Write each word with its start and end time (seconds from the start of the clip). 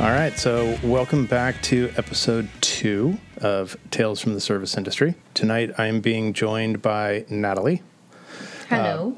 All 0.00 0.06
right, 0.08 0.32
so 0.38 0.78
welcome 0.82 1.26
back 1.26 1.60
to 1.64 1.92
episode 1.98 2.48
two 2.62 3.18
of 3.42 3.76
Tales 3.90 4.18
from 4.18 4.32
the 4.32 4.40
Service 4.40 4.78
Industry. 4.78 5.14
Tonight 5.34 5.72
I 5.76 5.86
am 5.88 6.00
being 6.00 6.32
joined 6.32 6.80
by 6.80 7.26
Natalie. 7.28 7.82
Hello. 8.70 9.14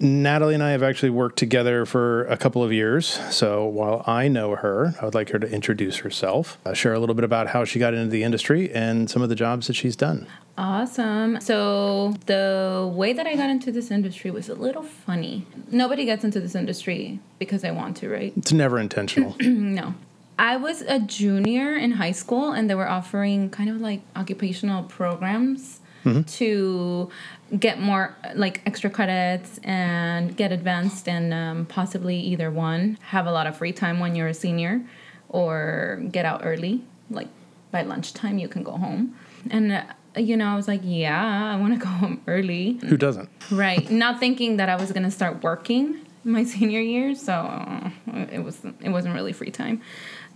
Natalie 0.00 0.54
and 0.54 0.64
I 0.64 0.72
have 0.72 0.82
actually 0.82 1.10
worked 1.10 1.38
together 1.38 1.86
for 1.86 2.24
a 2.24 2.36
couple 2.36 2.64
of 2.64 2.72
years. 2.72 3.06
So 3.30 3.66
while 3.66 4.02
I 4.06 4.26
know 4.26 4.56
her, 4.56 4.94
I 5.00 5.04
would 5.04 5.14
like 5.14 5.30
her 5.30 5.38
to 5.38 5.48
introduce 5.48 5.98
herself, 5.98 6.58
uh, 6.66 6.74
share 6.74 6.92
a 6.92 6.98
little 6.98 7.14
bit 7.14 7.24
about 7.24 7.46
how 7.46 7.64
she 7.64 7.78
got 7.78 7.94
into 7.94 8.08
the 8.10 8.24
industry 8.24 8.70
and 8.72 9.08
some 9.08 9.22
of 9.22 9.28
the 9.28 9.36
jobs 9.36 9.68
that 9.68 9.74
she's 9.74 9.94
done. 9.94 10.26
awesome. 10.58 11.40
So, 11.40 12.14
the 12.26 12.90
way 12.92 13.12
that 13.12 13.26
I 13.26 13.36
got 13.36 13.48
into 13.48 13.70
this 13.70 13.90
industry 13.92 14.30
was 14.32 14.48
a 14.48 14.54
little 14.54 14.82
funny. 14.82 15.46
Nobody 15.70 16.04
gets 16.04 16.24
into 16.24 16.40
this 16.40 16.54
industry 16.56 17.20
because 17.38 17.62
they 17.62 17.70
want 17.70 17.96
to, 17.98 18.08
right? 18.10 18.32
It's 18.36 18.52
never 18.52 18.80
intentional. 18.80 19.36
No. 19.40 19.94
I 20.38 20.56
was 20.56 20.82
a 20.82 20.98
junior 20.98 21.76
in 21.76 21.92
high 21.92 22.12
school 22.12 22.52
and 22.52 22.68
they 22.68 22.74
were 22.74 22.88
offering 22.88 23.50
kind 23.50 23.70
of 23.70 23.80
like 23.80 24.02
occupational 24.14 24.82
programs 24.84 25.80
to 26.26 27.10
get 27.58 27.80
more 27.80 28.14
like 28.36 28.62
extra 28.64 28.88
credits 28.88 29.58
and 29.64 30.36
get 30.36 30.52
advanced 30.52 31.08
and 31.08 31.34
um, 31.34 31.66
possibly 31.66 32.16
either 32.20 32.48
one 32.48 32.96
have 33.08 33.26
a 33.26 33.32
lot 33.32 33.48
of 33.48 33.56
free 33.56 33.72
time 33.72 33.98
when 33.98 34.14
you're 34.14 34.28
a 34.28 34.34
senior 34.34 34.82
or 35.28 36.00
get 36.12 36.24
out 36.24 36.42
early. 36.44 36.82
Like 37.10 37.26
by 37.72 37.82
lunchtime 37.82 38.38
you 38.38 38.46
can 38.46 38.62
go 38.62 38.72
home. 38.72 39.16
And 39.50 39.72
uh, 39.72 39.82
you 40.16 40.34
know 40.34 40.46
i 40.46 40.56
was 40.56 40.66
like 40.66 40.80
yeah 40.82 41.52
i 41.52 41.60
want 41.60 41.74
to 41.74 41.78
go 41.78 41.88
home 41.88 42.22
early. 42.26 42.78
Who 42.86 42.96
doesn't? 42.96 43.28
right. 43.50 43.90
Not 43.90 44.20
thinking 44.20 44.56
that 44.58 44.68
i 44.68 44.76
was 44.76 44.92
going 44.92 45.02
to 45.02 45.10
start 45.10 45.42
working 45.42 46.06
my 46.24 46.44
senior 46.44 46.80
year 46.80 47.14
so 47.14 47.32
uh, 47.32 47.90
it 48.32 48.42
was 48.42 48.60
it 48.80 48.88
wasn't 48.90 49.14
really 49.14 49.32
free 49.32 49.50
time 49.50 49.80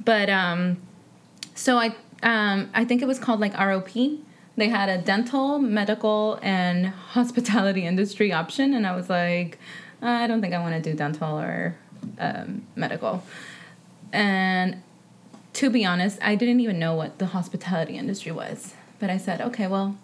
but 0.04 0.28
um 0.30 0.76
so 1.54 1.76
i 1.76 1.94
um 2.22 2.68
i 2.74 2.84
think 2.84 3.02
it 3.02 3.06
was 3.06 3.18
called 3.18 3.40
like 3.40 3.54
rop 3.54 3.88
they 4.56 4.68
had 4.68 4.88
a 4.88 4.98
dental 4.98 5.58
medical 5.58 6.38
and 6.42 6.86
hospitality 7.14 7.86
industry 7.86 8.32
option 8.32 8.74
and 8.74 8.86
i 8.86 8.94
was 8.94 9.08
like 9.08 9.58
i 10.02 10.26
don't 10.26 10.40
think 10.40 10.54
i 10.54 10.58
want 10.58 10.74
to 10.74 10.90
do 10.90 10.96
dental 10.96 11.38
or 11.38 11.76
um, 12.18 12.66
medical. 12.76 13.22
And 14.12 14.82
to 15.52 15.70
be 15.70 15.84
honest 15.84 16.18
i 16.22 16.34
didn't 16.34 16.60
even 16.60 16.78
know 16.78 16.94
what 16.94 17.18
the 17.18 17.26
hospitality 17.26 17.96
industry 17.96 18.32
was 18.32 18.74
but 18.98 19.10
i 19.10 19.16
said 19.16 19.40
okay 19.40 19.66
well 19.66 19.96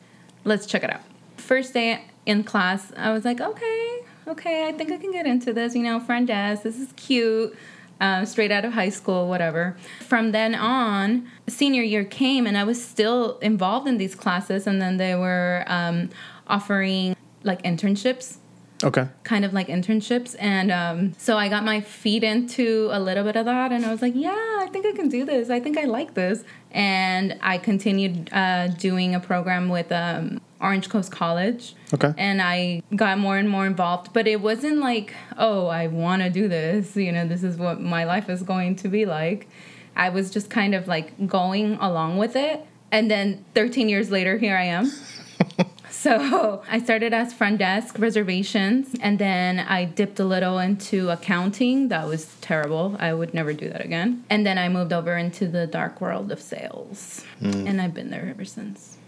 let's 0.44 0.66
check 0.66 0.84
it 0.84 0.90
out. 0.90 1.00
First 1.36 1.74
day 1.74 2.04
in 2.24 2.42
class 2.42 2.92
i 2.96 3.12
was 3.12 3.24
like 3.24 3.40
okay 3.40 3.98
okay 4.26 4.66
i 4.66 4.72
think 4.72 4.90
i 4.90 4.96
can 4.96 5.12
get 5.12 5.26
into 5.26 5.52
this 5.52 5.74
you 5.74 5.82
know 5.82 6.00
front 6.00 6.26
desk 6.26 6.62
this 6.62 6.78
is 6.78 6.92
cute 6.96 7.56
uh, 8.00 8.24
straight 8.24 8.50
out 8.50 8.64
of 8.64 8.72
high 8.72 8.88
school 8.88 9.28
whatever. 9.28 9.76
From 10.00 10.32
then 10.32 10.54
on 10.54 11.28
senior 11.48 11.82
year 11.82 12.04
came 12.04 12.46
and 12.46 12.56
i 12.58 12.64
was 12.64 12.82
still 12.82 13.38
involved 13.38 13.86
in 13.88 13.98
these 13.98 14.14
classes. 14.14 14.66
And 14.66 14.80
then 14.80 14.96
they 14.96 15.14
were 15.14 15.64
um, 15.66 16.10
offering 16.46 17.16
like 17.42 17.62
internships. 17.62 18.36
Okay. 18.84 19.08
kind 19.24 19.46
of 19.46 19.54
like 19.54 19.68
internships. 19.68 20.36
And 20.38 20.70
um, 20.70 21.14
so 21.16 21.38
i 21.38 21.48
got 21.48 21.64
my 21.64 21.80
feet 21.80 22.22
into 22.22 22.90
a 22.92 23.00
little 23.00 23.24
bit 23.24 23.36
of 23.36 23.46
that. 23.46 23.72
And 23.72 23.86
i 23.86 23.90
was 23.90 24.02
like 24.02 24.14
yeah 24.14 24.30
i 24.60 24.68
think 24.70 24.84
i 24.86 24.92
can 24.92 25.08
do 25.08 25.24
this. 25.24 25.48
I 25.50 25.60
think 25.60 25.78
i 25.78 25.84
like 25.84 26.14
this. 26.14 26.44
And 26.72 27.38
i 27.40 27.56
continued 27.56 28.28
uh, 28.32 28.68
doing 28.68 29.14
a 29.14 29.20
program 29.20 29.68
with 29.70 29.90
um, 29.92 30.40
orange 30.60 30.88
coast 30.88 31.10
college 31.12 31.74
Okay. 31.92 32.12
and 32.16 32.40
i 32.42 32.82
got 32.94 33.18
more 33.18 33.36
and 33.36 33.48
more 33.48 33.66
involved 33.66 34.12
but 34.12 34.26
it 34.26 34.40
wasn't 34.40 34.78
like 34.78 35.14
oh 35.36 35.66
i 35.66 35.86
want 35.86 36.22
to 36.22 36.30
do 36.30 36.48
this 36.48 36.96
you 36.96 37.12
know 37.12 37.26
this 37.26 37.42
is 37.42 37.56
what 37.56 37.80
my 37.80 38.04
life 38.04 38.28
is 38.28 38.42
going 38.42 38.76
to 38.76 38.88
be 38.88 39.04
like 39.06 39.48
i 39.94 40.08
was 40.08 40.30
just 40.30 40.48
kind 40.50 40.74
of 40.74 40.88
like 40.88 41.26
going 41.26 41.74
along 41.76 42.16
with 42.18 42.36
it 42.36 42.64
and 42.90 43.10
then 43.10 43.44
13 43.54 43.88
years 43.88 44.10
later 44.10 44.38
here 44.38 44.56
i 44.56 44.64
am 44.64 44.90
so 45.90 46.62
I 46.70 46.78
started 46.80 47.12
as 47.12 47.32
front 47.32 47.58
desk 47.58 47.98
reservations, 47.98 48.94
and 49.00 49.18
then 49.18 49.58
I 49.58 49.84
dipped 49.84 50.18
a 50.20 50.24
little 50.24 50.58
into 50.58 51.10
accounting. 51.10 51.88
That 51.88 52.06
was 52.06 52.36
terrible. 52.40 52.96
I 52.98 53.12
would 53.12 53.34
never 53.34 53.52
do 53.52 53.68
that 53.68 53.84
again. 53.84 54.24
And 54.30 54.46
then 54.46 54.56
I 54.58 54.68
moved 54.68 54.92
over 54.92 55.16
into 55.16 55.46
the 55.48 55.66
dark 55.66 56.00
world 56.00 56.30
of 56.32 56.40
sales, 56.40 57.24
and 57.40 57.80
I've 57.80 57.94
been 57.94 58.10
there 58.10 58.26
ever 58.28 58.44
since. 58.44 58.98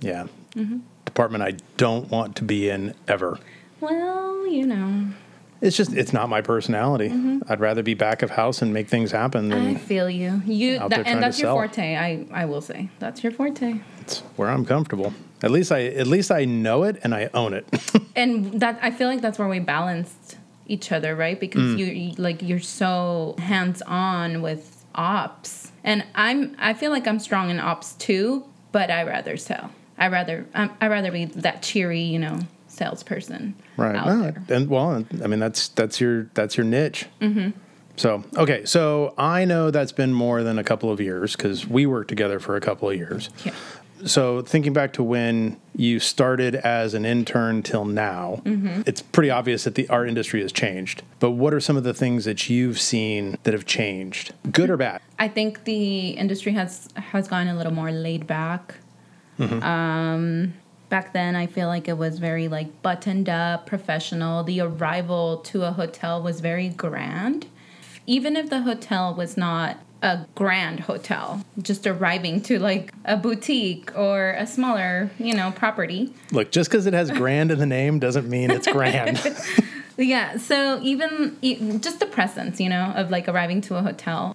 Yeah. 0.00 0.26
Mm-hmm. 0.54 0.78
Department 1.10 1.42
I 1.42 1.52
don't 1.76 2.08
want 2.10 2.36
to 2.36 2.44
be 2.44 2.68
in 2.70 2.94
ever. 3.08 3.38
Well, 3.80 4.46
you 4.46 4.64
know, 4.66 5.08
It's 5.60 5.76
just, 5.76 5.92
it's 5.92 6.12
not 6.12 6.28
my 6.28 6.40
personality. 6.40 7.10
I'd 7.48 7.58
rather 7.60 7.82
be 7.82 7.94
back 7.94 8.22
of 8.22 8.30
house 8.30 8.62
and 8.62 8.72
make 8.72 8.88
things 8.88 9.10
happen 9.10 9.50
Mm-hmm. 9.50 9.76
I 9.76 9.78
feel 9.78 10.08
you. 10.08 10.40
You 10.46 10.78
that, 10.88 11.06
and 11.06 11.20
that's 11.22 11.40
your 11.40 11.52
forte. 11.52 11.96
I 11.96 12.26
I 12.32 12.44
will 12.44 12.60
say 12.60 12.88
that's 13.00 13.22
your 13.24 13.32
forte. 13.32 13.80
it's 14.00 14.20
where 14.36 14.48
I'm 14.48 14.64
comfortable. 14.64 15.12
At 15.42 15.50
least 15.50 15.72
I, 15.72 15.86
at 15.86 16.06
least 16.06 16.30
I 16.30 16.44
know 16.44 16.84
it 16.84 16.98
and 17.02 17.14
I 17.14 17.28
own 17.34 17.54
it. 17.54 17.64
and 18.16 18.60
that 18.60 18.78
I 18.82 18.90
feel 18.92 19.08
like 19.08 19.20
that's 19.22 19.38
where 19.38 19.48
we 19.48 19.58
balanced 19.58 20.36
each 20.66 20.92
other, 20.92 21.16
right? 21.16 21.38
Because 21.40 21.74
you 21.80 21.86
you- 21.86 22.14
like 22.18 22.42
you're 22.42 22.60
so 22.82 23.34
hands 23.38 23.82
on 23.86 24.42
with 24.42 24.84
ops, 24.94 25.72
and 25.82 26.04
I'm 26.14 26.54
I 26.58 26.74
feel 26.74 26.90
like 26.92 27.06
I'm 27.08 27.18
strong 27.18 27.50
in 27.50 27.58
ops 27.58 27.94
too, 27.94 28.44
but 28.72 28.90
I 28.90 29.02
rather 29.04 29.36
sell. 29.36 29.70
I 30.00 30.08
rather 30.08 30.46
I 30.54 30.70
I 30.80 30.88
rather 30.88 31.12
be 31.12 31.26
that 31.26 31.62
cheery, 31.62 32.00
you 32.00 32.18
know, 32.18 32.40
salesperson. 32.68 33.54
Right. 33.76 33.94
No, 33.94 34.32
and 34.48 34.68
well, 34.68 35.04
I 35.22 35.26
mean 35.26 35.38
that's 35.38 35.68
that's 35.68 36.00
your 36.00 36.24
that's 36.34 36.56
your 36.56 36.64
niche. 36.66 37.06
Mm-hmm. 37.20 37.50
So 37.96 38.24
okay, 38.36 38.64
so 38.64 39.14
I 39.18 39.44
know 39.44 39.70
that's 39.70 39.92
been 39.92 40.12
more 40.14 40.42
than 40.42 40.58
a 40.58 40.64
couple 40.64 40.90
of 40.90 41.00
years 41.00 41.36
because 41.36 41.66
we 41.66 41.84
worked 41.86 42.08
together 42.08 42.40
for 42.40 42.56
a 42.56 42.60
couple 42.60 42.88
of 42.88 42.96
years. 42.96 43.28
Yeah. 43.44 43.52
So 44.06 44.40
thinking 44.40 44.72
back 44.72 44.94
to 44.94 45.02
when 45.02 45.58
you 45.76 46.00
started 46.00 46.54
as 46.54 46.94
an 46.94 47.04
intern 47.04 47.62
till 47.62 47.84
now, 47.84 48.40
Mm-hmm. 48.46 48.82
it's 48.86 49.02
pretty 49.02 49.28
obvious 49.28 49.64
that 49.64 49.74
the 49.74 49.86
art 49.90 50.08
industry 50.08 50.40
has 50.40 50.52
changed. 50.52 51.02
But 51.18 51.32
what 51.32 51.52
are 51.52 51.60
some 51.60 51.76
of 51.76 51.84
the 51.84 51.92
things 51.92 52.24
that 52.24 52.48
you've 52.48 52.80
seen 52.80 53.36
that 53.42 53.52
have 53.52 53.66
changed, 53.66 54.32
good 54.50 54.70
or 54.70 54.78
bad? 54.78 55.02
I 55.18 55.28
think 55.28 55.64
the 55.64 56.10
industry 56.10 56.52
has 56.52 56.88
has 56.94 57.28
gotten 57.28 57.48
a 57.48 57.54
little 57.54 57.74
more 57.74 57.92
laid 57.92 58.26
back. 58.26 58.76
Um, 59.40 60.54
back 60.88 61.12
then, 61.12 61.36
I 61.36 61.46
feel 61.46 61.68
like 61.68 61.88
it 61.88 61.96
was 61.98 62.18
very 62.18 62.48
like 62.48 62.82
buttoned 62.82 63.28
up, 63.28 63.66
professional. 63.66 64.44
The 64.44 64.60
arrival 64.60 65.38
to 65.38 65.64
a 65.64 65.72
hotel 65.72 66.22
was 66.22 66.40
very 66.40 66.68
grand, 66.68 67.46
even 68.06 68.36
if 68.36 68.50
the 68.50 68.62
hotel 68.62 69.14
was 69.14 69.36
not 69.36 69.78
a 70.02 70.26
grand 70.34 70.80
hotel. 70.80 71.44
Just 71.60 71.86
arriving 71.86 72.40
to 72.42 72.58
like 72.58 72.92
a 73.04 73.16
boutique 73.16 73.96
or 73.96 74.30
a 74.32 74.46
smaller, 74.46 75.10
you 75.18 75.34
know, 75.34 75.50
property. 75.52 76.12
Look, 76.32 76.50
just 76.50 76.70
because 76.70 76.86
it 76.86 76.94
has 76.94 77.10
grand 77.10 77.50
in 77.50 77.58
the 77.58 77.66
name 77.66 77.98
doesn't 77.98 78.28
mean 78.28 78.50
it's 78.50 78.66
grand. 78.66 79.20
Yeah, 79.96 80.38
so 80.38 80.80
even 80.82 81.36
just 81.82 82.00
the 82.00 82.06
presence, 82.06 82.58
you 82.58 82.70
know, 82.70 82.92
of 82.96 83.10
like 83.10 83.28
arriving 83.28 83.60
to 83.62 83.76
a 83.76 83.82
hotel 83.82 84.34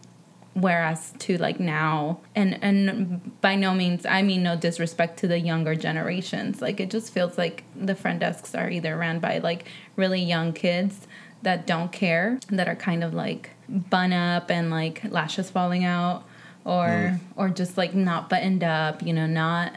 whereas 0.55 1.13
to 1.19 1.37
like 1.37 1.59
now 1.59 2.17
and 2.33 2.57
and 2.63 3.41
by 3.41 3.55
no 3.55 3.73
means 3.73 4.05
I 4.05 4.21
mean 4.21 4.41
no 4.41 4.55
disrespect 4.55 5.19
to 5.19 5.27
the 5.27 5.37
younger 5.37 5.75
generations. 5.75 6.61
Like 6.61 6.79
it 6.79 6.89
just 6.89 7.13
feels 7.13 7.37
like 7.37 7.63
the 7.75 7.93
front 7.93 8.21
desks 8.21 8.55
are 8.55 8.69
either 8.69 8.97
ran 8.97 9.19
by 9.19 9.39
like 9.39 9.65
really 9.95 10.21
young 10.21 10.53
kids 10.53 11.07
that 11.41 11.67
don't 11.67 11.91
care, 11.91 12.39
that 12.49 12.67
are 12.67 12.75
kind 12.75 13.03
of 13.03 13.13
like 13.13 13.51
bun 13.67 14.13
up 14.13 14.49
and 14.49 14.71
like 14.71 15.03
lashes 15.09 15.49
falling 15.49 15.83
out 15.83 16.23
or 16.63 16.87
mm. 16.87 17.19
or 17.35 17.49
just 17.49 17.77
like 17.77 17.93
not 17.93 18.29
buttoned 18.29 18.63
up, 18.63 19.03
you 19.03 19.13
know, 19.13 19.27
not 19.27 19.73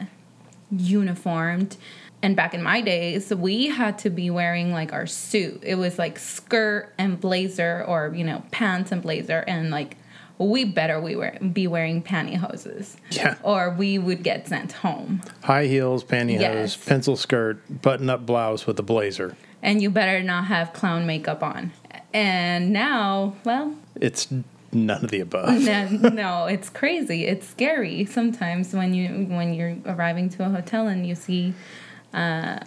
uniformed. 0.71 1.75
And 2.21 2.35
back 2.35 2.53
in 2.53 2.63
my 2.63 2.81
days, 2.81 3.33
we 3.33 3.67
had 3.67 3.97
to 3.99 4.09
be 4.09 4.29
wearing 4.29 4.71
like 4.71 4.91
our 4.93 5.07
suit. 5.07 5.61
It 5.63 5.75
was 5.75 5.97
like 5.97 6.19
skirt 6.19 6.93
and 6.97 7.19
blazer, 7.19 7.83
or 7.85 8.13
you 8.15 8.23
know, 8.23 8.43
pants 8.51 8.91
and 8.91 9.01
blazer, 9.01 9.43
and 9.47 9.71
like 9.71 9.97
we 10.47 10.63
better 10.63 10.99
we 11.01 11.15
were 11.15 11.33
be 11.53 11.67
wearing 11.67 12.01
pantyhoses, 12.01 12.95
Yeah. 13.11 13.35
or 13.43 13.69
we 13.71 13.97
would 13.99 14.23
get 14.23 14.47
sent 14.47 14.71
home. 14.71 15.21
High 15.43 15.65
heels, 15.67 16.03
pantyhose, 16.03 16.39
Yes. 16.39 16.77
pencil 16.77 17.15
skirt, 17.17 17.81
button 17.81 18.09
up 18.09 18.25
blouse 18.25 18.65
with 18.65 18.79
a 18.79 18.83
blazer. 18.83 19.35
And 19.61 19.81
you 19.81 19.89
better 19.89 20.23
not 20.23 20.45
have 20.45 20.71
clown 20.73 21.05
makeup 21.05 21.43
on. 21.43 21.73
And 22.13 22.71
now, 22.71 23.35
well, 23.43 23.75
It's 23.99 24.27
none 24.71 25.03
of 25.03 25.11
the 25.11 25.19
above. 25.19 25.59
no, 25.61 25.87
no, 26.09 26.45
it's 26.45 26.69
crazy. 26.69 27.25
It's 27.25 27.47
scary 27.47 28.05
sometimes 28.05 28.73
when 28.73 28.93
you 28.93 29.25
when 29.25 29.53
you're 29.53 29.75
arriving 29.85 30.29
to 30.29 30.45
a 30.45 30.49
hotel 30.49 30.87
and 30.87 31.05
you 31.05 31.15
see 31.15 31.53
uh, 32.13 32.59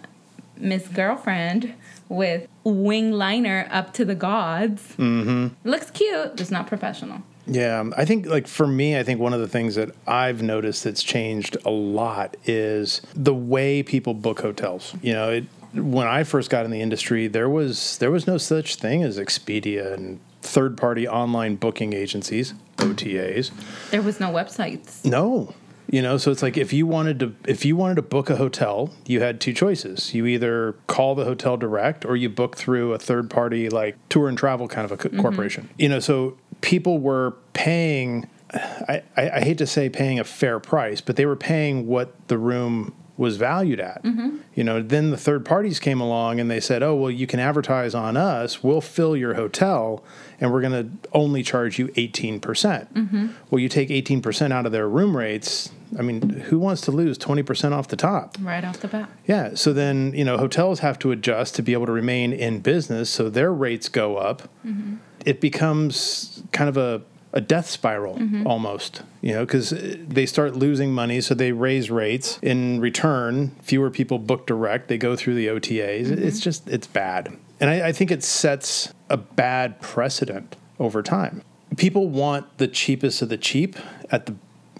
Miss 0.58 0.86
Girlfriend 0.88 1.72
with 2.08 2.46
wing 2.64 3.12
liner 3.12 3.66
up 3.70 3.94
to 3.94 4.04
the 4.04 4.14
gods. 4.14 4.94
Mm-hmm. 4.98 5.48
Looks 5.68 5.90
cute, 5.90 6.36
just 6.36 6.52
not 6.52 6.66
professional. 6.66 7.22
Yeah, 7.46 7.90
I 7.96 8.04
think 8.04 8.26
like 8.26 8.46
for 8.46 8.66
me, 8.66 8.98
I 8.98 9.02
think 9.02 9.20
one 9.20 9.32
of 9.32 9.40
the 9.40 9.48
things 9.48 9.74
that 9.74 9.90
I've 10.06 10.42
noticed 10.42 10.84
that's 10.84 11.02
changed 11.02 11.56
a 11.64 11.70
lot 11.70 12.36
is 12.44 13.02
the 13.14 13.34
way 13.34 13.82
people 13.82 14.14
book 14.14 14.40
hotels. 14.40 14.94
You 15.02 15.12
know, 15.12 15.30
it, 15.30 15.44
when 15.74 16.06
I 16.06 16.24
first 16.24 16.50
got 16.50 16.64
in 16.64 16.70
the 16.70 16.80
industry, 16.80 17.26
there 17.26 17.48
was 17.48 17.98
there 17.98 18.10
was 18.10 18.26
no 18.26 18.38
such 18.38 18.76
thing 18.76 19.02
as 19.02 19.18
Expedia 19.18 19.92
and 19.92 20.20
third 20.42 20.76
party 20.76 21.08
online 21.08 21.56
booking 21.56 21.92
agencies, 21.92 22.54
OTAs. 22.76 23.50
There 23.90 24.02
was 24.02 24.20
no 24.20 24.30
websites. 24.30 25.04
No. 25.04 25.54
You 25.92 26.00
know, 26.00 26.16
so 26.16 26.30
it's 26.30 26.42
like 26.42 26.56
if 26.56 26.72
you 26.72 26.86
wanted 26.86 27.20
to 27.20 27.36
if 27.46 27.66
you 27.66 27.76
wanted 27.76 27.96
to 27.96 28.02
book 28.02 28.30
a 28.30 28.36
hotel, 28.36 28.90
you 29.06 29.20
had 29.20 29.42
two 29.42 29.52
choices. 29.52 30.14
You 30.14 30.24
either 30.24 30.72
call 30.86 31.14
the 31.14 31.26
hotel 31.26 31.58
direct 31.58 32.06
or 32.06 32.16
you 32.16 32.30
book 32.30 32.56
through 32.56 32.94
a 32.94 32.98
third 32.98 33.28
party 33.28 33.68
like 33.68 33.96
tour 34.08 34.26
and 34.26 34.38
travel 34.38 34.68
kind 34.68 34.86
of 34.86 34.92
a 34.92 34.96
co- 34.96 35.10
mm-hmm. 35.10 35.20
corporation. 35.20 35.68
You 35.78 35.90
know, 35.90 36.00
so 36.00 36.38
people 36.62 36.98
were 36.98 37.36
paying 37.52 38.26
I, 38.54 39.02
I, 39.16 39.30
I 39.30 39.40
hate 39.40 39.58
to 39.58 39.66
say 39.66 39.90
paying 39.90 40.18
a 40.18 40.24
fair 40.24 40.58
price, 40.58 41.02
but 41.02 41.16
they 41.16 41.26
were 41.26 41.36
paying 41.36 41.86
what 41.86 42.28
the 42.28 42.38
room 42.38 42.94
was 43.16 43.36
valued 43.36 43.78
at. 43.78 44.02
Mm-hmm. 44.02 44.38
You 44.54 44.64
know, 44.64 44.82
then 44.82 45.10
the 45.10 45.16
third 45.16 45.44
parties 45.44 45.78
came 45.78 46.00
along 46.00 46.40
and 46.40 46.50
they 46.50 46.60
said, 46.60 46.82
"Oh, 46.82 46.94
well, 46.94 47.10
you 47.10 47.26
can 47.26 47.38
advertise 47.38 47.94
on 47.94 48.16
us. 48.16 48.62
We'll 48.62 48.80
fill 48.80 49.16
your 49.16 49.34
hotel, 49.34 50.02
and 50.42 50.52
we're 50.52 50.60
going 50.60 50.72
to 50.72 51.08
only 51.12 51.42
charge 51.42 51.78
you 51.78 51.90
eighteen 51.96 52.40
percent." 52.40 52.92
Mm-hmm. 52.92 53.28
Well, 53.48 53.60
you 53.60 53.68
take 53.68 53.90
eighteen 53.90 54.20
percent 54.20 54.52
out 54.52 54.66
of 54.66 54.72
their 54.72 54.88
room 54.88 55.16
rates. 55.16 55.70
I 55.98 56.02
mean, 56.02 56.30
who 56.30 56.58
wants 56.58 56.80
to 56.82 56.90
lose 56.90 57.16
twenty 57.16 57.42
percent 57.42 57.74
off 57.74 57.88
the 57.88 57.96
top? 57.96 58.36
Right 58.40 58.64
off 58.64 58.80
the 58.80 58.88
bat. 58.88 59.08
Yeah. 59.26 59.54
So 59.54 59.72
then, 59.72 60.12
you 60.14 60.24
know, 60.24 60.38
hotels 60.38 60.80
have 60.80 60.98
to 61.00 61.12
adjust 61.12 61.54
to 61.56 61.62
be 61.62 61.74
able 61.74 61.86
to 61.86 61.92
remain 61.92 62.32
in 62.32 62.60
business. 62.60 63.08
So 63.08 63.30
their 63.30 63.52
rates 63.52 63.88
go 63.88 64.16
up. 64.16 64.42
Mm-hmm. 64.66 64.96
It 65.24 65.40
becomes 65.40 66.42
kind 66.50 66.68
of 66.68 66.76
a, 66.76 67.02
a 67.34 67.40
death 67.42 67.68
spiral 67.68 68.16
mm-hmm. 68.16 68.46
almost, 68.46 69.02
you 69.20 69.34
know, 69.34 69.44
because 69.44 69.70
they 69.70 70.26
start 70.26 70.56
losing 70.56 70.92
money. 70.92 71.20
So 71.20 71.34
they 71.34 71.52
raise 71.52 71.90
rates. 71.90 72.38
In 72.42 72.80
return, 72.80 73.54
fewer 73.62 73.90
people 73.90 74.18
book 74.18 74.46
direct. 74.46 74.88
They 74.88 74.98
go 74.98 75.14
through 75.14 75.34
the 75.34 75.46
OTAs. 75.48 76.10
It's 76.10 76.40
just, 76.40 76.68
it's 76.68 76.86
bad. 76.86 77.36
And 77.60 77.70
I, 77.70 77.88
I 77.88 77.92
think 77.92 78.10
it 78.10 78.24
sets 78.24 78.92
a 79.12 79.16
bad 79.16 79.80
precedent 79.80 80.56
over 80.80 81.02
time. 81.02 81.42
People 81.76 82.08
want 82.08 82.58
the 82.58 82.66
cheapest 82.66 83.22
of 83.22 83.28
the 83.28 83.36
cheap 83.36 83.76
at 84.10 84.26
the 84.26 84.34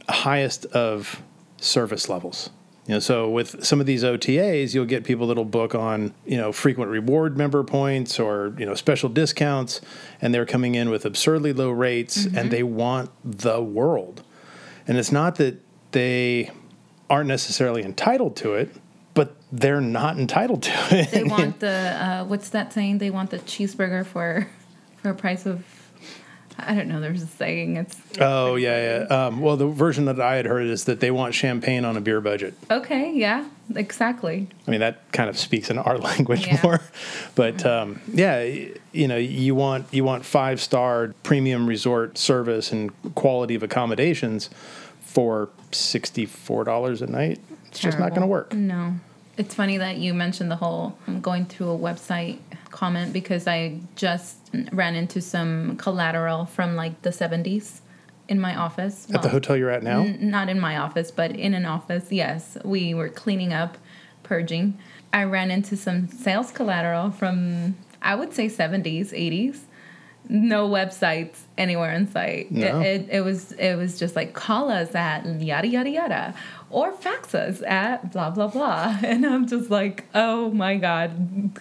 highest 0.09 0.67
of 0.67 1.23
service 1.59 2.09
levels. 2.09 2.51
You 2.87 2.95
know, 2.95 2.99
so 2.99 3.31
with 3.31 3.65
some 3.65 3.79
of 3.79 3.87
these 3.87 4.03
OTAs, 4.03 4.75
you'll 4.75 4.87
get 4.87 5.05
people 5.05 5.29
that'll 5.29 5.45
book 5.45 5.75
on, 5.75 6.13
you 6.27 6.37
know, 6.37 6.51
frequent 6.51 6.91
reward 6.91 7.37
member 7.37 7.63
points 7.63 8.19
or, 8.19 8.55
you 8.59 8.67
know, 8.67 8.75
special 8.75 9.09
discounts, 9.09 9.81
and 10.21 10.35
they're 10.35 10.47
coming 10.47 10.75
in 10.75 10.91
with 10.91 11.05
absurdly 11.05 11.53
low 11.53 11.71
rates 11.71 12.25
and 12.25 12.35
mm-hmm. 12.35 12.49
they 12.49 12.63
want 12.65 13.11
the 13.25 13.63
world. 13.63 14.25
And 14.89 14.99
it's 14.99 15.13
not 15.13 15.37
that 15.37 15.61
they 15.93 16.51
aren't 17.09 17.29
necessarily 17.29 17.85
entitled 17.85 18.35
to 18.37 18.55
it, 18.55 18.75
but 19.15 19.35
they're 19.51 19.81
not 19.81 20.19
entitled 20.19 20.63
to 20.65 20.73
it. 20.91 21.11
They 21.11 21.25
want 21.25 21.61
the 21.67 21.69
uh, 21.71 22.25
what's 22.25 22.51
that 22.51 22.73
saying? 22.73 22.99
They 22.99 23.11
want 23.11 23.31
the 23.31 23.39
cheeseburger 23.41 24.05
for 24.07 24.49
for 25.03 25.11
a 25.11 25.15
price 25.15 25.47
of 25.47 25.65
I 26.59 26.75
don't 26.75 26.87
know. 26.89 27.01
There's 27.01 27.23
a 27.23 27.27
saying. 27.27 27.77
It's 27.77 27.97
oh, 28.21 28.57
yeah, 28.57 29.07
yeah. 29.09 29.25
Um, 29.27 29.41
well, 29.41 29.57
the 29.57 29.67
version 29.67 30.05
that 30.05 30.21
I 30.21 30.37
had 30.37 30.45
heard 30.45 30.67
is 30.67 30.85
that 30.85 31.01
they 31.01 31.11
want 31.11 31.35
champagne 31.35 31.85
on 31.87 31.97
a 31.97 32.01
beer 32.01 32.21
budget. 32.21 32.55
okay. 32.71 33.11
Yeah, 33.15 33.49
exactly. 33.75 34.49
I 34.67 34.71
mean, 34.71 34.81
that 34.81 35.11
kind 35.13 35.31
of 35.31 35.39
speaks 35.39 35.71
in 35.71 35.79
our 35.79 35.97
language 36.11 36.47
Yeah. 36.47 36.61
more. 36.63 36.81
But 37.35 37.65
um, 37.65 38.01
yeah, 38.13 38.43
you 38.93 39.09
know, 39.09 39.17
you 39.17 39.55
want 39.55 39.87
you 39.93 40.05
want 40.05 40.25
five 40.27 40.61
star 40.61 41.15
premium 41.23 41.67
resort 41.67 42.19
service 42.19 42.71
and 42.71 42.93
quality 43.15 43.55
of 43.55 43.63
accommodations 43.63 44.51
for 45.01 45.49
sixty 45.73 46.27
four 46.27 46.65
dollars 46.65 47.01
a 47.03 47.07
night. 47.07 47.41
It's 47.73 47.81
just 47.81 47.99
not 47.99 48.11
going 48.11 48.21
to 48.21 48.27
work. 48.27 48.53
No. 48.53 48.95
It's 49.39 49.55
funny 49.55 49.79
that 49.79 49.97
you 49.97 50.13
mentioned 50.13 50.51
the 50.51 50.57
whole 50.57 50.99
going 51.23 51.47
through 51.47 51.71
a 51.71 51.79
website 51.79 52.39
comment 52.71 53.15
because 53.15 53.47
I 53.47 53.81
just 53.97 54.37
ran 54.73 54.95
into 54.95 55.23
some 55.23 55.79
collateral 55.79 56.45
from 56.45 56.77
like 56.77 57.01
the 57.01 57.09
70s 57.09 57.81
in 58.29 58.39
my 58.39 58.55
office. 58.55 59.07
At 59.15 59.23
the 59.23 59.31
hotel 59.31 59.57
you're 59.57 59.71
at 59.71 59.83
now, 59.83 60.03
n- 60.03 60.19
not 60.21 60.51
in 60.51 60.61
my 60.61 60.77
office, 60.77 61.11
but 61.11 61.31
in 61.31 61.55
an 61.55 61.65
office. 61.65 62.13
Yes, 62.13 62.59
we 62.63 62.93
were 62.93 63.09
cleaning 63.09 63.55
up, 63.55 63.79
purging. 64.23 64.79
I 65.15 65.25
ran 65.25 65.51
into 65.51 65.79
some 65.79 66.09
sales 66.09 66.51
collateral 66.51 67.11
from 67.11 67.77
I 68.03 68.15
would 68.17 68.35
say 68.35 68.49
70s, 68.49 69.13
80s. 69.13 69.61
No 70.29 70.69
websites 70.69 71.37
anywhere 71.59 71.93
in 71.93 72.11
sight. 72.11 72.51
No. 72.51 72.81
It, 72.81 73.03
it, 73.03 73.09
it 73.11 73.21
was 73.23 73.53
it 73.53 73.77
was 73.77 73.99
just 73.99 74.17
like 74.17 74.33
call 74.33 74.71
us 74.71 74.95
at 74.95 75.25
yada 75.41 75.69
yada 75.69 75.91
yada 75.91 76.35
or 76.71 76.93
fax 76.93 77.35
us 77.35 77.63
at 77.63 78.13
blah 78.13 78.31
blah 78.31 78.49
blah. 78.49 78.99
And 79.05 79.27
I'm 79.27 79.47
just 79.47 79.71
like, 79.71 80.05
oh 80.15 80.51
my 80.51 80.77
god. 80.77 81.59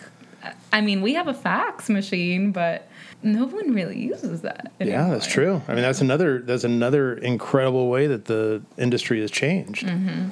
I 0.74 0.82
mean, 0.82 1.02
we 1.02 1.14
have 1.14 1.28
a 1.28 1.34
fax 1.34 1.90
machine, 1.90 2.52
but 2.52 2.88
no 3.24 3.46
one 3.46 3.74
really 3.74 4.00
uses 4.00 4.42
that. 4.42 4.72
yeah, 4.80 5.10
that's 5.10 5.28
true. 5.28 5.62
I 5.68 5.74
mean, 5.74 5.84
that's 5.84 6.02
another 6.02 6.40
that's 6.40 6.64
another 6.64 7.14
incredible 7.14 7.90
way 7.90 8.08
that 8.08 8.26
the 8.26 8.62
industry 8.78 9.22
has 9.22 9.32
changed. 9.32 9.86
Mm-hmm. 9.86 10.30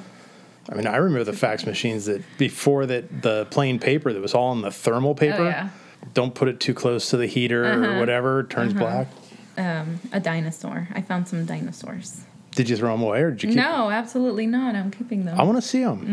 I 0.68 0.74
mean, 0.74 0.86
I 0.86 0.96
remember 0.96 1.24
the 1.24 1.36
fax 1.36 1.66
machines 1.66 2.06
that 2.06 2.22
before 2.38 2.86
that 2.86 3.22
the 3.22 3.46
plain 3.50 3.78
paper 3.78 4.12
that 4.12 4.22
was 4.22 4.34
all 4.34 4.52
in 4.52 4.62
the 4.62 4.70
thermal 4.70 5.14
paper. 5.14 5.42
Oh, 5.42 5.48
yeah. 5.48 5.68
Don't 6.14 6.34
put 6.34 6.48
it 6.48 6.60
too 6.60 6.74
close 6.74 7.10
to 7.10 7.16
the 7.16 7.26
heater 7.26 7.64
or 7.64 7.84
Uh-huh. 7.84 7.98
whatever. 8.00 8.40
It 8.40 8.50
turns 8.50 8.72
black. 8.74 9.08
Um, 9.56 10.00
a 10.12 10.20
dinosaur. 10.20 10.88
I 10.92 11.02
found 11.02 11.28
some 11.28 11.44
dinosaurs. 11.44 12.22
Did 12.52 12.68
you 12.68 12.76
throw 12.76 12.92
them 12.92 13.02
away 13.02 13.22
or 13.22 13.30
did 13.30 13.42
you 13.44 13.48
keep? 13.50 13.56
No, 13.56 13.90
absolutely 13.90 14.46
not. 14.46 14.74
I'm 14.74 14.90
keeping 14.90 15.24
them. 15.24 15.38
I 15.38 15.44
want 15.44 15.56
to 15.58 15.62
see 15.62 15.82
them. 15.84 16.06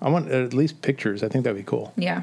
Mm-hmm. 0.00 0.04
I 0.06 0.10
want 0.10 0.30
at 0.30 0.52
least 0.54 0.82
pictures. 0.82 1.22
I 1.22 1.28
think 1.28 1.44
that'd 1.44 1.56
be 1.56 1.64
cool. 1.64 1.92
yeah. 1.96 2.22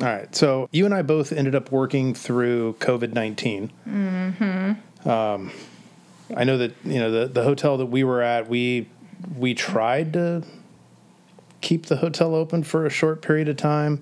All 0.00 0.06
right. 0.06 0.32
So 0.34 0.68
you 0.70 0.84
and 0.84 0.94
I 0.94 1.02
both 1.02 1.32
ended 1.32 1.54
up 1.56 1.72
working 1.72 2.14
through 2.14 2.74
COVID 2.80 3.14
19. 3.14 3.72
Mm-hmm. 3.88 5.08
Um, 5.08 5.50
I 6.36 6.44
know 6.44 6.58
that 6.58 6.72
you 6.84 6.98
know 7.00 7.10
the 7.10 7.26
the 7.26 7.42
hotel 7.42 7.76
that 7.78 7.86
we 7.86 8.04
were 8.04 8.22
at. 8.22 8.48
We 8.48 8.88
we 9.36 9.54
tried 9.54 10.12
to 10.12 10.44
keep 11.60 11.86
the 11.86 11.96
hotel 11.96 12.34
open 12.34 12.62
for 12.62 12.86
a 12.86 12.90
short 12.90 13.22
period 13.22 13.48
of 13.48 13.56
time. 13.56 14.00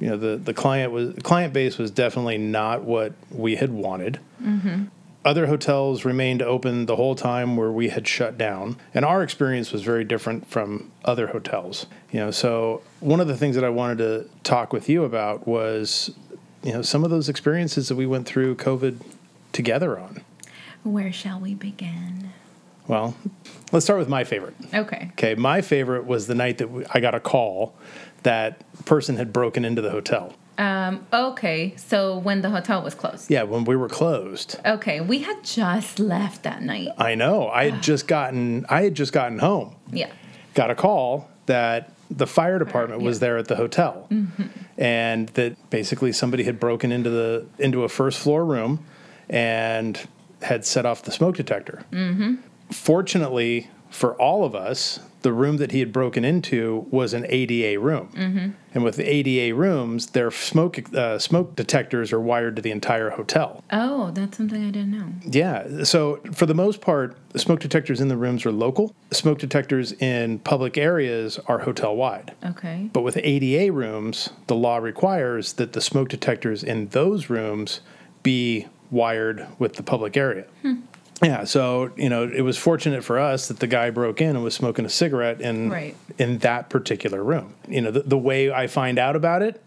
You 0.00 0.10
know 0.10 0.16
the 0.16 0.36
the 0.36 0.54
client 0.54 0.92
was 0.92 1.14
client 1.22 1.52
base 1.52 1.78
was 1.78 1.90
definitely 1.90 2.38
not 2.38 2.82
what 2.82 3.12
we 3.30 3.56
had 3.56 3.70
wanted. 3.70 4.18
Mm-hmm. 4.42 4.84
Other 5.24 5.46
hotels 5.46 6.04
remained 6.04 6.42
open 6.42 6.84
the 6.84 6.96
whole 6.96 7.14
time 7.14 7.56
where 7.56 7.72
we 7.72 7.88
had 7.88 8.06
shut 8.06 8.36
down, 8.36 8.76
and 8.92 9.06
our 9.06 9.22
experience 9.22 9.72
was 9.72 9.82
very 9.82 10.04
different 10.04 10.46
from 10.46 10.90
other 11.04 11.28
hotels. 11.28 11.86
You 12.12 12.20
know, 12.20 12.30
so 12.30 12.82
one 13.00 13.20
of 13.20 13.28
the 13.28 13.36
things 13.36 13.54
that 13.54 13.64
I 13.64 13.70
wanted 13.70 13.98
to 13.98 14.28
talk 14.42 14.72
with 14.72 14.86
you 14.86 15.04
about 15.04 15.48
was, 15.48 16.10
you 16.62 16.72
know, 16.72 16.82
some 16.82 17.04
of 17.04 17.10
those 17.10 17.30
experiences 17.30 17.88
that 17.88 17.96
we 17.96 18.04
went 18.04 18.26
through 18.26 18.56
COVID 18.56 19.00
together 19.52 19.98
on. 19.98 20.22
Where 20.82 21.10
shall 21.12 21.40
we 21.40 21.54
begin? 21.54 22.28
Well, 22.86 23.16
let's 23.72 23.86
start 23.86 23.98
with 23.98 24.10
my 24.10 24.24
favorite. 24.24 24.54
Okay. 24.74 25.08
Okay, 25.12 25.34
my 25.34 25.62
favorite 25.62 26.04
was 26.04 26.26
the 26.26 26.34
night 26.34 26.58
that 26.58 26.70
we- 26.70 26.84
I 26.92 27.00
got 27.00 27.14
a 27.14 27.20
call 27.20 27.72
that 28.24 28.62
person 28.84 29.16
had 29.16 29.32
broken 29.32 29.64
into 29.64 29.80
the 29.80 29.90
hotel. 29.90 30.34
Um, 30.58 31.06
okay. 31.12 31.74
So 31.76 32.18
when 32.18 32.42
the 32.42 32.50
hotel 32.50 32.82
was 32.82 32.94
closed. 32.94 33.30
Yeah, 33.30 33.44
when 33.44 33.64
we 33.64 33.76
were 33.76 33.88
closed. 33.88 34.58
Okay. 34.64 35.00
We 35.00 35.20
had 35.20 35.42
just 35.42 35.98
left 35.98 36.42
that 36.42 36.62
night. 36.62 36.88
I 36.98 37.14
know. 37.14 37.48
I 37.48 37.70
had 37.70 37.82
just 37.90 38.06
gotten 38.08 38.66
I 38.68 38.82
had 38.82 38.94
just 38.94 39.12
gotten 39.12 39.38
home. 39.38 39.76
Yeah. 39.90 40.10
Got 40.54 40.70
a 40.70 40.74
call 40.74 41.28
that 41.46 41.92
the 42.10 42.26
fire 42.26 42.58
department 42.58 43.02
was 43.02 43.18
there 43.18 43.38
at 43.38 43.48
the 43.48 43.56
hotel. 43.56 44.08
And 44.78 45.28
that 45.30 45.70
basically 45.70 46.12
somebody 46.12 46.44
had 46.44 46.60
broken 46.60 46.92
into 46.92 47.10
the 47.10 47.46
into 47.58 47.82
a 47.82 47.88
first 47.88 48.20
floor 48.20 48.44
room 48.44 48.84
and 49.28 50.00
had 50.42 50.64
set 50.64 50.86
off 50.86 51.02
the 51.02 51.10
smoke 51.10 51.36
detector. 51.36 51.84
Fortunately 52.70 53.68
for 53.90 54.14
all 54.14 54.44
of 54.44 54.54
us, 54.54 55.00
the 55.24 55.32
room 55.32 55.56
that 55.56 55.72
he 55.72 55.80
had 55.80 55.90
broken 55.90 56.22
into 56.22 56.86
was 56.90 57.14
an 57.14 57.24
ADA 57.28 57.80
room. 57.80 58.54
And 58.74 58.84
with 58.84 58.96
the 58.96 59.08
ADA 59.08 59.54
rooms, 59.54 60.08
their 60.08 60.30
smoke 60.30 60.94
uh, 60.94 61.18
smoke 61.18 61.56
detectors 61.56 62.12
are 62.12 62.20
wired 62.20 62.56
to 62.56 62.62
the 62.62 62.70
entire 62.70 63.10
hotel. 63.10 63.64
Oh, 63.72 64.10
that's 64.10 64.36
something 64.36 64.62
I 64.62 64.70
didn't 64.70 64.90
know. 64.90 65.08
Yeah. 65.24 65.84
So 65.84 66.20
for 66.32 66.44
the 66.44 66.54
most 66.54 66.80
part, 66.80 67.16
the 67.30 67.38
smoke 67.38 67.60
detectors 67.60 68.00
in 68.00 68.08
the 68.08 68.16
rooms 68.16 68.44
are 68.44 68.52
local. 68.52 68.94
Smoke 69.12 69.38
detectors 69.38 69.92
in 69.92 70.40
public 70.40 70.76
areas 70.76 71.38
are 71.46 71.60
hotel 71.60 71.96
wide. 71.96 72.34
Okay. 72.44 72.90
But 72.92 73.00
with 73.00 73.16
ADA 73.16 73.72
rooms, 73.72 74.28
the 74.46 74.54
law 74.54 74.76
requires 74.76 75.54
that 75.54 75.72
the 75.72 75.80
smoke 75.80 76.10
detectors 76.10 76.62
in 76.62 76.88
those 76.88 77.30
rooms 77.30 77.80
be 78.22 78.66
wired 78.90 79.46
with 79.58 79.74
the 79.74 79.82
public 79.82 80.16
area. 80.16 80.44
Yeah, 81.24 81.44
so 81.44 81.90
you 81.96 82.08
know, 82.08 82.24
it 82.28 82.42
was 82.42 82.58
fortunate 82.58 83.02
for 83.02 83.18
us 83.18 83.48
that 83.48 83.58
the 83.60 83.66
guy 83.66 83.90
broke 83.90 84.20
in 84.20 84.30
and 84.36 84.44
was 84.44 84.54
smoking 84.54 84.84
a 84.84 84.88
cigarette 84.90 85.40
in 85.40 85.70
Right. 85.70 85.96
in 86.18 86.38
that 86.38 86.68
particular 86.68 87.22
room. 87.24 87.54
You 87.68 87.80
know, 87.80 87.90
the, 87.90 88.00
the 88.02 88.18
way 88.18 88.52
I 88.52 88.66
find 88.66 88.98
out 88.98 89.16
about 89.16 89.40
it, 89.42 89.62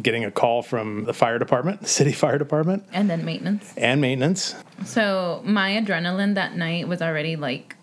getting 0.00 0.24
a 0.24 0.30
call 0.30 0.62
from 0.62 1.04
the 1.04 1.12
fire 1.12 1.38
department, 1.38 1.80
the 1.80 1.88
city 1.88 2.12
fire 2.24 2.38
department, 2.38 2.84
And 2.92 3.10
then 3.10 3.24
maintenance. 3.24 3.72
and 3.76 4.00
maintenance. 4.00 4.54
So 4.84 5.42
my 5.44 5.72
adrenaline 5.72 6.34
that 6.36 6.56
night 6.56 6.86
was 6.88 7.02
already 7.02 7.36
like 7.36 7.74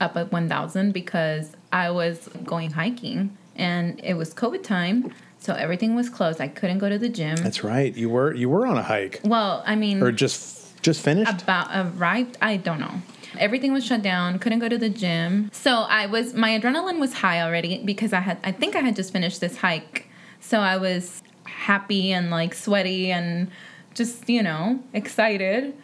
up 0.00 0.16
at 0.16 0.32
1000 0.32 0.92
because 0.92 1.52
I 1.72 1.90
was 1.90 2.28
going 2.44 2.72
hiking 2.72 3.36
and 3.54 4.00
it 4.02 4.14
was 4.14 4.34
COVID 4.34 4.64
time. 4.64 5.14
So 5.38 5.54
everything 5.54 5.94
was 5.94 6.08
closed. 6.08 6.40
I 6.40 6.48
couldn't 6.48 6.78
go 6.78 6.88
to 6.88 6.98
the 6.98 7.08
gym. 7.08 7.36
That's 7.36 7.62
right. 7.64 7.94
You 7.96 8.10
were 8.10 8.32
you 8.34 8.48
were 8.48 8.66
on 8.66 8.76
a 8.76 8.82
hike 8.82 9.20
well, 9.24 9.62
I 9.66 9.76
mean, 9.76 10.02
or 10.02 10.10
just 10.12 10.61
just 10.82 11.00
finished. 11.00 11.42
about 11.42 11.70
uh, 11.70 11.90
arrived 11.96 12.36
i 12.42 12.56
don't 12.56 12.80
know. 12.80 13.00
Everything 13.38 13.72
was 13.72 13.84
shut 13.84 14.02
down 14.02 14.38
couldn't 14.38 14.58
go 14.58 14.68
to 14.68 14.78
the 14.78 14.90
gym. 14.90 15.50
So 15.52 15.70
i 15.88 16.06
was 16.06 16.34
my 16.34 16.58
adrenaline 16.58 16.98
was 16.98 17.14
high 17.14 17.40
already 17.40 17.82
because 17.84 18.12
i 18.12 18.20
had 18.20 18.38
i 18.44 18.52
think 18.52 18.76
i 18.76 18.80
had 18.80 18.96
just 18.96 19.12
finished 19.12 19.40
this 19.40 19.56
hike. 19.58 20.08
So 20.40 20.60
i 20.60 20.76
was 20.76 21.22
happy 21.44 22.12
and 22.12 22.30
like 22.30 22.54
sweaty 22.54 23.10
and 23.10 23.50
just 23.94 24.28
you 24.28 24.42
know 24.42 24.80
excited. 24.92 25.74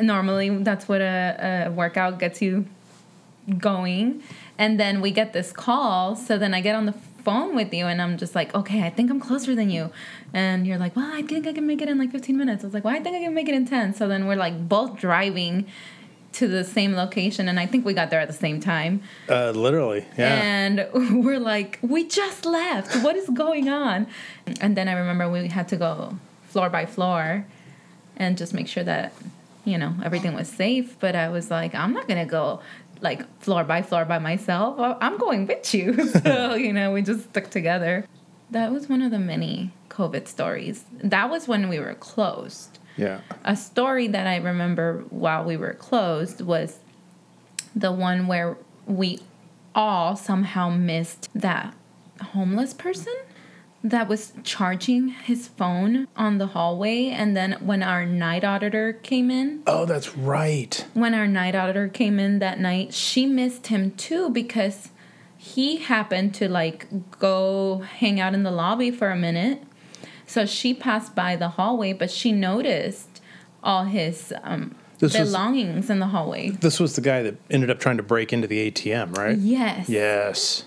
Normally 0.00 0.48
that's 0.62 0.88
what 0.88 1.00
a, 1.00 1.66
a 1.66 1.70
workout 1.70 2.18
gets 2.18 2.40
you 2.40 2.66
going. 3.58 4.22
And 4.58 4.78
then 4.78 5.00
we 5.00 5.10
get 5.12 5.32
this 5.32 5.52
call. 5.52 6.16
So 6.16 6.36
then 6.38 6.54
i 6.54 6.60
get 6.60 6.74
on 6.74 6.86
the 6.86 6.94
phone 7.22 7.54
with 7.54 7.72
you 7.74 7.86
and 7.86 8.00
i'm 8.00 8.16
just 8.16 8.34
like 8.34 8.54
okay 8.54 8.82
i 8.82 8.90
think 8.90 9.10
i'm 9.10 9.20
closer 9.20 9.54
than 9.54 9.70
you. 9.70 9.90
And 10.32 10.66
you're 10.66 10.78
like 10.78 10.94
well 10.96 11.10
i 11.12 11.22
think 11.22 11.46
i 11.46 11.52
can 11.52 11.66
make 11.66 11.80
it 11.82 11.88
in 11.88 11.98
like 11.98 12.12
15 12.12 12.36
minutes. 12.36 12.64
I 12.64 12.66
was 12.66 12.74
like 12.74 12.84
well 12.84 12.94
i 12.94 13.00
think 13.00 13.16
i 13.16 13.20
can 13.20 13.34
make 13.34 13.48
it 13.48 13.54
in 13.54 13.66
10 13.66 13.94
so 13.94 14.08
then 14.08 14.26
we're 14.26 14.36
like 14.36 14.68
both 14.68 14.96
driving 14.96 15.66
to 16.32 16.46
the 16.46 16.62
same 16.62 16.94
location 16.94 17.48
and 17.48 17.58
i 17.58 17.66
think 17.66 17.84
we 17.84 17.94
got 17.94 18.10
there 18.10 18.20
at 18.20 18.28
the 18.28 18.34
same 18.34 18.60
time. 18.60 19.02
Uh, 19.28 19.50
literally, 19.50 20.04
yeah. 20.16 20.42
and 20.42 20.86
we're 21.24 21.40
like 21.40 21.78
we 21.82 22.06
just 22.06 22.44
left. 22.44 23.02
What 23.02 23.16
is 23.16 23.28
going 23.30 23.68
on? 23.68 24.06
And 24.60 24.76
then 24.76 24.88
i 24.88 24.92
remember 24.92 25.28
we 25.30 25.48
had 25.48 25.68
to 25.68 25.76
go 25.76 26.18
floor 26.48 26.70
by 26.70 26.86
floor 26.86 27.46
and 28.16 28.36
just 28.36 28.52
make 28.54 28.68
sure 28.68 28.84
that 28.84 29.12
you 29.64 29.78
know 29.78 29.94
everything 30.04 30.34
was 30.34 30.48
safe. 30.48 30.98
But 31.00 31.14
i 31.16 31.28
was 31.28 31.50
like 31.50 31.74
i'm 31.74 31.92
not 31.92 32.06
gonna 32.08 32.26
go 32.26 32.60
like 33.00 33.24
floor 33.40 33.64
by 33.64 33.82
floor 33.82 34.04
by 34.04 34.18
myself 34.18 34.76
i'm 35.00 35.18
going 35.18 35.46
with 35.46 35.74
you. 35.74 35.94
So 36.24 36.54
you 36.66 36.72
know 36.72 36.92
we 36.92 37.02
just 37.02 37.24
stuck 37.30 37.50
together. 37.50 38.04
That 38.50 38.72
was 38.72 38.88
one 38.88 39.02
of 39.02 39.10
the 39.10 39.18
many 39.18 39.72
covid 39.88 40.26
stories. 40.28 40.84
That 41.02 41.30
was 41.30 41.46
when 41.48 41.68
we 41.68 41.78
were 41.78 41.94
closed. 41.94 42.78
Yeah. 42.96 43.20
a 43.44 43.54
story 43.54 44.08
that 44.08 44.26
I 44.26 44.38
remember 44.38 45.04
while 45.10 45.44
we 45.44 45.56
were 45.56 45.74
closed 45.74 46.40
was 46.40 46.78
the 47.76 47.92
one 47.92 48.26
where 48.26 48.56
we 48.86 49.20
all 49.72 50.16
somehow 50.16 50.68
missed 50.70 51.28
that 51.32 51.74
homeless 52.20 52.74
person 52.74 53.14
that 53.84 54.08
was 54.08 54.32
charging 54.42 55.08
his 55.08 55.46
phone 55.48 56.08
on 56.16 56.38
the 56.38 56.48
hallway 56.48 57.06
and 57.06 57.36
then 57.36 57.52
when 57.60 57.82
our 57.82 58.04
night 58.04 58.42
auditor 58.44 58.92
came 58.92 59.30
in 59.30 59.62
Oh, 59.66 59.84
that's 59.84 60.16
right. 60.16 60.84
when 60.94 61.14
our 61.14 61.26
night 61.28 61.54
auditor 61.54 61.88
came 61.88 62.18
in 62.18 62.40
that 62.40 62.58
night, 62.58 62.92
she 62.92 63.24
missed 63.26 63.68
him 63.68 63.92
too 63.92 64.30
because 64.30 64.88
he 65.36 65.76
happened 65.76 66.34
to 66.34 66.48
like 66.48 66.86
go 67.20 67.78
hang 67.78 68.18
out 68.18 68.34
in 68.34 68.42
the 68.42 68.50
lobby 68.50 68.90
for 68.90 69.10
a 69.10 69.16
minute. 69.16 69.62
So 70.26 70.44
she 70.44 70.74
passed 70.74 71.14
by 71.14 71.36
the 71.36 71.48
hallway, 71.50 71.92
but 71.92 72.10
she 72.10 72.32
noticed 72.32 73.22
all 73.62 73.84
his 73.84 74.34
um, 74.42 74.74
This 74.98 75.16
was- 75.16 75.28
belongings 75.30 75.88
in 75.88 76.00
the 76.00 76.08
hallway. 76.08 76.50
This 76.50 76.80
was 76.80 76.96
the 76.96 77.00
guy 77.00 77.22
that 77.22 77.36
ended 77.50 77.70
up 77.70 77.78
trying 77.78 77.96
to 77.98 78.02
break 78.02 78.32
into 78.32 78.48
the 78.48 78.70
ATM, 78.70 79.16
right? 79.16 79.38
Yes. 79.38 79.88
Yes. 79.88 80.64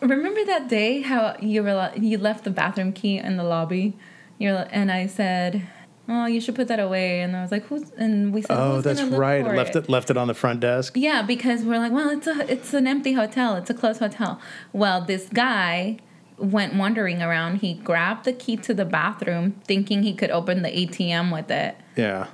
Remember 0.00 0.44
that 0.46 0.68
day 0.68 1.02
how 1.02 1.36
you 1.40 1.62
were 1.62 1.92
you 1.96 2.18
left 2.18 2.44
the 2.44 2.50
bathroom 2.50 2.92
key 2.92 3.18
in 3.18 3.36
the 3.36 3.44
lobby? 3.44 3.96
You're 4.38 4.66
and 4.70 4.90
I 4.90 5.06
said, 5.06 5.62
"Oh, 6.08 6.26
you 6.26 6.40
should 6.40 6.54
put 6.54 6.68
that 6.68 6.80
away." 6.80 7.20
And 7.20 7.36
I 7.36 7.42
was 7.42 7.52
like, 7.52 7.66
"Who's?" 7.66 7.90
And 7.92 8.32
we 8.32 8.40
said, 8.42 8.56
Oh, 8.58 8.76
"Who's 8.76 8.84
that's 8.84 9.02
right. 9.02 9.44
Left 9.44 9.76
it 9.76 9.88
left 9.88 10.10
it 10.10 10.16
on 10.16 10.28
the 10.28 10.34
front 10.34 10.60
desk. 10.60 10.94
Yeah, 10.96 11.22
because 11.22 11.62
we're 11.62 11.78
like, 11.78 11.92
well, 11.92 12.08
it's 12.08 12.26
a 12.26 12.50
it's 12.50 12.72
an 12.72 12.86
empty 12.86 13.12
hotel. 13.12 13.56
It's 13.56 13.70
a 13.70 13.74
closed 13.74 14.00
hotel. 14.00 14.40
Well, 14.72 15.02
this 15.02 15.28
guy 15.28 15.98
went 16.38 16.74
wandering 16.74 17.22
around. 17.22 17.56
He 17.56 17.74
grabbed 17.74 18.24
the 18.24 18.32
key 18.32 18.56
to 18.56 18.72
the 18.72 18.86
bathroom, 18.86 19.60
thinking 19.64 20.02
he 20.02 20.14
could 20.14 20.30
open 20.30 20.62
the 20.62 20.70
ATM 20.70 21.32
with 21.32 21.50
it. 21.50 21.76
Yeah. 21.96 22.28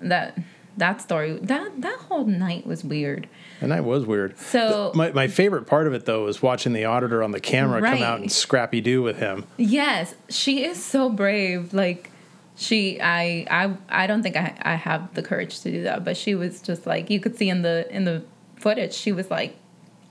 That 0.00 0.38
that 0.76 1.00
story 1.00 1.38
that 1.42 1.80
that 1.82 1.98
whole 2.08 2.24
night 2.24 2.66
was 2.66 2.82
weird. 2.84 3.28
And 3.60 3.70
that 3.70 3.84
was 3.84 4.04
weird. 4.04 4.36
So 4.38 4.92
My, 4.94 5.12
my 5.12 5.28
favorite 5.28 5.66
part 5.66 5.86
of 5.86 5.94
it 5.94 6.04
though 6.06 6.24
was 6.24 6.42
watching 6.42 6.72
the 6.72 6.84
auditor 6.84 7.22
on 7.22 7.30
the 7.30 7.40
camera 7.40 7.80
come 7.80 8.02
out 8.02 8.20
and 8.20 8.30
scrappy 8.30 8.80
do 8.80 9.02
with 9.02 9.18
him. 9.18 9.46
yes, 9.56 10.14
she 10.28 10.64
is 10.64 10.82
so 10.82 11.08
brave. 11.08 11.72
Like 11.72 12.10
she, 12.56 13.00
I, 13.00 13.46
I, 13.50 13.76
I 13.88 14.06
don't 14.06 14.22
think 14.22 14.36
I, 14.36 14.56
I 14.62 14.74
have 14.74 15.14
the 15.14 15.22
courage 15.22 15.60
to 15.60 15.70
do 15.70 15.82
that. 15.84 16.04
But 16.04 16.16
she 16.16 16.34
was 16.34 16.60
just 16.62 16.86
like 16.86 17.10
you 17.10 17.20
could 17.20 17.36
see 17.36 17.48
in 17.48 17.62
the 17.62 17.86
in 17.94 18.04
the 18.04 18.24
footage. 18.56 18.94
She 18.94 19.12
was 19.12 19.30
like, 19.30 19.56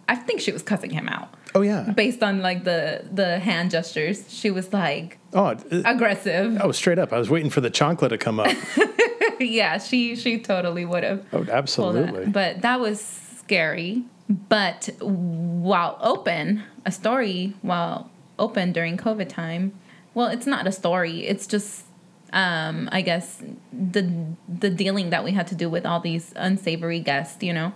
I 0.07 0.15
think 0.15 0.41
she 0.41 0.51
was 0.51 0.61
cussing 0.61 0.91
him 0.91 1.07
out. 1.09 1.33
Oh 1.55 1.61
yeah. 1.61 1.91
based 1.91 2.23
on 2.23 2.41
like 2.41 2.63
the 2.63 3.05
the 3.11 3.39
hand 3.39 3.71
gestures 3.71 4.25
she 4.29 4.49
was 4.51 4.73
like 4.73 5.17
Oh, 5.33 5.47
it, 5.49 5.63
aggressive 5.85 6.59
oh, 6.61 6.71
straight 6.71 6.99
up. 6.99 7.11
I 7.13 7.17
was 7.19 7.29
waiting 7.29 7.49
for 7.49 7.61
the 7.61 7.69
chocolate 7.69 8.09
to 8.09 8.17
come 8.17 8.39
up. 8.39 8.55
yeah 9.39 9.77
she 9.77 10.15
she 10.15 10.39
totally 10.39 10.85
would 10.85 11.03
have 11.03 11.25
Oh, 11.33 11.45
absolutely. 11.51 12.25
but 12.27 12.61
that 12.61 12.79
was 12.79 12.99
scary 13.01 14.03
but 14.29 14.89
while 14.99 15.97
open 16.01 16.63
a 16.85 16.91
story 16.91 17.53
while 17.61 18.09
open 18.39 18.71
during 18.71 18.97
covid 18.97 19.29
time 19.29 19.73
well 20.13 20.27
it's 20.27 20.45
not 20.47 20.65
a 20.65 20.71
story 20.71 21.25
it's 21.27 21.45
just 21.45 21.85
um 22.33 22.89
i 22.91 23.01
guess 23.01 23.41
the 23.71 24.03
the 24.49 24.69
dealing 24.69 25.09
that 25.11 25.23
we 25.23 25.31
had 25.31 25.47
to 25.47 25.55
do 25.55 25.69
with 25.69 25.85
all 25.85 25.99
these 26.01 26.33
unsavory 26.35 26.99
guests 26.99 27.41
you 27.43 27.53
know? 27.53 27.71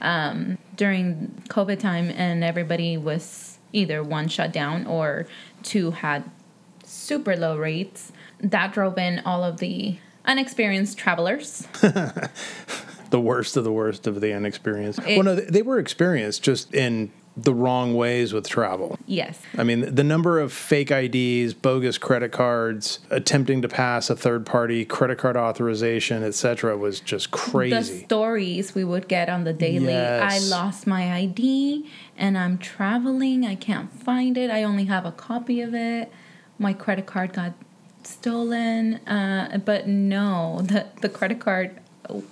Um 0.00 0.58
during 0.76 1.42
covid 1.48 1.78
time 1.80 2.10
and 2.10 2.44
everybody 2.44 2.96
was 2.96 3.58
either 3.72 4.02
one 4.02 4.28
shut 4.28 4.52
down 4.52 4.86
or 4.86 5.26
two 5.62 5.90
had 5.90 6.30
super 6.84 7.34
low 7.36 7.56
rates 7.56 8.12
that 8.40 8.72
drove 8.72 8.98
in 8.98 9.20
all 9.24 9.42
of 9.42 9.58
the 9.58 9.98
unexperienced 10.26 10.96
travelers. 10.98 11.66
The 13.10 13.20
worst 13.20 13.56
of 13.56 13.62
the 13.62 13.70
worst 13.70 14.08
of 14.08 14.20
the 14.20 14.32
inexperienced. 14.32 14.98
It- 15.06 15.16
well, 15.16 15.22
no, 15.22 15.34
they, 15.36 15.44
they 15.44 15.62
were 15.62 15.78
experienced 15.78 16.42
just 16.42 16.74
in 16.74 17.12
the 17.36 17.52
wrong 17.52 17.94
ways 17.94 18.32
with 18.32 18.48
travel. 18.48 18.96
yes 19.06 19.38
I 19.58 19.64
mean, 19.64 19.94
the 19.94 20.04
number 20.04 20.38
of 20.38 20.52
fake 20.52 20.90
IDs, 20.90 21.52
bogus 21.54 21.98
credit 21.98 22.30
cards, 22.30 23.00
attempting 23.10 23.60
to 23.62 23.68
pass 23.68 24.08
a 24.08 24.14
third 24.16 24.46
party 24.46 24.84
credit 24.84 25.18
card 25.18 25.36
authorization, 25.36 26.22
etc., 26.22 26.76
was 26.76 27.00
just 27.00 27.30
crazy. 27.32 27.74
the 27.74 28.04
stories 28.04 28.74
we 28.74 28.84
would 28.84 29.08
get 29.08 29.28
on 29.28 29.44
the 29.44 29.52
daily. 29.52 29.96
I 29.96 30.38
lost 30.38 30.86
my 30.86 31.12
ID 31.12 31.90
and 32.16 32.38
I'm 32.38 32.58
traveling. 32.58 33.44
I 33.44 33.56
can't 33.56 33.92
find 33.92 34.38
it. 34.38 34.50
I 34.50 34.62
only 34.62 34.84
have 34.84 35.04
a 35.04 35.12
copy 35.12 35.60
of 35.60 35.74
it. 35.74 36.12
My 36.58 36.72
credit 36.72 37.06
card 37.06 37.32
got 37.32 37.54
stolen. 38.04 38.94
Uh, 39.08 39.58
but 39.64 39.88
no, 39.88 40.60
the, 40.62 40.86
the 41.00 41.08
credit 41.08 41.40
card, 41.40 41.80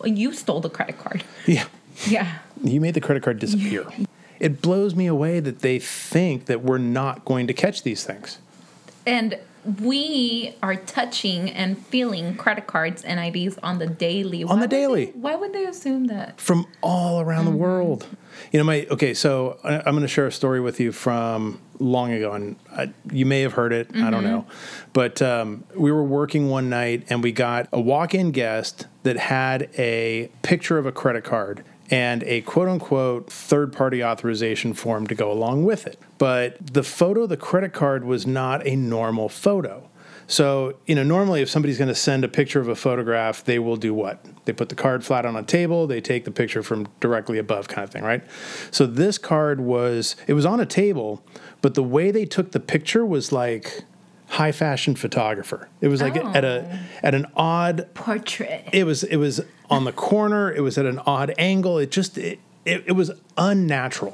you 0.04 0.32
stole 0.32 0.60
the 0.60 0.70
credit 0.70 0.98
card. 0.98 1.24
yeah. 1.46 1.64
Yeah. 2.06 2.38
You 2.62 2.80
made 2.80 2.94
the 2.94 3.00
credit 3.00 3.22
card 3.22 3.38
disappear. 3.38 3.86
It 4.42 4.60
blows 4.60 4.96
me 4.96 5.06
away 5.06 5.38
that 5.38 5.60
they 5.60 5.78
think 5.78 6.46
that 6.46 6.62
we're 6.62 6.78
not 6.78 7.24
going 7.24 7.46
to 7.46 7.54
catch 7.54 7.84
these 7.84 8.02
things. 8.02 8.38
And 9.06 9.38
we 9.78 10.56
are 10.60 10.74
touching 10.74 11.48
and 11.48 11.78
feeling 11.78 12.34
credit 12.34 12.66
cards 12.66 13.04
and 13.04 13.20
IDs 13.20 13.56
on 13.58 13.78
the 13.78 13.86
daily. 13.86 14.44
Why 14.44 14.56
the 14.56 14.60
would 14.62 14.70
daily. 14.70 15.04
they- 15.06 15.12
why 15.12 15.36
would 15.36 15.52
they 15.52 15.64
assume 15.64 16.06
that? 16.06 16.40
from 16.40 16.66
all 16.80 17.20
around 17.20 17.44
the 17.44 17.52
mm-hmm. 17.52 17.60
world. 17.60 18.08
You 18.50 18.58
know, 18.58 18.64
my 18.64 18.84
okay. 18.90 19.14
So 19.14 19.60
I- 19.62 19.78
I'm 19.78 19.94
going 19.94 20.00
to 20.00 20.08
share 20.08 20.26
a 20.26 20.32
story 20.32 20.60
with 20.60 20.80
you 20.80 20.90
from 20.90 21.60
long 21.78 22.12
ago, 22.12 22.32
and 22.32 22.56
I, 22.72 22.92
you 23.12 23.24
may 23.24 23.42
have 23.42 23.52
heard 23.52 23.72
it. 23.72 23.90
I 23.94 24.10
don't 24.10 24.24
mm-hmm. 24.24 24.24
know, 24.24 24.46
but 24.92 25.22
um, 25.22 25.62
we 25.76 25.92
were 25.92 26.02
working 26.02 26.48
one 26.48 26.68
night, 26.68 27.06
and 27.08 27.22
we 27.22 27.30
got 27.30 27.68
a 27.72 27.80
walk-in 27.80 28.32
guest 28.32 28.86
that 29.04 29.16
had 29.16 29.70
a 29.78 30.30
picture 30.42 30.78
of 30.78 30.86
a 30.86 30.92
credit 30.92 31.22
card 31.22 31.64
and 31.92 32.22
a 32.24 32.40
quote-unquote 32.40 33.30
third-party 33.30 34.02
authorization 34.02 34.72
form 34.72 35.06
to 35.06 35.14
go 35.14 35.30
along 35.30 35.64
with 35.64 35.86
it. 35.86 36.00
But 36.16 36.56
the 36.72 36.82
photo, 36.82 37.26
the 37.26 37.36
credit 37.36 37.74
card, 37.74 38.04
was 38.04 38.26
not 38.26 38.66
a 38.66 38.74
normal 38.74 39.28
photo. 39.28 39.90
So, 40.26 40.78
you 40.86 40.94
know, 40.94 41.02
normally 41.02 41.42
if 41.42 41.50
somebody's 41.50 41.76
going 41.76 41.88
to 41.88 41.94
send 41.94 42.24
a 42.24 42.28
picture 42.28 42.60
of 42.60 42.68
a 42.68 42.74
photograph, 42.74 43.44
they 43.44 43.58
will 43.58 43.76
do 43.76 43.92
what? 43.92 44.24
They 44.46 44.54
put 44.54 44.70
the 44.70 44.74
card 44.74 45.04
flat 45.04 45.26
on 45.26 45.36
a 45.36 45.42
table, 45.42 45.86
they 45.86 46.00
take 46.00 46.24
the 46.24 46.30
picture 46.30 46.62
from 46.62 46.88
directly 47.00 47.36
above 47.36 47.68
kind 47.68 47.84
of 47.84 47.90
thing, 47.90 48.02
right? 48.02 48.24
So 48.70 48.86
this 48.86 49.18
card 49.18 49.60
was 49.60 50.16
it 50.26 50.32
was 50.32 50.46
on 50.46 50.60
a 50.60 50.66
table, 50.66 51.22
but 51.60 51.74
the 51.74 51.82
way 51.82 52.10
they 52.10 52.24
took 52.24 52.52
the 52.52 52.60
picture 52.60 53.04
was 53.04 53.32
like 53.32 53.84
high 54.28 54.52
fashion 54.52 54.94
photographer. 54.94 55.68
It 55.82 55.88
was 55.88 56.00
like 56.00 56.16
at 56.16 56.44
a 56.44 56.66
oh. 56.72 56.78
at 57.02 57.14
an 57.14 57.26
odd 57.36 57.88
Portrait. 57.92 58.70
it 58.72 58.84
was 58.84 59.04
it 59.04 59.16
was 59.16 59.42
on 59.72 59.84
the 59.84 59.92
corner 59.92 60.52
it 60.52 60.60
was 60.60 60.78
at 60.78 60.86
an 60.86 61.00
odd 61.06 61.34
angle. 61.38 61.78
It 61.78 61.90
just 61.90 62.18
it, 62.18 62.38
it, 62.64 62.84
it 62.86 62.92
was 62.92 63.10
unnatural. 63.36 64.12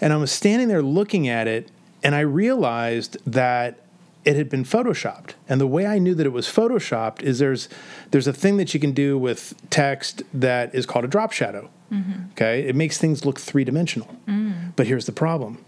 And 0.00 0.12
i 0.12 0.16
was 0.16 0.32
standing 0.32 0.68
there 0.68 0.82
looking 0.82 1.28
at 1.28 1.46
it 1.46 1.70
and 2.02 2.14
i 2.14 2.20
realized 2.20 3.16
that 3.26 3.80
it 4.24 4.36
had 4.36 4.50
been 4.50 4.64
photoshopped. 4.64 5.34
And 5.48 5.60
the 5.60 5.66
way 5.66 5.86
i 5.86 5.98
knew 5.98 6.14
that 6.14 6.26
it 6.26 6.32
was 6.32 6.46
photoshopped 6.46 7.22
is 7.22 7.38
there's 7.38 7.68
there's 8.10 8.26
a 8.26 8.32
thing 8.32 8.56
that 8.56 8.74
you 8.74 8.80
can 8.80 8.92
do 8.92 9.18
with 9.18 9.54
text 9.70 10.22
that 10.32 10.74
is 10.74 10.86
called 10.86 11.04
a 11.04 11.08
drop 11.08 11.32
shadow. 11.32 11.70
Mm-hmm. 11.92 12.30
Okay? 12.32 12.68
It 12.68 12.76
makes 12.76 12.98
things 12.98 13.24
look 13.24 13.38
three-dimensional. 13.40 14.14
Mm. 14.26 14.72
But 14.76 14.86
here's 14.86 15.06
the 15.06 15.12
problem 15.12 15.64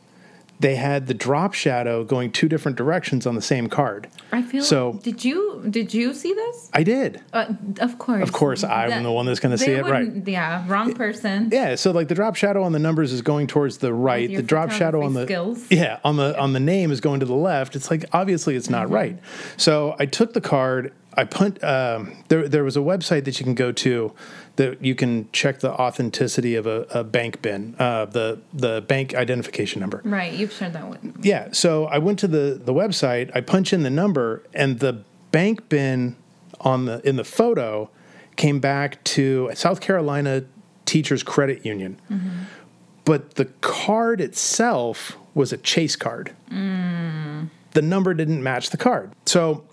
they 0.60 0.76
had 0.76 1.06
the 1.06 1.14
drop 1.14 1.54
shadow 1.54 2.04
going 2.04 2.30
two 2.30 2.48
different 2.48 2.76
directions 2.76 3.26
on 3.26 3.34
the 3.34 3.42
same 3.42 3.68
card. 3.68 4.08
I 4.30 4.42
feel 4.42 4.62
So- 4.62 5.00
Did 5.02 5.24
you 5.24 5.64
did 5.68 5.92
you 5.94 6.14
see 6.14 6.32
this? 6.34 6.70
I 6.72 6.82
did. 6.82 7.20
Uh, 7.32 7.46
of 7.80 7.98
course. 7.98 8.22
Of 8.22 8.32
course, 8.32 8.62
I'm 8.62 8.90
That- 8.90 9.02
the 9.02 9.10
one 9.10 9.26
that's 9.26 9.40
going 9.40 9.52
to 9.52 9.58
see 9.58 9.72
it, 9.72 9.84
right? 9.84 10.10
Yeah, 10.26 10.64
wrong 10.68 10.94
person. 10.94 11.48
Yeah, 11.52 11.74
so 11.76 11.90
like 11.90 12.08
the 12.08 12.14
drop 12.14 12.36
shadow 12.36 12.62
on 12.62 12.72
the 12.72 12.78
numbers 12.78 13.12
is 13.12 13.22
going 13.22 13.46
towards 13.46 13.78
the 13.78 13.92
right. 13.92 14.28
The 14.28 14.42
drop 14.42 14.70
shadow 14.70 15.02
on 15.02 15.14
the 15.14 15.24
skills. 15.24 15.66
yeah 15.70 15.98
on 16.04 16.16
the 16.16 16.38
on 16.38 16.52
the 16.52 16.60
name 16.60 16.92
is 16.92 17.00
going 17.00 17.20
to 17.20 17.26
the 17.26 17.34
left. 17.34 17.74
It's 17.74 17.90
like 17.90 18.04
obviously 18.12 18.54
it's 18.54 18.70
not 18.70 18.90
right. 18.90 19.18
So 19.56 19.96
I 19.98 20.06
took 20.06 20.34
the 20.34 20.40
card. 20.40 20.92
I 21.14 21.24
put 21.24 21.62
um, 21.64 22.16
there. 22.28 22.48
There 22.48 22.64
was 22.64 22.76
a 22.76 22.80
website 22.80 23.24
that 23.24 23.38
you 23.40 23.44
can 23.44 23.54
go 23.54 23.72
to 23.72 24.12
that 24.56 24.84
you 24.84 24.94
can 24.94 25.28
check 25.32 25.60
the 25.60 25.72
authenticity 25.72 26.54
of 26.54 26.66
a, 26.66 26.86
a 26.90 27.02
bank 27.04 27.42
bin, 27.42 27.74
uh, 27.78 28.04
the 28.04 28.40
the 28.52 28.82
bank 28.82 29.14
identification 29.14 29.80
number. 29.80 30.02
Right, 30.04 30.32
you've 30.32 30.52
shared 30.52 30.72
that 30.74 30.86
one. 30.86 31.18
Yeah. 31.22 31.48
So 31.52 31.86
I 31.86 31.98
went 31.98 32.18
to 32.20 32.28
the 32.28 32.60
the 32.62 32.72
website. 32.72 33.30
I 33.34 33.40
punch 33.40 33.72
in 33.72 33.82
the 33.82 33.90
number, 33.90 34.42
and 34.54 34.78
the 34.78 35.02
bank 35.32 35.68
bin 35.68 36.16
on 36.60 36.84
the 36.84 37.06
in 37.06 37.16
the 37.16 37.24
photo 37.24 37.90
came 38.36 38.60
back 38.60 39.02
to 39.04 39.50
South 39.54 39.80
Carolina 39.80 40.44
Teachers 40.86 41.22
Credit 41.22 41.64
Union, 41.66 42.00
but 43.04 43.34
the 43.34 43.46
card 43.60 44.20
itself 44.20 45.16
was 45.34 45.52
a 45.52 45.56
Chase 45.56 45.96
card. 45.96 46.34
The 47.72 47.82
number 47.82 48.14
didn't 48.14 48.42
match 48.42 48.70
the 48.70 48.76
card. 48.76 49.12
So 49.26 49.64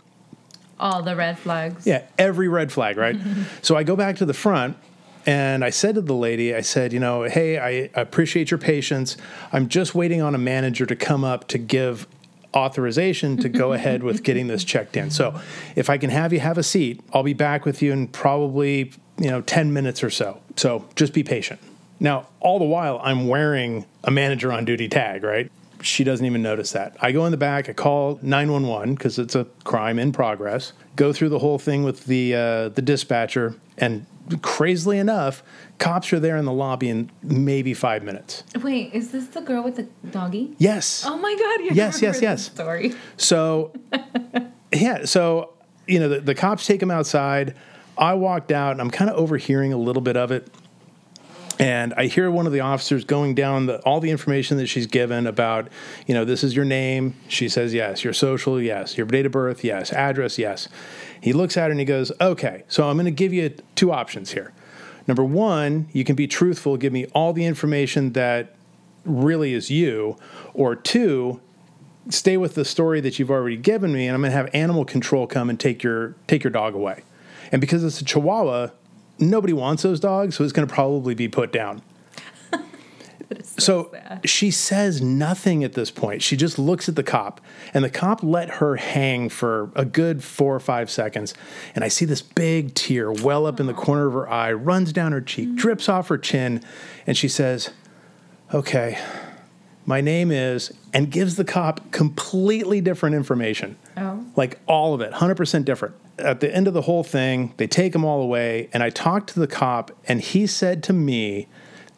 All 0.79 1.01
the 1.01 1.15
red 1.15 1.39
flags. 1.39 1.85
yeah, 1.87 2.03
every 2.17 2.47
red 2.47 2.71
flag, 2.71 2.97
right? 2.97 3.17
so 3.61 3.75
I 3.75 3.83
go 3.83 3.95
back 3.95 4.17
to 4.17 4.25
the 4.25 4.33
front 4.33 4.77
and 5.25 5.65
I 5.65 5.71
said 5.71 5.95
to 5.95 6.01
the 6.01 6.13
lady, 6.13 6.55
I 6.55 6.61
said, 6.61 6.93
you 6.93 6.99
know, 6.99 7.23
hey, 7.23 7.57
I 7.57 7.99
appreciate 7.99 8.49
your 8.49 8.57
patience. 8.57 9.17
I'm 9.51 9.67
just 9.67 9.93
waiting 9.93 10.21
on 10.21 10.33
a 10.33 10.37
manager 10.37 10.85
to 10.85 10.95
come 10.95 11.23
up 11.25 11.47
to 11.49 11.57
give 11.57 12.07
authorization 12.55 13.37
to 13.37 13.49
go 13.49 13.73
ahead 13.77 14.03
with 14.03 14.23
getting 14.23 14.47
this 14.47 14.63
checked 14.63 14.95
in. 14.95 15.11
So 15.11 15.39
if 15.75 15.89
I 15.89 15.97
can 15.97 16.09
have 16.09 16.31
you 16.31 16.39
have 16.39 16.57
a 16.57 16.63
seat, 16.63 17.01
I'll 17.13 17.23
be 17.23 17.33
back 17.33 17.65
with 17.65 17.81
you 17.81 17.91
in 17.91 18.07
probably, 18.07 18.93
you 19.17 19.29
know, 19.29 19.41
10 19.41 19.73
minutes 19.73 20.01
or 20.03 20.09
so. 20.09 20.39
So 20.55 20.87
just 20.95 21.13
be 21.13 21.23
patient. 21.23 21.59
Now, 21.99 22.27
all 22.39 22.59
the 22.59 22.65
while, 22.65 22.99
I'm 23.03 23.27
wearing 23.27 23.85
a 24.03 24.11
manager 24.11 24.53
on 24.53 24.65
duty 24.65 24.87
tag, 24.87 25.23
right? 25.23 25.51
She 25.81 26.03
doesn't 26.03 26.25
even 26.25 26.41
notice 26.41 26.71
that. 26.71 26.95
I 27.01 27.11
go 27.11 27.25
in 27.25 27.31
the 27.31 27.37
back, 27.37 27.69
I 27.69 27.73
call 27.73 28.19
911 28.21 28.95
because 28.95 29.19
it's 29.19 29.35
a 29.35 29.45
crime 29.63 29.99
in 29.99 30.11
progress. 30.11 30.73
Go 30.95 31.13
through 31.13 31.29
the 31.29 31.39
whole 31.39 31.59
thing 31.59 31.83
with 31.83 32.05
the 32.05 32.35
uh, 32.35 32.69
the 32.69 32.81
dispatcher, 32.81 33.55
and 33.77 34.05
crazily 34.41 34.97
enough, 34.97 35.43
cops 35.77 36.11
are 36.11 36.19
there 36.19 36.37
in 36.37 36.45
the 36.45 36.51
lobby 36.51 36.89
in 36.89 37.09
maybe 37.21 37.73
five 37.73 38.03
minutes. 38.03 38.43
Wait, 38.61 38.93
is 38.93 39.11
this 39.11 39.27
the 39.27 39.41
girl 39.41 39.63
with 39.63 39.75
the 39.75 39.87
doggy? 40.09 40.55
Yes. 40.57 41.03
Oh 41.05 41.17
my 41.17 41.35
god! 41.35 41.65
You 41.65 41.71
Yes, 41.73 42.01
yes, 42.01 42.21
yes. 42.21 42.45
Story. 42.45 42.93
So, 43.17 43.73
yeah, 44.73 45.05
so, 45.05 45.53
you 45.87 45.99
know, 45.99 46.09
the, 46.09 46.19
the 46.19 46.35
cops 46.35 46.65
take 46.65 46.81
him 46.81 46.91
outside. 46.91 47.55
I 47.97 48.13
walked 48.13 48.51
out 48.51 48.73
and 48.73 48.81
I'm 48.81 48.91
kind 48.91 49.09
of 49.09 49.17
overhearing 49.17 49.73
a 49.73 49.77
little 49.77 50.01
bit 50.01 50.17
of 50.17 50.31
it. 50.31 50.49
And 51.59 51.93
I 51.95 52.05
hear 52.05 52.29
one 52.29 52.45
of 52.45 52.53
the 52.53 52.59
officers 52.59 53.03
going 53.03 53.33
down 53.33 53.65
the, 53.65 53.79
all 53.79 53.99
the 53.99 54.11
information 54.11 54.57
that 54.57 54.67
she's 54.67 54.85
given 54.85 55.25
about, 55.25 55.69
you 56.05 56.13
know, 56.13 56.23
this 56.23 56.43
is 56.43 56.55
your 56.55 56.65
name. 56.65 57.15
She 57.27 57.49
says, 57.49 57.73
yes. 57.73 58.03
Your 58.03 58.13
social, 58.13 58.61
yes. 58.61 58.97
Your 58.97 59.07
date 59.07 59.25
of 59.25 59.31
birth, 59.31 59.63
yes. 59.63 59.91
Address, 59.91 60.37
yes. 60.37 60.69
He 61.19 61.33
looks 61.33 61.57
at 61.57 61.65
her 61.65 61.71
and 61.71 61.79
he 61.79 61.85
goes, 61.85 62.11
okay, 62.21 62.63
so 62.67 62.87
I'm 62.87 62.95
going 62.95 63.05
to 63.05 63.11
give 63.11 63.33
you 63.33 63.55
two 63.75 63.91
options 63.91 64.31
here. 64.31 64.53
Number 65.07 65.23
one, 65.23 65.87
you 65.93 66.03
can 66.03 66.15
be 66.15 66.27
truthful, 66.27 66.77
give 66.77 66.93
me 66.93 67.05
all 67.07 67.33
the 67.33 67.45
information 67.45 68.13
that 68.13 68.55
really 69.05 69.53
is 69.53 69.71
you. 69.71 70.17
Or 70.53 70.75
two, 70.75 71.39
stay 72.09 72.37
with 72.37 72.55
the 72.55 72.65
story 72.65 73.01
that 73.01 73.17
you've 73.17 73.31
already 73.31 73.57
given 73.57 73.93
me 73.93 74.07
and 74.07 74.15
I'm 74.15 74.21
going 74.21 74.31
to 74.31 74.37
have 74.37 74.49
animal 74.53 74.85
control 74.85 75.27
come 75.27 75.49
and 75.49 75.59
take 75.59 75.81
your 75.81 76.15
take 76.27 76.43
your 76.43 76.51
dog 76.51 76.75
away. 76.75 77.03
And 77.51 77.61
because 77.61 77.83
it's 77.83 78.01
a 78.01 78.05
chihuahua, 78.05 78.69
nobody 79.19 79.53
wants 79.53 79.83
those 79.83 79.99
dogs, 79.99 80.35
so 80.35 80.43
it's 80.43 80.53
going 80.53 80.67
to 80.67 80.73
probably 80.73 81.15
be 81.15 81.27
put 81.27 81.51
down. 81.51 81.81
Is 83.29 83.55
So 83.57 83.91
she 84.25 84.51
says 84.51 85.01
nothing 85.01 85.63
at 85.63 85.73
this 85.73 85.91
point. 85.91 86.21
She 86.21 86.37
just 86.37 86.57
looks 86.57 86.87
at 86.87 86.95
the 86.95 87.03
cop, 87.03 87.41
and 87.73 87.83
the 87.83 87.89
cop 87.89 88.23
let 88.23 88.49
her 88.49 88.75
hang 88.77 89.29
for 89.29 89.69
a 89.75 89.85
good 89.85 90.23
four 90.23 90.55
or 90.55 90.59
five 90.59 90.89
seconds. 90.89 91.33
And 91.75 91.83
I 91.83 91.87
see 91.87 92.05
this 92.05 92.21
big 92.21 92.73
tear 92.73 93.11
well 93.11 93.45
up 93.45 93.59
in 93.59 93.65
the 93.65 93.73
corner 93.73 94.07
of 94.07 94.13
her 94.13 94.29
eye, 94.29 94.53
runs 94.53 94.93
down 94.93 95.11
her 95.11 95.21
cheek, 95.21 95.55
drips 95.55 95.89
off 95.89 96.07
her 96.07 96.17
chin, 96.17 96.63
and 97.05 97.17
she 97.17 97.27
says, 97.27 97.71
Okay, 98.53 98.97
my 99.85 100.01
name 100.01 100.31
is, 100.31 100.73
and 100.93 101.09
gives 101.09 101.37
the 101.37 101.45
cop 101.45 101.91
completely 101.91 102.81
different 102.81 103.15
information. 103.15 103.77
Oh. 103.95 104.25
Like 104.35 104.59
all 104.67 104.93
of 104.93 105.01
it, 105.01 105.13
100% 105.13 105.65
different. 105.65 105.95
At 106.19 106.39
the 106.39 106.53
end 106.53 106.67
of 106.67 106.73
the 106.73 106.81
whole 106.83 107.03
thing, 107.03 107.53
they 107.57 107.67
take 107.67 107.93
them 107.93 108.03
all 108.03 108.21
away, 108.21 108.69
and 108.73 108.81
I 108.81 108.89
talked 108.89 109.29
to 109.33 109.39
the 109.39 109.47
cop, 109.47 109.91
and 110.07 110.19
he 110.21 110.47
said 110.47 110.81
to 110.83 110.93
me 110.93 111.47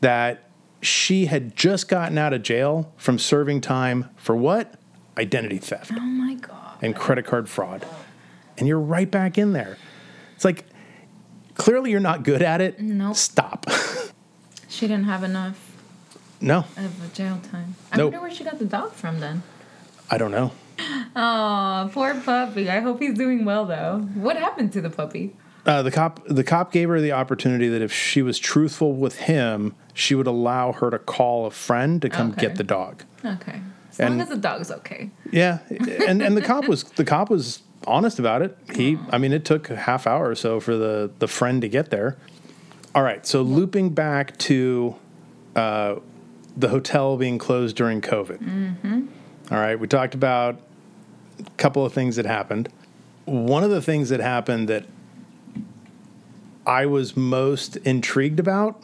that 0.01 0.49
she 0.81 1.25
had 1.27 1.55
just 1.55 1.87
gotten 1.87 2.17
out 2.17 2.33
of 2.33 2.41
jail 2.43 2.91
from 2.97 3.17
serving 3.19 3.61
time 3.61 4.09
for 4.17 4.35
what? 4.35 4.75
Identity 5.17 5.57
theft 5.57 5.91
Oh 5.95 5.99
my 5.99 6.35
god. 6.35 6.77
and 6.81 6.95
credit 6.95 7.25
card 7.25 7.49
fraud. 7.49 7.85
And 8.57 8.67
you're 8.67 8.79
right 8.79 9.09
back 9.09 9.37
in 9.37 9.53
there. 9.53 9.77
It's 10.35 10.45
like, 10.45 10.65
clearly 11.55 11.91
you're 11.91 11.99
not 11.99 12.23
good 12.23 12.41
at 12.41 12.61
it. 12.61 12.79
Nope. 12.79 13.15
Stop. 13.15 13.65
She 14.71 14.87
didn't 14.87 15.05
have 15.05 15.23
enough 15.23 15.71
no, 16.39 16.59
of 16.77 17.11
jail 17.13 17.39
time. 17.51 17.75
I 17.91 17.97
Nope. 17.97 18.13
wonder 18.13 18.21
where 18.21 18.33
she 18.33 18.43
got 18.45 18.59
the 18.59 18.65
dog 18.65 18.93
from 18.93 19.19
then. 19.19 19.41
I 20.11 20.17
don't 20.19 20.29
know. 20.31 20.51
Oh, 21.15 21.89
poor 21.93 22.15
puppy. 22.21 22.69
I 22.69 22.79
hope 22.79 22.99
he's 23.01 23.17
doing 23.17 23.45
well 23.45 23.65
though. 23.65 23.99
What 24.15 24.37
happened 24.37 24.71
to 24.73 24.81
the 24.81 24.89
puppy? 24.89 25.35
Uh, 25.65 25.81
the 25.83 25.91
cop 25.91 26.21
the 26.27 26.43
cop 26.43 26.71
gave 26.71 26.89
her 26.89 27.01
the 27.01 27.11
opportunity 27.11 27.67
that 27.67 27.81
if 27.81 27.91
she 27.91 28.21
was 28.21 28.39
truthful 28.39 28.93
with 28.93 29.17
him, 29.19 29.75
she 29.93 30.15
would 30.15 30.27
allow 30.27 30.71
her 30.71 30.89
to 30.89 30.97
call 30.99 31.45
a 31.45 31.51
friend 31.51 32.01
to 32.01 32.09
come 32.09 32.31
Okay. 32.31 32.41
get 32.41 32.55
the 32.55 32.63
dog. 32.63 33.03
Okay. 33.23 33.61
As 33.91 33.99
And- 33.99 34.09
long 34.15 34.21
as 34.21 34.29
the 34.29 34.37
dog's 34.37 34.71
okay. 34.71 35.09
Yeah, 35.31 35.59
and 36.07 36.21
and 36.21 36.37
the 36.37 36.41
cop 36.41 36.67
was 36.67 36.83
the 36.83 37.03
cop 37.05 37.29
was 37.29 37.61
honest 37.87 38.19
about 38.19 38.41
it. 38.41 38.57
He, 38.73 38.97
I 39.11 39.17
mean, 39.17 39.31
it 39.33 39.45
took 39.45 39.69
a 39.69 39.75
half 39.75 40.05
hour 40.07 40.29
or 40.29 40.35
so 40.35 40.59
for 40.59 40.75
the 40.77 41.11
the 41.19 41.27
friend 41.27 41.61
to 41.61 41.67
get 41.67 41.89
there. 41.91 42.17
All 42.95 43.03
right, 43.03 43.25
so 43.27 43.41
looping 43.41 43.89
back 43.89 44.37
to 44.39 44.95
uh, 45.55 45.95
the 46.57 46.69
hotel 46.69 47.17
being 47.17 47.37
closed 47.37 47.75
during 47.75 48.01
COVID. 48.01 49.07
All 49.51 49.57
right, 49.57 49.79
we 49.79 49.87
talked 49.87 50.15
about 50.15 50.59
couple 51.57 51.85
of 51.85 51.93
things 51.93 52.15
that 52.15 52.25
happened. 52.25 52.69
One 53.25 53.63
of 53.63 53.69
the 53.69 53.81
things 53.81 54.09
that 54.09 54.19
happened 54.19 54.67
that 54.69 54.85
I 56.65 56.85
was 56.85 57.15
most 57.17 57.77
intrigued 57.77 58.39
about, 58.39 58.83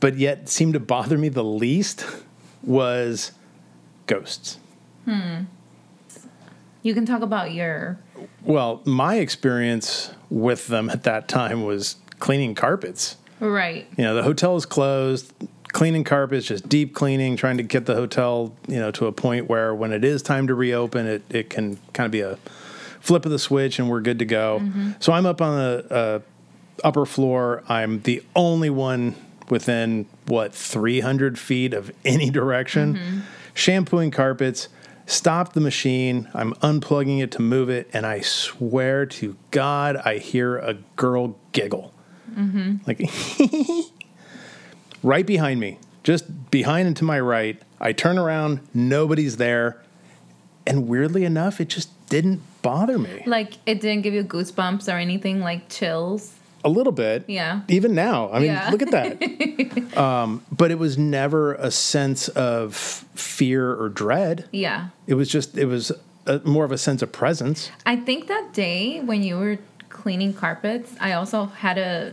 but 0.00 0.16
yet 0.16 0.48
seemed 0.48 0.74
to 0.74 0.80
bother 0.80 1.18
me 1.18 1.28
the 1.28 1.44
least, 1.44 2.06
was 2.62 3.32
ghosts. 4.06 4.58
Hmm. 5.04 5.44
You 6.82 6.94
can 6.94 7.04
talk 7.04 7.22
about 7.22 7.52
your 7.52 7.98
Well, 8.42 8.80
my 8.84 9.16
experience 9.16 10.12
with 10.30 10.68
them 10.68 10.88
at 10.88 11.02
that 11.04 11.28
time 11.28 11.64
was 11.64 11.96
cleaning 12.18 12.54
carpets. 12.54 13.16
right. 13.40 13.86
You 13.96 14.04
know, 14.04 14.14
the 14.14 14.22
hotel 14.22 14.56
is 14.56 14.64
closed, 14.66 15.32
cleaning 15.72 16.04
carpets, 16.04 16.46
just 16.46 16.68
deep 16.68 16.94
cleaning, 16.94 17.36
trying 17.36 17.56
to 17.56 17.62
get 17.62 17.86
the 17.86 17.94
hotel, 17.94 18.54
you 18.68 18.78
know, 18.78 18.90
to 18.92 19.06
a 19.06 19.12
point 19.12 19.48
where 19.48 19.74
when 19.74 19.92
it 19.92 20.04
is 20.04 20.22
time 20.22 20.46
to 20.46 20.54
reopen, 20.54 21.06
it, 21.06 21.22
it 21.30 21.50
can 21.50 21.78
kind 21.92 22.06
of 22.06 22.10
be 22.12 22.20
a 22.20 22.38
flip 23.00 23.24
of 23.24 23.30
the 23.30 23.38
switch 23.38 23.78
and 23.78 23.88
we're 23.88 24.00
good 24.00 24.18
to 24.18 24.24
go. 24.24 24.60
So 25.00 25.12
I'm 25.12 25.26
up 25.26 25.40
on 25.40 25.56
the 25.56 25.86
uh, 25.90 26.20
upper 26.84 27.06
floor. 27.06 27.62
I'm 27.68 28.00
the 28.02 28.22
only 28.36 28.70
one 28.70 29.14
within, 29.48 30.06
what, 30.26 30.54
300 30.54 31.38
feet 31.38 31.72
of 31.74 31.90
any 32.04 32.30
direction, 32.30 33.22
shampooing 33.54 34.10
carpets. 34.10 34.68
Stop 35.06 35.54
the 35.54 35.60
machine. 35.60 36.28
I'm 36.34 36.52
unplugging 36.54 37.20
it 37.20 37.32
to 37.32 37.42
move 37.42 37.68
it, 37.68 37.90
and 37.92 38.06
I 38.06 38.20
swear 38.20 39.06
to 39.06 39.36
God, 39.50 39.96
I 39.96 40.18
hear 40.18 40.56
a 40.58 40.74
girl 40.94 41.36
giggle. 41.50 41.92
Like, 42.86 43.00
right 45.02 45.26
behind 45.26 45.60
me, 45.60 45.78
just 46.02 46.50
behind 46.50 46.86
and 46.86 46.96
to 46.96 47.04
my 47.04 47.20
right. 47.20 47.60
I 47.80 47.92
turn 47.92 48.18
around, 48.18 48.60
nobody's 48.74 49.36
there. 49.36 49.80
And 50.66 50.86
weirdly 50.88 51.24
enough, 51.24 51.60
it 51.60 51.68
just 51.68 51.88
didn't 52.08 52.42
bother 52.62 52.98
me. 52.98 53.22
Like 53.26 53.54
it 53.66 53.80
didn't 53.80 54.02
give 54.02 54.14
you 54.14 54.22
goosebumps 54.24 54.92
or 54.92 54.96
anything 54.98 55.40
like 55.40 55.68
chills. 55.68 56.34
A 56.62 56.68
little 56.68 56.92
bit. 56.92 57.24
Yeah. 57.26 57.62
Even 57.68 57.94
now. 57.94 58.30
I 58.30 58.38
mean, 58.38 58.48
Yeah. 58.48 58.68
look 58.70 58.82
at 58.82 58.90
that. 58.90 59.96
um, 59.96 60.44
but 60.52 60.70
it 60.70 60.78
was 60.78 60.98
never 60.98 61.54
a 61.54 61.70
sense 61.70 62.28
of 62.28 62.74
fear 62.76 63.72
or 63.72 63.88
dread. 63.88 64.46
Yeah. 64.52 64.88
It 65.06 65.14
was 65.14 65.30
just, 65.30 65.56
it 65.56 65.64
was 65.64 65.90
a, 66.26 66.40
more 66.40 66.66
of 66.66 66.72
a 66.72 66.76
sense 66.78 67.00
of 67.00 67.12
presence. 67.12 67.70
I 67.86 67.96
think 67.96 68.26
that 68.28 68.52
day 68.52 69.00
when 69.00 69.22
you 69.22 69.38
were 69.38 69.58
cleaning 69.88 70.34
carpets, 70.34 70.92
I 71.00 71.12
also 71.12 71.46
had 71.46 71.78
a 71.78 72.12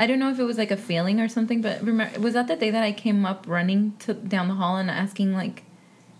I 0.00 0.06
don't 0.06 0.18
know 0.18 0.30
if 0.30 0.38
it 0.38 0.44
was 0.44 0.56
like 0.58 0.70
a 0.70 0.76
feeling 0.78 1.20
or 1.20 1.28
something, 1.28 1.60
but 1.60 1.82
remember, 1.82 2.18
was 2.20 2.32
that 2.34 2.48
the 2.48 2.56
day 2.56 2.70
that 2.70 2.82
I 2.82 2.90
came 2.90 3.26
up 3.26 3.44
running 3.46 3.92
to 4.00 4.14
down 4.14 4.48
the 4.48 4.54
hall 4.54 4.78
and 4.78 4.90
asking 4.90 5.34
like, 5.34 5.62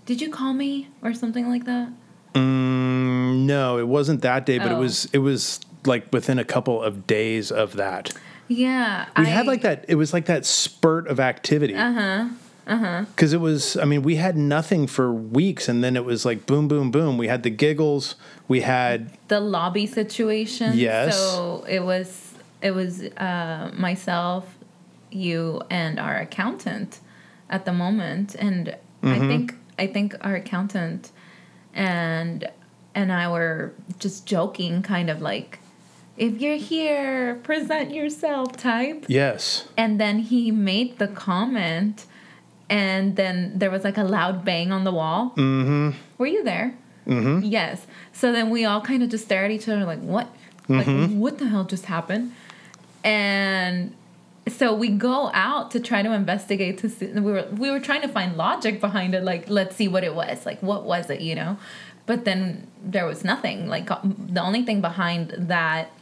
"Did 0.04 0.20
you 0.20 0.28
call 0.30 0.52
me?" 0.52 0.88
or 1.02 1.14
something 1.14 1.48
like 1.48 1.64
that? 1.64 1.88
Mm, 2.34 3.46
no, 3.46 3.78
it 3.78 3.88
wasn't 3.88 4.22
that 4.22 4.46
day, 4.46 4.58
but 4.58 4.70
it 4.70 4.74
Oh. 4.74 4.80
was 4.80 5.06
it 5.12 5.18
was 5.18 5.60
like 5.86 6.12
within 6.12 6.38
a 6.38 6.44
couple 6.44 6.82
of 6.82 7.06
days 7.06 7.50
of 7.50 7.76
that. 7.76 8.12
Yeah, 8.48 9.06
We 9.16 9.24
I, 9.24 9.28
had 9.28 9.46
like 9.46 9.62
that. 9.62 9.84
It 9.88 9.94
was 9.94 10.12
like 10.12 10.26
that 10.26 10.44
spurt 10.44 11.06
of 11.08 11.18
activity. 11.20 11.74
Uh 11.74 11.92
huh. 11.92 12.24
Uh 12.66 12.76
huh. 12.76 13.04
Because 13.14 13.32
it 13.32 13.40
was. 13.40 13.76
I 13.76 13.84
mean, 13.84 14.02
we 14.02 14.16
had 14.16 14.36
nothing 14.36 14.86
for 14.86 15.12
weeks, 15.12 15.68
and 15.68 15.82
then 15.82 15.96
it 15.96 16.04
was 16.04 16.24
like 16.24 16.46
boom, 16.46 16.68
boom, 16.68 16.90
boom. 16.90 17.16
We 17.16 17.28
had 17.28 17.42
the 17.44 17.50
giggles. 17.50 18.14
We 18.46 18.60
had 18.60 19.16
the 19.28 19.40
lobby 19.40 19.86
situation. 19.86 20.72
Yes. 20.76 21.16
So 21.16 21.64
it 21.68 21.80
was 21.80 22.29
it 22.62 22.72
was 22.72 23.02
uh, 23.02 23.70
myself, 23.74 24.58
you, 25.10 25.62
and 25.70 25.98
our 25.98 26.18
accountant 26.18 27.00
at 27.48 27.64
the 27.64 27.72
moment, 27.72 28.34
and 28.34 28.76
I 29.02 29.18
think 29.18 29.54
I 29.78 29.86
think 29.86 30.14
our 30.20 30.36
accountant 30.36 31.10
and 31.74 32.48
and 32.94 33.12
I 33.12 33.28
were 33.30 33.72
just 33.98 34.26
joking, 34.26 34.82
kind 34.82 35.10
of 35.10 35.20
like, 35.20 35.58
if 36.16 36.40
you're 36.40 36.56
here, 36.56 37.36
present 37.42 37.92
yourself 37.94 38.56
type. 38.56 39.06
yes. 39.08 39.68
And 39.76 40.00
then 40.00 40.18
he 40.18 40.50
made 40.50 40.98
the 40.98 41.08
comment, 41.08 42.04
and 42.68 43.16
then 43.16 43.52
there 43.58 43.70
was 43.70 43.84
like 43.84 43.96
a 43.96 44.04
loud 44.04 44.44
bang 44.44 44.70
on 44.70 44.84
the 44.84 44.92
wall. 44.92 45.32
Mm-hmm. 45.36 45.96
Were 46.18 46.26
you 46.26 46.44
there? 46.44 46.74
Mm-hmm. 47.06 47.44
Yes. 47.44 47.86
So 48.12 48.32
then 48.32 48.50
we 48.50 48.64
all 48.64 48.80
kind 48.80 49.02
of 49.02 49.08
just 49.08 49.24
stare 49.24 49.44
at 49.44 49.50
each 49.50 49.68
other 49.68 49.84
like, 49.84 50.00
what? 50.00 50.28
Like, 50.68 50.86
what 51.10 51.38
the 51.38 51.48
hell 51.48 51.64
just 51.64 51.86
happened? 51.86 52.32
And 53.04 53.94
so 54.48 54.74
we 54.74 54.88
go 54.88 55.30
out 55.32 55.70
to 55.72 55.80
try 55.80 56.02
to 56.02 56.12
investigate 56.12 56.78
to 56.78 56.88
see 56.88 57.06
we 57.06 57.32
were 57.32 57.46
we 57.52 57.70
were 57.70 57.80
trying 57.80 58.02
to 58.02 58.08
find 58.08 58.36
logic 58.36 58.80
behind 58.80 59.14
it 59.14 59.22
like 59.22 59.48
let's 59.48 59.76
see 59.76 59.86
what 59.88 60.02
it 60.02 60.14
was 60.14 60.44
like 60.46 60.62
what 60.62 60.84
was 60.84 61.10
it 61.10 61.20
you 61.20 61.34
know? 61.34 61.56
But 62.06 62.24
then 62.24 62.66
there 62.82 63.06
was 63.06 63.24
nothing 63.24 63.68
like 63.68 63.86
the 63.86 64.40
only 64.42 64.64
thing 64.64 64.80
behind 64.80 65.30
that 65.36 65.92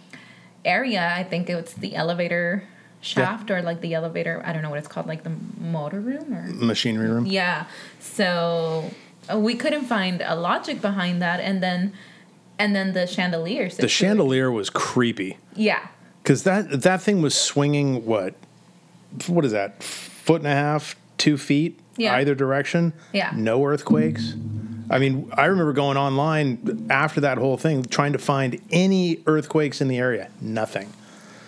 area 0.65 1.13
i 1.15 1.23
think 1.23 1.49
it's 1.49 1.75
the 1.75 1.95
elevator 1.95 2.65
shaft 3.01 3.51
or 3.51 3.63
like 3.63 3.81
the 3.81 3.95
elevator 3.95 4.43
i 4.45 4.53
don't 4.53 4.63
know 4.63 4.71
what 4.71 4.79
it's 4.79 4.89
called 4.89 5.07
like 5.07 5.23
the 5.23 5.33
motor 5.61 6.01
room 6.01 6.33
or 6.35 6.47
Machinery 6.53 7.09
room. 7.09 7.27
yeah. 7.27 7.67
So 8.01 8.91
uh, 9.33 9.39
we 9.39 9.55
couldn't 9.55 9.85
find 9.85 10.21
a 10.21 10.35
logic 10.35 10.81
behind 10.81 11.23
that 11.23 11.41
and 11.41 11.63
then 11.63 11.93
and 12.59 12.75
then 12.75 12.93
the 12.93 13.07
chandelier 13.07 13.69
The 13.69 13.87
chandelier 13.89 14.51
was 14.51 14.69
creepy. 14.69 15.39
Yeah 15.55 15.87
because 16.29 16.43
that 16.43 16.83
that 16.83 17.01
thing 17.01 17.23
was 17.23 17.35
swinging. 17.35 18.05
What? 18.05 18.35
What 19.29 19.47
is 19.47 19.53
that? 19.53 19.83
Foot 19.83 20.43
and 20.43 20.47
a 20.47 20.55
half, 20.55 20.95
two 21.17 21.39
feet, 21.39 21.81
Yeah. 21.97 22.17
either 22.17 22.35
direction. 22.35 22.93
Yeah. 23.15 23.33
No 23.35 23.65
earthquakes. 23.65 24.35
I 24.91 24.99
mean, 24.99 25.31
I 25.33 25.47
remember 25.47 25.73
going 25.73 25.97
online 25.97 26.87
after 26.91 27.23
that 27.23 27.39
whole 27.39 27.57
thing, 27.57 27.83
trying 27.83 28.13
to 28.13 28.19
find 28.19 28.61
any 28.71 29.23
earthquakes 29.27 29.81
in 29.81 29.89
the 29.89 29.97
area. 29.97 30.29
Nothing. 30.43 30.93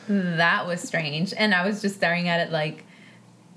That 0.08 0.66
was 0.66 0.80
strange. 0.80 1.34
And 1.36 1.54
I 1.54 1.66
was 1.66 1.82
just 1.82 1.96
staring 1.96 2.26
at 2.28 2.40
it 2.40 2.50
like, 2.50 2.84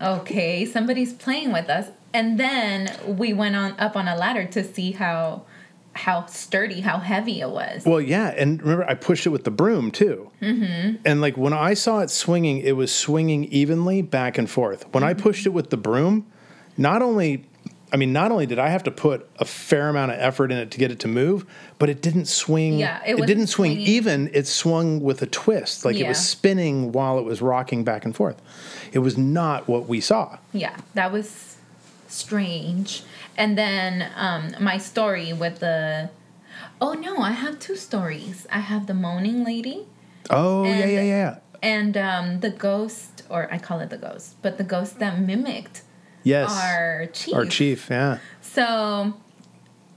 okay, 0.02 0.66
somebody's 0.66 1.14
playing 1.14 1.54
with 1.54 1.70
us. 1.70 1.88
And 2.14 2.38
then 2.38 2.92
we 3.08 3.32
went 3.32 3.56
on 3.56 3.80
up 3.80 3.96
on 3.96 4.10
a 4.10 4.18
ladder 4.18 4.44
to 4.48 4.62
see 4.62 4.92
how 4.92 5.44
how 5.94 6.26
sturdy, 6.26 6.82
how 6.82 6.98
heavy 6.98 7.42
it 7.42 7.50
was. 7.50 7.86
Well, 7.86 8.02
yeah, 8.02 8.34
and 8.36 8.62
remember, 8.62 8.86
I 8.90 8.96
pushed 8.96 9.26
it 9.26 9.30
with 9.30 9.44
the 9.44 9.52
broom 9.52 9.92
too. 9.92 10.32
Mm-hmm. 10.42 10.98
And 11.06 11.22
like 11.22 11.38
when 11.38 11.54
I 11.54 11.76
saw 11.76 12.00
it 12.00 12.10
swinging, 12.10 12.60
it 12.60 12.76
was 12.76 12.94
swinging 12.94 13.46
evenly 13.46 14.02
back 14.02 14.38
and 14.38 14.50
forth. 14.50 14.92
When 14.94 15.04
I 15.04 15.14
pushed 15.14 15.46
it 15.46 15.50
with 15.50 15.70
the 15.70 15.78
broom, 15.78 16.26
not 16.78 17.02
only, 17.04 17.46
I 17.92 17.98
mean, 17.98 18.12
not 18.12 18.32
only 18.32 18.48
did 18.48 18.58
I 18.58 18.70
have 18.70 18.84
to 18.84 18.92
put 18.92 19.30
a 19.38 19.46
fair 19.46 19.90
amount 19.90 20.12
of 20.12 20.20
effort 20.20 20.52
in 20.52 20.58
it 20.58 20.72
to 20.72 20.80
get 20.80 20.90
it 20.90 21.00
to 21.02 21.08
move, 21.08 21.46
but 21.78 21.90
it 21.90 22.02
didn't 22.02 22.26
swing. 22.26 22.80
Yeah, 22.80 23.00
it 23.06 23.20
it, 23.20 23.28
didn't 23.28 23.48
swing 23.48 23.74
swinging. 23.74 23.88
even. 23.88 24.32
It 24.34 24.48
swung 24.48 25.00
with 25.00 25.22
a 25.22 25.28
twist, 25.28 25.86
like 25.86 25.96
it 25.96 26.08
was 26.08 26.18
spinning 26.18 26.92
while 26.92 27.20
it 27.20 27.24
was 27.24 27.42
rocking 27.42 27.84
back 27.84 28.04
and 28.04 28.16
forth. 28.16 28.42
It 28.92 29.00
was 29.00 29.16
not 29.18 29.68
what 29.68 29.88
we 29.88 30.02
saw. 30.02 30.38
Yeah, 30.54 30.76
that 30.96 31.12
was 31.12 31.53
strange. 32.14 33.04
And 33.38 33.58
then 33.58 34.10
um, 34.16 34.56
my 34.60 34.78
story 34.78 35.34
with 35.34 35.60
the. 35.60 36.10
Oh 36.80 36.94
no, 36.94 37.18
I 37.18 37.32
have 37.32 37.60
two 37.60 37.76
stories. 37.76 38.46
I 38.52 38.60
have 38.60 38.88
the 38.88 38.94
moaning 38.94 39.44
lady 39.44 39.88
Oh 40.30 40.64
yeah, 40.64 40.70
And- 40.72 40.92
yeah, 40.92 41.02
yeah. 41.02 41.36
and 41.62 41.98
um, 41.98 42.40
the 42.42 42.50
ghost, 42.50 43.24
or 43.30 43.52
I 43.52 43.58
call 43.58 43.80
it 43.80 43.90
the 43.90 43.98
ghost, 43.98 44.36
but 44.42 44.58
the 44.58 44.64
ghost 44.64 45.00
that 45.00 45.20
mimicked 45.20 45.82
Yes, 46.24 46.50
our 46.52 47.08
chief. 47.08 47.36
our 47.36 47.46
chief. 47.46 47.88
Yeah. 47.90 48.20
So, 48.42 49.14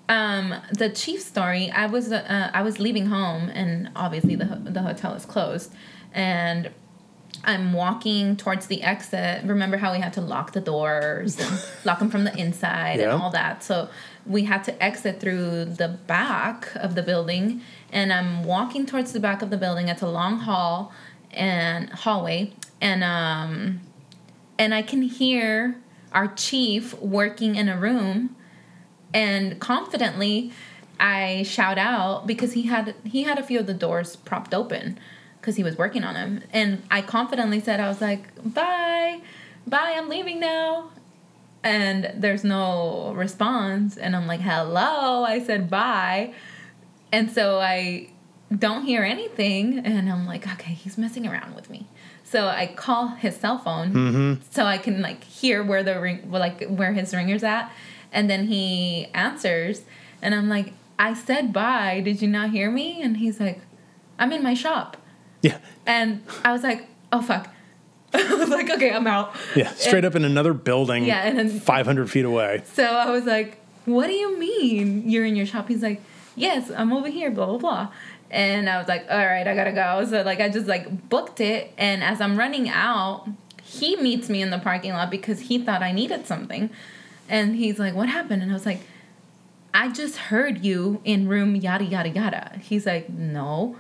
um, 0.09 0.55
the 0.73 0.89
chief 0.91 1.21
story. 1.21 1.71
I 1.71 1.87
was 1.87 2.11
uh, 2.13 2.51
I 2.53 2.63
was 2.63 2.81
leaving 2.81 3.07
home, 3.07 3.49
and 3.51 3.91
obviously 3.95 4.35
the 4.37 4.47
ho- 4.47 4.61
the 4.63 4.83
hotel 4.83 5.15
is 5.15 5.25
closed, 5.25 5.73
and 6.13 6.71
I'm 7.45 7.73
walking 7.73 8.37
towards 8.37 8.67
the 8.67 8.83
exit. 8.83 9.45
Remember 9.45 9.77
how 9.77 9.93
we 9.93 9.99
had 10.01 10.13
to 10.15 10.21
lock 10.21 10.53
the 10.53 10.61
doors 10.61 11.39
and 11.39 11.65
lock 11.85 11.99
them 12.01 12.11
from 12.11 12.25
the 12.25 12.37
inside 12.37 12.99
Yeah. 12.99 13.13
and 13.13 13.23
all 13.23 13.31
that. 13.31 13.63
So 13.63 13.89
we 14.25 14.45
had 14.45 14.65
to 14.65 14.83
exit 14.83 15.21
through 15.21 15.67
the 15.67 15.89
back 15.89 16.75
of 16.77 16.95
the 16.95 17.03
building, 17.03 17.63
and 17.93 18.13
I'm 18.13 18.43
walking 18.45 18.87
towards 18.87 19.13
the 19.13 19.21
back 19.21 19.43
of 19.43 19.51
the 19.51 19.57
building. 19.57 19.89
It's 19.89 20.03
a 20.03 20.09
long 20.09 20.41
hall 20.41 20.93
and 21.31 21.91
hallway, 21.91 22.53
and 22.81 23.05
um, 23.05 23.81
and 24.59 24.75
I 24.75 24.83
can 24.83 25.03
hear 25.03 25.77
our 26.13 26.29
chief 26.29 26.95
working 27.01 27.57
in 27.57 27.69
a 27.69 27.77
room 27.77 28.35
and 29.13 29.61
confidently 29.61 30.51
I 30.99 31.43
shout 31.43 31.77
out 31.79 32.27
because 32.27 32.55
he 32.55 32.63
had 32.63 32.95
he 33.05 33.25
had 33.25 33.39
a 33.39 33.43
few 33.43 33.59
of 33.61 33.67
the 33.67 33.75
doors 33.75 34.17
propped 34.17 34.55
open 34.55 34.99
because 35.47 35.55
he 35.55 35.63
was 35.63 35.79
working 35.79 36.03
on 36.03 36.15
them 36.15 36.43
and 36.53 36.83
I 36.91 37.03
confidently 37.03 37.61
said 37.61 37.79
I 37.79 37.87
was 37.87 38.01
like 38.01 38.35
bye. 38.53 39.21
Bye 39.65 39.95
I'm 39.97 40.09
leaving 40.09 40.41
now. 40.41 40.91
And 41.63 42.13
there's 42.17 42.43
no 42.43 43.13
response. 43.15 43.97
And 43.97 44.17
I'm 44.17 44.27
like 44.27 44.41
hello? 44.41 45.23
I 45.23 45.41
said 45.41 45.71
bye. 45.71 46.35
And 47.13 47.31
so 47.31 47.61
I 47.61 48.11
don't 48.51 48.85
hear 48.85 49.05
anything. 49.05 49.79
And 49.79 50.11
I'm 50.11 50.27
like 50.27 50.49
okay 50.55 50.73
he's 50.73 50.99
messing 50.99 51.29
around 51.29 51.55
with 51.55 51.71
me. 51.71 51.87
So 52.25 52.49
I 52.49 52.67
call 52.67 53.07
his 53.07 53.37
cell 53.37 53.59
phone 53.59 53.93
mm-hmm. 53.93 54.43
so 54.51 54.65
I 54.65 54.79
can 54.79 55.01
like 55.01 55.23
hear 55.23 55.63
where 55.63 55.85
the 55.85 56.01
ring 56.01 56.29
like 56.29 56.65
where 56.65 56.93
his 56.93 57.15
ringer's 57.15 57.45
at. 57.45 57.71
And 58.11 58.29
then 58.29 58.49
he 58.49 59.07
answers. 59.15 59.83
And 60.21 60.35
I'm 60.35 60.49
like 60.49 60.73
I 60.99 61.15
said 61.15 61.53
bye. 61.53 62.01
Did 62.05 62.21
you 62.21 62.27
not 62.27 62.51
hear 62.51 62.69
me? 62.69 63.01
And 63.01 63.19
he's 63.19 63.39
like 63.39 63.61
I'm 64.19 64.33
in 64.33 64.43
my 64.43 64.55
shop 64.55 64.97
Yeah. 65.47 65.59
and 65.87 66.23
I 66.45 66.53
was 66.53 66.63
like 66.63 66.87
oh 67.13 67.23
fuck 67.23 67.49
I 68.15 68.35
was 68.35 68.49
like 68.59 68.71
okay 68.71 68.91
I'm 68.93 69.07
out 69.07 69.35
Yeah. 69.55 69.71
Straight 69.75 70.05
And- 70.05 70.07
up 70.07 70.15
in 70.17 70.25
another 70.25 70.53
building. 70.55 71.05
Yeah, 71.05 71.27
and 71.27 71.39
then- 71.39 71.61
500 71.61 72.11
feet 72.11 72.25
away. 72.25 72.63
so 72.73 72.85
I 72.85 73.11
was 73.11 73.25
like, 73.25 73.59
"What 73.85 74.07
do 74.07 74.13
you 74.15 74.39
mean 74.39 75.09
you're 75.11 75.25
in 75.27 75.37
your 75.37 75.47
shop?" 75.47 75.69
He's 75.69 75.83
like, 75.83 76.01
"Yes, 76.35 76.71
I'm 76.77 76.93
over 76.93 77.09
here." 77.09 77.31
Blah 77.31 77.47
blah 77.47 77.59
blah. 77.59 77.89
And 78.31 78.69
I 78.69 78.79
was 78.79 78.89
like, 78.89 79.07
"All 79.11 79.25
right, 79.33 79.47
I 79.47 79.55
gotta 79.55 79.73
go." 79.73 80.05
So 80.11 80.23
like, 80.23 80.41
I 80.41 80.49
just 80.49 80.67
like 80.67 81.09
booked 81.09 81.41
it, 81.41 81.73
and 81.79 82.03
as 82.03 82.21
I'm 82.21 82.37
running 82.39 82.69
out, 82.69 83.27
he 83.63 83.97
meets 83.97 84.29
me 84.29 84.41
in 84.43 84.51
the 84.51 84.59
parking 84.59 84.93
lot 84.93 85.11
because 85.11 85.39
he 85.49 85.59
thought 85.59 85.83
I 85.83 85.93
needed 85.93 86.27
something, 86.27 86.71
and 87.29 87.55
he's 87.57 87.79
like, 87.79 87.95
"What 87.95 88.09
happened?" 88.09 88.43
And 88.43 88.51
I 88.51 88.55
was 88.55 88.67
like, 88.67 88.81
"I 89.75 89.91
just 89.91 90.17
heard 90.17 90.65
you 90.65 91.01
in 91.05 91.29
room 91.29 91.55
yada 91.55 91.85
yada 91.85 92.09
yada." 92.09 92.59
He's 92.63 92.87
like, 92.87 93.09
"No." 93.11 93.77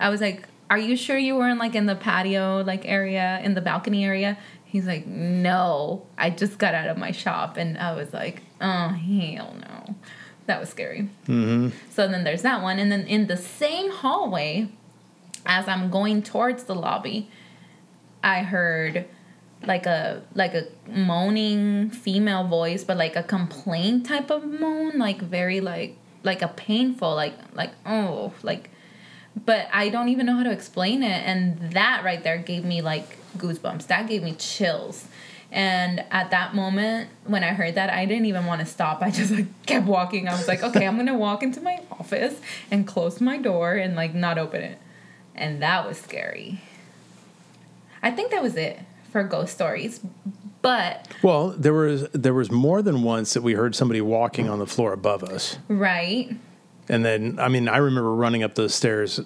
I 0.00 0.08
was 0.08 0.20
like, 0.20 0.48
"Are 0.72 0.78
you 0.78 0.96
sure 0.96 1.18
you 1.18 1.36
weren't 1.36 1.58
like 1.58 1.74
in 1.74 1.84
the 1.84 1.94
patio 1.94 2.62
like 2.62 2.86
area 2.86 3.42
in 3.44 3.52
the 3.52 3.60
balcony 3.60 4.06
area?" 4.06 4.38
He's 4.64 4.86
like, 4.86 5.06
"No, 5.06 6.06
I 6.16 6.30
just 6.30 6.56
got 6.56 6.72
out 6.72 6.88
of 6.88 6.96
my 6.96 7.10
shop," 7.10 7.58
and 7.58 7.76
I 7.76 7.92
was 7.92 8.14
like, 8.14 8.40
"Oh 8.58 8.88
hell 8.88 9.54
no." 9.60 9.94
That 10.46 10.58
was 10.60 10.70
scary. 10.70 11.10
Mm-hmm. 11.26 11.76
So 11.90 12.08
then 12.08 12.24
there's 12.24 12.40
that 12.40 12.62
one, 12.62 12.78
and 12.78 12.90
then 12.90 13.06
in 13.06 13.26
the 13.26 13.36
same 13.36 13.90
hallway, 13.90 14.68
as 15.44 15.68
I'm 15.68 15.90
going 15.90 16.22
towards 16.22 16.64
the 16.64 16.74
lobby, 16.74 17.28
I 18.24 18.38
heard 18.40 19.04
like 19.66 19.84
a 19.84 20.22
like 20.34 20.54
a 20.54 20.64
moaning 20.88 21.90
female 21.90 22.44
voice, 22.48 22.82
but 22.82 22.96
like 22.96 23.14
a 23.14 23.22
complaint 23.22 24.06
type 24.06 24.30
of 24.30 24.46
moan, 24.46 24.98
like 24.98 25.20
very 25.20 25.60
like 25.60 25.98
like 26.22 26.40
a 26.40 26.48
painful, 26.48 27.14
like 27.14 27.34
like 27.54 27.72
oh 27.84 28.32
like 28.42 28.70
but 29.44 29.68
I 29.72 29.88
don't 29.88 30.08
even 30.08 30.26
know 30.26 30.36
how 30.36 30.42
to 30.42 30.52
explain 30.52 31.02
it. 31.02 31.22
And 31.26 31.72
that 31.72 32.04
right 32.04 32.22
there 32.22 32.38
gave 32.38 32.64
me 32.64 32.82
like 32.82 33.18
goosebumps. 33.38 33.86
That 33.86 34.08
gave 34.08 34.22
me 34.22 34.34
chills. 34.34 35.06
And 35.50 36.02
at 36.10 36.30
that 36.30 36.54
moment, 36.54 37.10
when 37.26 37.44
I 37.44 37.48
heard 37.48 37.74
that, 37.74 37.90
I 37.90 38.06
didn't 38.06 38.24
even 38.24 38.46
want 38.46 38.60
to 38.60 38.66
stop. 38.66 39.02
I 39.02 39.10
just 39.10 39.30
like 39.30 39.66
kept 39.66 39.86
walking. 39.86 40.26
I 40.26 40.32
was 40.32 40.48
like, 40.48 40.62
okay, 40.62 40.86
I'm 40.86 40.96
gonna 40.96 41.16
walk 41.16 41.42
into 41.42 41.60
my 41.60 41.80
office 41.90 42.40
and 42.70 42.86
close 42.86 43.20
my 43.20 43.36
door 43.36 43.74
and 43.74 43.94
like 43.94 44.14
not 44.14 44.38
open 44.38 44.62
it. 44.62 44.78
And 45.34 45.62
that 45.62 45.86
was 45.86 45.98
scary. 45.98 46.62
I 48.02 48.10
think 48.10 48.30
that 48.32 48.42
was 48.42 48.56
it 48.56 48.80
for 49.10 49.22
ghost 49.22 49.52
stories. 49.54 50.00
But 50.62 51.08
Well, 51.22 51.50
there 51.50 51.72
was 51.72 52.08
there 52.12 52.34
was 52.34 52.50
more 52.50 52.82
than 52.82 53.02
once 53.02 53.34
that 53.34 53.42
we 53.42 53.52
heard 53.54 53.74
somebody 53.74 54.00
walking 54.00 54.48
on 54.48 54.58
the 54.58 54.66
floor 54.66 54.92
above 54.92 55.22
us, 55.24 55.58
right, 55.68 56.34
and 56.92 57.04
then 57.04 57.38
I 57.40 57.48
mean 57.48 57.68
I 57.68 57.78
remember 57.78 58.14
running 58.14 58.42
up 58.44 58.54
those 58.54 58.74
stairs 58.74 59.18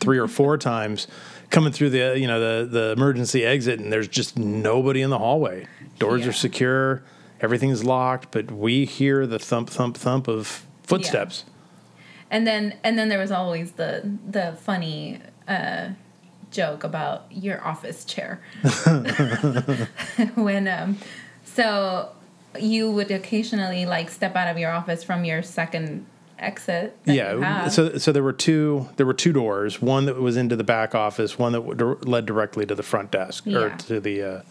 three 0.00 0.18
or 0.18 0.26
four 0.28 0.58
times, 0.58 1.06
coming 1.50 1.72
through 1.72 1.90
the 1.90 2.18
you 2.18 2.26
know 2.26 2.40
the 2.40 2.66
the 2.68 2.90
emergency 2.96 3.44
exit, 3.44 3.78
and 3.78 3.92
there's 3.92 4.08
just 4.08 4.36
nobody 4.38 5.02
in 5.02 5.10
the 5.10 5.18
hallway. 5.18 5.66
Doors 5.98 6.22
Yeah. 6.22 6.28
are 6.30 6.32
secure, 6.32 7.02
everything's 7.40 7.84
locked, 7.84 8.32
but 8.32 8.50
we 8.50 8.84
hear 8.84 9.26
the 9.26 9.38
thump 9.38 9.70
thump 9.70 9.96
thump 9.96 10.26
of 10.28 10.66
footsteps. 10.82 11.44
and 12.30 12.46
then 12.46 12.74
and 12.82 12.98
then 12.98 13.08
there 13.08 13.18
was 13.20 13.30
always 13.30 13.72
the 13.72 14.18
the 14.28 14.56
funny 14.62 15.20
uh, 15.46 15.90
joke 16.50 16.82
about 16.84 17.24
your 17.30 17.64
office 17.66 18.04
chair 18.04 18.40
when 20.34 20.68
um 20.68 20.98
so 21.44 22.10
you 22.58 22.90
would 22.90 23.10
occasionally 23.10 23.86
like 23.86 24.10
step 24.10 24.36
out 24.36 24.48
of 24.48 24.58
your 24.58 24.70
office 24.70 25.02
from 25.02 25.24
your 25.24 25.42
second 25.42 26.04
exit 26.42 26.96
Yeah, 27.04 27.68
so 27.68 27.98
so 27.98 28.12
there 28.12 28.22
were 28.22 28.32
two 28.32 28.88
there 28.96 29.06
were 29.06 29.14
two 29.14 29.32
doors. 29.32 29.80
One 29.80 30.06
that 30.06 30.16
was 30.16 30.36
into 30.36 30.56
the 30.56 30.64
back 30.64 30.94
office, 30.94 31.38
one 31.38 31.52
that 31.52 32.06
led 32.06 32.26
directly 32.26 32.66
to 32.66 32.74
the 32.74 32.82
front 32.82 33.10
desk 33.10 33.46
or 33.46 33.70
to 33.70 34.00
the 34.00 34.22
uh, 34.22 34.42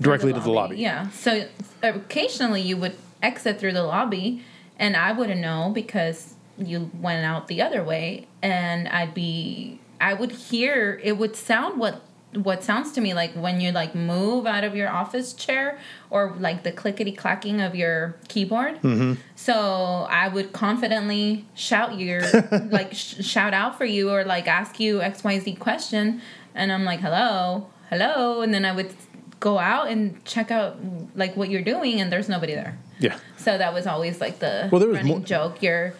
directly 0.00 0.32
to 0.32 0.40
the 0.40 0.50
lobby. 0.50 0.76
Yeah. 0.76 1.10
So 1.10 1.46
occasionally 1.82 2.62
you 2.62 2.76
would 2.76 2.96
exit 3.22 3.58
through 3.58 3.72
the 3.72 3.82
lobby, 3.82 4.42
and 4.78 4.96
I 4.96 5.12
wouldn't 5.12 5.40
know 5.40 5.70
because 5.74 6.34
you 6.58 6.90
went 7.00 7.24
out 7.24 7.48
the 7.48 7.62
other 7.62 7.82
way, 7.82 8.26
and 8.42 8.88
I'd 8.88 9.14
be, 9.14 9.80
I 10.00 10.14
would 10.14 10.32
hear 10.32 11.00
it 11.02 11.18
would 11.18 11.36
sound 11.36 11.80
what 11.80 12.02
what 12.38 12.62
sounds 12.64 12.92
to 12.92 13.00
me 13.00 13.14
like 13.14 13.32
when 13.34 13.60
you 13.60 13.70
like 13.72 13.94
move 13.94 14.46
out 14.46 14.64
of 14.64 14.74
your 14.74 14.88
office 14.88 15.32
chair 15.32 15.78
or 16.10 16.34
like 16.38 16.62
the 16.62 16.72
clickety 16.72 17.12
clacking 17.12 17.60
of 17.60 17.74
your 17.74 18.16
keyboard. 18.28 18.76
Mm-hmm. 18.82 19.14
So 19.36 20.06
I 20.10 20.28
would 20.28 20.52
confidently 20.52 21.44
shout 21.54 21.98
your 21.98 22.22
like 22.70 22.92
sh- 22.94 23.24
shout 23.24 23.54
out 23.54 23.78
for 23.78 23.84
you 23.84 24.10
or 24.10 24.24
like 24.24 24.48
ask 24.48 24.80
you 24.80 25.00
X 25.00 25.22
Y 25.24 25.38
Z 25.38 25.54
question, 25.56 26.20
and 26.54 26.72
I'm 26.72 26.84
like 26.84 27.00
hello, 27.00 27.68
hello, 27.90 28.40
and 28.42 28.52
then 28.52 28.64
I 28.64 28.72
would 28.72 28.94
go 29.40 29.58
out 29.58 29.88
and 29.88 30.24
check 30.24 30.50
out 30.50 30.76
like 31.14 31.36
what 31.36 31.50
you're 31.50 31.62
doing, 31.62 32.00
and 32.00 32.10
there's 32.10 32.28
nobody 32.28 32.54
there. 32.54 32.78
Yeah, 33.00 33.18
So 33.36 33.58
that 33.58 33.74
was 33.74 33.86
always 33.88 34.20
like 34.20 34.38
the 34.38 34.68
Well, 34.70 34.78
there 34.78 34.88
was 34.88 34.98
running 34.98 35.18
more- 35.18 35.20
joke. 35.26 35.60
Your 35.62 35.94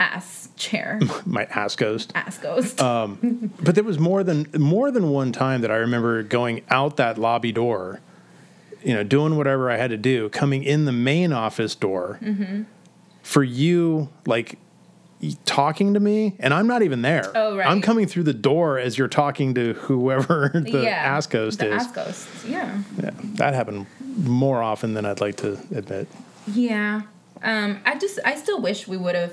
ass 0.00 0.48
chair, 0.56 1.00
my 1.26 1.44
ass 1.44 1.76
ghost. 1.76 2.12
ass 2.14 2.38
ghost. 2.38 2.80
Um, 2.80 3.52
But 3.62 3.74
there 3.74 3.84
was 3.84 3.98
more 3.98 4.22
than 4.24 4.46
more 4.56 4.90
than 4.90 5.10
one 5.10 5.32
time 5.32 5.60
that 5.62 5.70
I 5.70 5.76
remember 5.76 6.22
going 6.22 6.62
out 6.70 6.96
that 6.98 7.18
lobby 7.18 7.52
door, 7.52 8.00
you 8.82 8.94
know, 8.94 9.02
doing 9.02 9.36
whatever 9.36 9.70
I 9.70 9.76
had 9.76 9.90
to 9.90 9.96
do, 9.96 10.28
coming 10.30 10.62
in 10.64 10.84
the 10.84 10.92
main 10.92 11.32
office 11.32 11.74
door 11.74 12.18
Mm-hmm. 12.22 12.62
for 13.22 13.42
you, 13.42 14.08
like 14.26 14.58
talking 15.44 15.94
to 15.94 16.00
me, 16.00 16.36
and 16.38 16.54
I'm 16.54 16.68
not 16.68 16.82
even 16.82 17.02
there. 17.02 17.30
Oh, 17.34 17.56
right. 17.56 17.66
I'm 17.66 17.80
coming 17.80 18.06
through 18.06 18.22
the 18.22 18.32
door 18.34 18.78
as 18.78 18.96
you're 18.96 19.08
talking 19.08 19.52
to 19.54 19.72
whoever 19.74 20.48
the 20.54 20.82
yeah, 20.84 20.90
ass 20.90 21.26
ghost 21.26 21.58
the 21.58 21.74
is. 21.74 21.82
ass 21.82 21.92
ghost. 21.92 22.28
Yeah. 22.46 22.82
Yeah, 23.02 23.10
that 23.34 23.52
happened 23.54 23.86
more 24.16 24.62
often 24.62 24.94
than 24.94 25.04
I'd 25.04 25.20
like 25.20 25.36
to 25.38 25.58
admit. 25.74 26.06
Yeah. 26.46 27.02
Um, 27.42 27.80
I 27.84 27.98
just 27.98 28.18
I 28.24 28.36
still 28.36 28.60
wish 28.60 28.86
we 28.88 28.96
would 28.96 29.14
have 29.16 29.32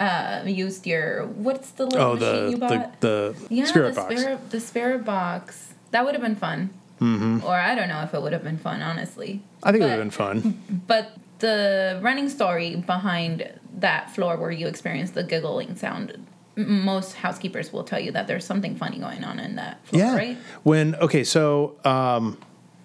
uh 0.00 0.42
used 0.46 0.86
your 0.86 1.26
what's 1.26 1.70
the 1.72 1.84
little 1.86 2.08
Oh, 2.08 2.14
machine 2.14 2.44
the 2.44 2.50
you 2.50 2.56
the, 2.56 2.58
bought? 2.58 3.00
the 3.00 3.34
yeah, 3.50 3.64
spirit 3.66 3.94
the 3.94 4.00
box. 4.00 4.14
spirit 4.20 4.50
the 4.50 4.60
spirit 4.60 5.04
box. 5.04 5.74
That 5.92 6.04
would 6.04 6.14
have 6.14 6.22
been 6.22 6.36
fun. 6.36 6.70
Mm-hmm. 7.00 7.44
Or 7.44 7.54
I 7.54 7.74
don't 7.74 7.88
know 7.88 8.02
if 8.02 8.12
it 8.14 8.20
would 8.20 8.32
have 8.32 8.44
been 8.44 8.58
fun, 8.58 8.82
honestly. 8.82 9.42
I 9.62 9.72
think 9.72 9.82
it 9.82 9.84
would 9.86 9.90
have 9.92 10.00
been 10.00 10.10
fun. 10.10 10.62
But 10.86 11.12
the 11.38 11.98
running 12.02 12.28
story 12.28 12.76
behind 12.76 13.50
that 13.78 14.10
floor 14.10 14.36
where 14.36 14.50
you 14.50 14.66
experienced 14.66 15.14
the 15.14 15.22
giggling 15.24 15.76
sound 15.76 16.26
most 16.56 17.14
housekeepers 17.14 17.72
will 17.72 17.84
tell 17.84 17.98
you 18.00 18.12
that 18.12 18.26
there's 18.26 18.44
something 18.44 18.76
funny 18.76 18.98
going 18.98 19.24
on 19.24 19.38
in 19.38 19.56
that 19.56 19.82
floor, 19.86 20.02
Yeah. 20.02 20.14
right? 20.16 20.36
When 20.62 20.94
okay, 20.96 21.24
so 21.24 21.76
um, 21.84 22.36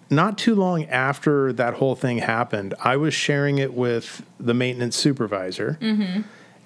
not 0.09 0.37
too 0.37 0.55
long 0.55 0.85
after 0.85 1.51
that 1.53 1.73
whole 1.75 1.95
thing 1.95 2.19
happened, 2.19 2.73
I 2.81 2.95
was 2.95 3.13
sharing 3.13 3.57
it 3.57 3.73
with 3.73 4.25
the 4.39 4.53
maintenance 4.53 4.95
supervisor, 4.95 5.77
Mm-hmm. 5.81 6.21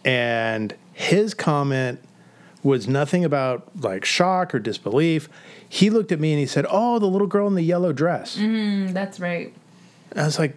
And 0.05 0.75
his 0.93 1.33
comment 1.33 1.99
was 2.61 2.87
nothing 2.87 3.23
about 3.23 3.69
like 3.79 4.03
shock 4.05 4.53
or 4.53 4.59
disbelief. 4.59 5.29
He 5.67 5.89
looked 5.89 6.11
at 6.11 6.19
me 6.19 6.31
and 6.33 6.39
he 6.39 6.45
said, 6.45 6.65
"Oh, 6.69 6.99
the 6.99 7.07
little 7.07 7.27
girl 7.27 7.47
in 7.47 7.55
the 7.55 7.61
yellow 7.63 7.93
dress." 7.93 8.37
Mm, 8.37 8.93
that's 8.93 9.19
right. 9.19 9.53
I 10.15 10.25
was 10.25 10.39
like, 10.39 10.55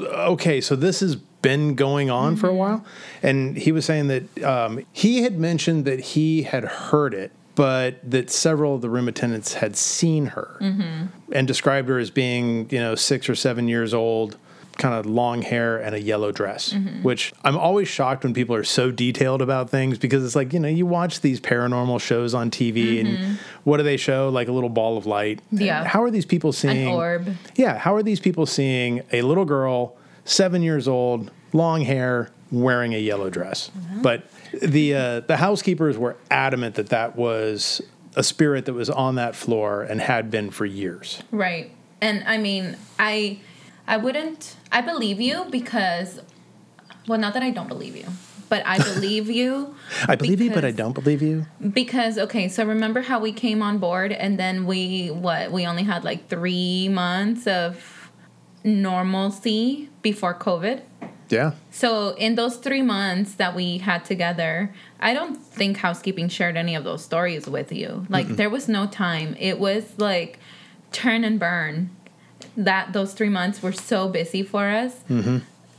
okay, 0.00 0.60
so 0.60 0.76
this 0.76 1.00
has 1.00 1.16
been 1.16 1.74
going 1.74 2.10
on 2.10 2.36
for 2.36 2.48
a 2.48 2.54
while. 2.54 2.84
And 3.22 3.56
he 3.56 3.72
was 3.72 3.84
saying 3.84 4.08
that 4.08 4.42
um, 4.42 4.84
he 4.92 5.22
had 5.22 5.38
mentioned 5.38 5.84
that 5.84 6.00
he 6.00 6.42
had 6.42 6.64
heard 6.64 7.14
it, 7.14 7.32
but 7.54 7.98
that 8.08 8.30
several 8.30 8.74
of 8.74 8.80
the 8.80 8.90
room 8.90 9.08
attendants 9.08 9.54
had 9.54 9.76
seen 9.76 10.26
her 10.26 10.56
and 11.32 11.46
described 11.46 11.88
her 11.88 11.98
as 11.98 12.10
being, 12.10 12.68
you 12.70 12.78
know, 12.78 12.94
six 12.94 13.28
or 13.28 13.34
seven 13.34 13.68
years 13.68 13.94
old. 13.94 14.36
Kind 14.78 14.94
of 14.94 15.06
long 15.06 15.42
hair 15.42 15.78
and 15.78 15.94
a 15.94 16.00
yellow 16.00 16.32
dress, 16.32 16.72
mm-hmm. 16.72 17.02
which 17.02 17.32
I'm 17.44 17.56
always 17.56 17.88
shocked 17.88 18.24
when 18.24 18.34
people 18.34 18.54
are 18.54 18.64
so 18.64 18.90
detailed 18.90 19.40
about 19.40 19.70
things 19.70 19.98
because 19.98 20.24
it's 20.24 20.36
like, 20.36 20.52
you 20.52 20.60
know, 20.60 20.68
you 20.68 20.84
watch 20.84 21.20
these 21.20 21.40
paranormal 21.40 22.00
shows 22.00 22.34
on 22.34 22.50
TV 22.50 23.00
and 23.00 23.08
mm-hmm. 23.08 23.34
what 23.64 23.78
do 23.78 23.82
they 23.82 23.96
show? 23.96 24.28
Like 24.28 24.48
a 24.48 24.52
little 24.52 24.68
ball 24.68 24.96
of 24.98 25.06
light. 25.06 25.40
Yeah. 25.50 25.84
How 25.84 26.02
are 26.02 26.10
these 26.10 26.26
people 26.26 26.52
seeing? 26.52 26.88
An 26.88 26.94
orb. 26.94 27.36
Yeah, 27.54 27.78
how 27.78 27.94
are 27.94 28.02
these 28.02 28.20
people 28.20 28.44
seeing 28.44 29.02
a 29.12 29.22
little 29.22 29.44
girl, 29.44 29.96
seven 30.24 30.62
years 30.62 30.88
old, 30.88 31.30
long 31.52 31.82
hair, 31.82 32.30
wearing 32.50 32.94
a 32.94 32.98
yellow 32.98 33.30
dress? 33.30 33.70
Mm-hmm. 33.70 34.02
But 34.02 34.26
the 34.62 34.94
uh, 34.94 35.20
the 35.20 35.36
housekeepers 35.36 35.96
were 35.98 36.16
adamant 36.30 36.74
that 36.76 36.88
that 36.88 37.16
was 37.16 37.80
a 38.16 38.22
spirit 38.22 38.64
that 38.64 38.72
was 38.72 38.90
on 38.90 39.14
that 39.16 39.36
floor 39.36 39.82
and 39.82 40.00
had 40.00 40.30
been 40.30 40.50
for 40.50 40.64
years. 40.64 41.22
Right. 41.30 41.70
And 42.00 42.24
I 42.26 42.38
mean, 42.38 42.76
I 42.98 43.38
I 43.86 43.96
wouldn't 43.96 44.56
I 44.72 44.80
believe 44.80 45.20
you 45.20 45.46
because 45.50 46.20
well, 47.08 47.18
not 47.18 47.34
that 47.34 47.42
I 47.42 47.50
don't 47.50 47.68
believe 47.68 47.96
you, 47.96 48.06
but 48.48 48.66
I 48.66 48.78
believe 48.94 49.30
you. 49.30 49.74
I 50.08 50.16
believe 50.16 50.40
you, 50.40 50.50
but 50.50 50.64
I 50.64 50.72
don't 50.72 50.92
believe 50.92 51.22
you. 51.22 51.46
Because 51.72 52.18
okay, 52.18 52.48
so 52.48 52.64
remember 52.64 53.02
how 53.02 53.20
we 53.20 53.32
came 53.32 53.62
on 53.62 53.78
board 53.78 54.12
and 54.12 54.38
then 54.38 54.66
we 54.66 55.08
what 55.08 55.52
we 55.52 55.66
only 55.66 55.84
had 55.84 56.04
like 56.04 56.28
three 56.28 56.88
months 56.88 57.46
of 57.46 58.10
normalcy 58.64 59.88
before 60.02 60.34
COVID. 60.34 60.82
Yeah, 61.28 61.52
So 61.72 62.10
in 62.10 62.36
those 62.36 62.56
three 62.56 62.82
months 62.82 63.34
that 63.34 63.56
we 63.56 63.78
had 63.78 64.04
together, 64.04 64.72
I 65.00 65.12
don't 65.12 65.34
think 65.36 65.78
housekeeping 65.78 66.28
shared 66.28 66.56
any 66.56 66.76
of 66.76 66.84
those 66.84 67.04
stories 67.04 67.48
with 67.48 67.72
you. 67.72 68.06
Like 68.08 68.28
there 68.28 68.48
was 68.48 68.68
no 68.68 68.86
time. 68.86 69.34
It 69.40 69.58
was 69.58 69.98
like 69.98 70.38
turn 70.92 71.24
and 71.24 71.40
burn. 71.40 71.90
That 72.56 72.92
those 72.92 73.12
three 73.12 73.28
months 73.28 73.62
were 73.62 73.72
so 73.72 74.08
busy 74.08 74.42
for 74.42 74.68
us. 74.68 74.94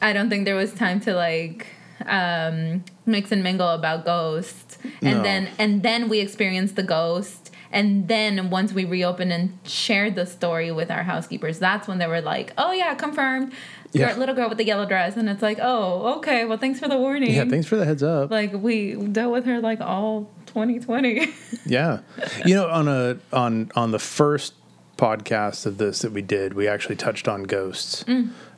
I 0.01 0.13
don't 0.13 0.29
think 0.29 0.45
there 0.45 0.55
was 0.55 0.73
time 0.73 0.99
to 1.01 1.13
like 1.15 1.67
um, 2.05 2.83
mix 3.05 3.31
and 3.31 3.43
mingle 3.43 3.69
about 3.69 4.05
ghosts. 4.05 4.77
And 5.01 5.17
No. 5.17 5.23
then 5.23 5.49
and 5.57 5.81
then 5.83 6.07
we 6.09 6.19
experienced 6.19 6.75
the 6.75 6.83
ghost. 6.83 7.51
And 7.69 8.07
then 8.07 8.49
once 8.49 8.71
we 8.71 8.85
reopened 8.85 9.33
and 9.33 9.57
shared 9.65 10.15
the 10.15 10.25
story 10.25 10.71
with 10.71 10.89
our 10.89 11.03
housekeepers, 11.03 11.59
that's 11.59 11.85
when 11.87 11.97
they 11.97 12.07
were 12.07 12.21
like, 12.21 12.53
"Oh 12.57 12.71
yeah, 12.71 12.93
confirmed." 12.95 13.51
Yeah. 13.91 14.15
Little 14.15 14.35
girl 14.35 14.47
with 14.49 14.57
the 14.57 14.65
yellow 14.65 14.85
dress, 14.85 15.17
and 15.17 15.27
it's 15.27 15.41
like, 15.41 15.59
"Oh, 15.61 16.17
okay. 16.17 16.45
Well, 16.45 16.57
thanks 16.57 16.79
for 16.79 16.87
the 16.87 16.97
warning." 16.97 17.33
yeah. 17.33 17.43
Thanks 17.45 17.67
for 17.67 17.75
the 17.75 17.83
heads 17.85 18.03
up. 18.03 18.31
Like 18.31 18.53
we 18.53 18.93
dealt 18.95 19.33
with 19.33 19.45
her 19.45 19.59
like 19.59 19.81
all 19.81 20.29
2020. 20.45 21.33
Yeah, 21.65 21.99
you 22.45 22.55
know, 22.55 22.69
on 22.69 22.87
a 22.87 23.17
on 23.33 23.69
on 23.75 23.91
the 23.91 23.99
first 23.99 24.53
podcast 24.97 25.65
of 25.65 25.77
this 25.77 25.99
that 25.99 26.11
we 26.11 26.21
did, 26.21 26.53
we 26.53 26.67
actually 26.67 26.95
touched 26.95 27.27
on 27.27 27.43
ghosts. 27.43 28.03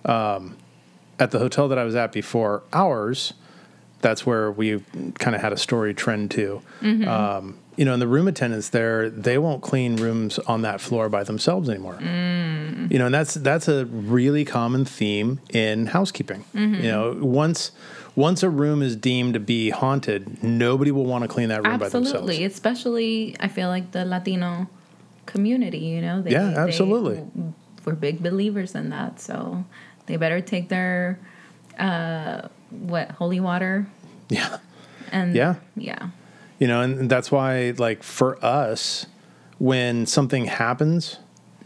Um, 0.06 0.56
at 1.20 1.32
the 1.32 1.40
hotel 1.40 1.68
that 1.68 1.78
I 1.78 1.84
was 1.84 1.96
at 1.96 2.12
before 2.12 2.64
ours, 2.72 3.34
that's 4.02 4.26
where 4.26 4.50
we 4.50 4.82
kind 5.20 5.36
of 5.36 5.42
had 5.42 5.52
a 5.52 5.58
story 5.58 5.94
trend 5.94 6.32
to. 6.32 6.62
Um, 6.82 7.58
you 7.76 7.86
know, 7.86 7.94
and 7.94 8.02
the 8.02 8.08
room 8.08 8.28
attendants 8.28 8.70
there, 8.70 9.10
they 9.10 9.38
won't 9.38 9.62
clean 9.62 9.96
rooms 9.98 10.38
on 10.40 10.64
that 10.64 10.82
floor 10.82 11.08
by 11.10 11.24
themselves 11.24 11.70
anymore. 11.70 11.98
You 12.02 12.98
know, 12.98 13.06
and 13.06 13.14
that's 13.14 13.34
that's 13.36 13.68
a 13.68 13.86
really 13.86 14.46
common 14.46 14.86
theme 14.86 15.40
in 15.50 15.88
housekeeping. 15.88 16.44
You 16.54 16.92
know, 16.92 17.18
once 17.22 17.72
once 18.16 18.44
a 18.44 18.50
room 18.50 18.82
is 18.82 18.96
deemed 18.96 19.34
to 19.36 19.40
be 19.40 19.70
haunted, 19.70 20.44
nobody 20.44 20.92
will 20.92 21.06
want 21.06 21.24
to 21.24 21.28
clean 21.28 21.50
that 21.50 21.64
room 21.64 21.80
by 21.80 21.90
themselves. 21.90 22.12
Absolutely, 22.12 22.44
especially 22.44 23.36
I 23.40 23.48
feel 23.48 23.70
like 23.70 23.92
the 23.92 24.04
Latino 24.06 24.68
community. 25.30 25.78
You 25.80 26.02
know, 26.02 26.22
they, 26.22 26.32
Yeah, 26.32 26.54
absolutely. 26.58 27.16
They, 27.36 27.54
we're 27.86 27.96
big 27.96 28.22
believers 28.22 28.76
in 28.76 28.90
that, 28.90 29.20
so 29.22 29.64
they 30.08 30.18
better 30.18 30.42
take 30.42 30.70
their 30.70 31.18
uh, 31.80 32.50
what 32.70 33.12
holy 33.12 33.40
water 33.40 33.88
Yeah. 34.30 34.58
and 35.12 35.34
Yeah. 35.36 35.56
yeah, 35.76 36.10
You 36.60 36.68
know, 36.68 36.82
and 36.82 37.10
that's 37.10 37.32
why, 37.32 37.74
like, 37.78 38.04
for 38.04 38.44
us, 38.44 39.06
when 39.60 40.06
something 40.06 40.46
happens, 40.46 41.18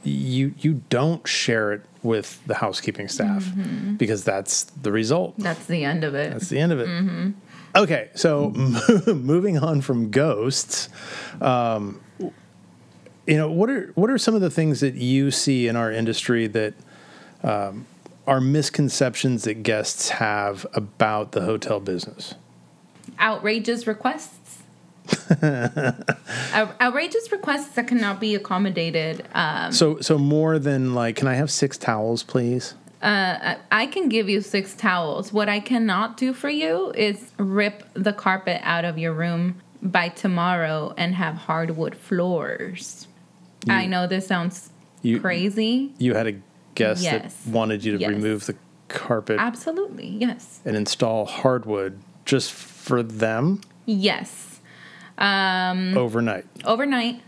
you 0.04 0.54
you 0.60 0.82
don't 0.89 1.26
share 1.28 1.71
it 1.73 1.82
with 2.04 2.45
the 2.45 2.56
housekeeping 2.56 3.08
staff 3.08 3.49
because 3.97 4.23
that's 4.26 4.65
the 4.82 4.91
result. 4.91 5.36
That's 5.38 5.65
the 5.65 5.86
end 5.86 6.04
of 6.04 6.13
it. 6.13 6.32
That's 6.34 6.49
the 6.49 6.60
end 6.60 6.71
of 6.73 6.80
it. 6.82 7.34
Okay, 7.76 8.10
so 8.13 8.49
moving 9.08 9.58
on 9.58 9.82
from 9.82 10.12
ghosts, 10.12 10.89
um, 11.41 12.02
you 13.28 13.38
know 13.38 13.50
what 13.50 13.70
are 13.70 13.92
what 13.96 14.10
are 14.10 14.18
some 14.18 14.36
of 14.36 14.42
the 14.42 14.50
things 14.50 14.80
that 14.82 14.96
you 14.96 15.32
see 15.32 15.68
in 15.68 15.76
our 15.76 15.92
industry 15.92 16.48
that 16.48 16.74
um, 17.44 17.86
are 18.28 18.42
misconceptions 18.42 19.44
that 19.44 19.64
guests 19.64 20.10
have 20.10 20.66
about 20.74 21.32
the 21.32 21.42
hotel 21.42 21.80
business? 21.80 22.36
outrageous 23.20 23.86
requests. 23.88 24.64
Out- 25.42 26.80
outrageous 26.82 27.32
requests 27.32 27.76
that 27.76 27.88
cannot 27.88 28.20
be 28.20 28.36
accommodated. 28.36 29.28
Um, 29.34 29.72
So 29.72 30.00
so 30.00 30.18
more 30.18 30.60
than 30.60 30.94
like, 30.94 31.16
can 31.18 31.28
I 31.28 31.36
have 31.36 31.52
six 31.52 31.78
towels, 31.78 32.24
please? 32.24 32.74
I 33.02 33.58
I 33.72 33.86
can 33.88 34.08
give 34.08 34.30
you 34.30 34.42
six 34.42 34.74
towels. 34.76 35.34
What 35.34 35.50
I 35.50 35.60
cannot 35.60 36.16
do 36.18 36.34
for 36.34 36.50
you 36.50 36.92
is 36.96 37.32
rip 37.38 37.84
the 37.94 38.14
carpet 38.14 38.62
out 38.64 38.86
of 38.86 38.98
your 38.98 39.14
room 39.14 39.56
by 39.82 40.08
tomorrow 40.10 40.94
and 40.98 41.16
have 41.16 41.36
hardwood 41.36 41.96
floors. 41.96 43.08
I 43.69 43.86
know 43.86 44.08
this 44.08 44.28
sounds 44.28 44.69
You- 45.02 45.19
crazy. 45.19 45.93
You 45.97 46.13
had 46.15 46.28
a 46.28 46.34
guest 46.76 47.04
Yes. 47.04 47.36
that 47.45 47.52
wanted 47.52 47.84
you 47.84 47.93
to 47.93 47.99
Yes. 47.99 48.10
remove 48.10 48.45
the 48.45 48.56
carpet 48.88 49.38
Absolutely, 49.39 50.08
yes. 50.08 50.60
and 50.65 50.76
install 50.76 51.26
hardwood 51.26 51.99
just 52.26 52.52
for 52.52 53.02
them 53.04 53.62
Yes. 53.86 54.60
Um, 55.17 55.97
overnight. 55.97 56.45
overnight, 56.65 57.21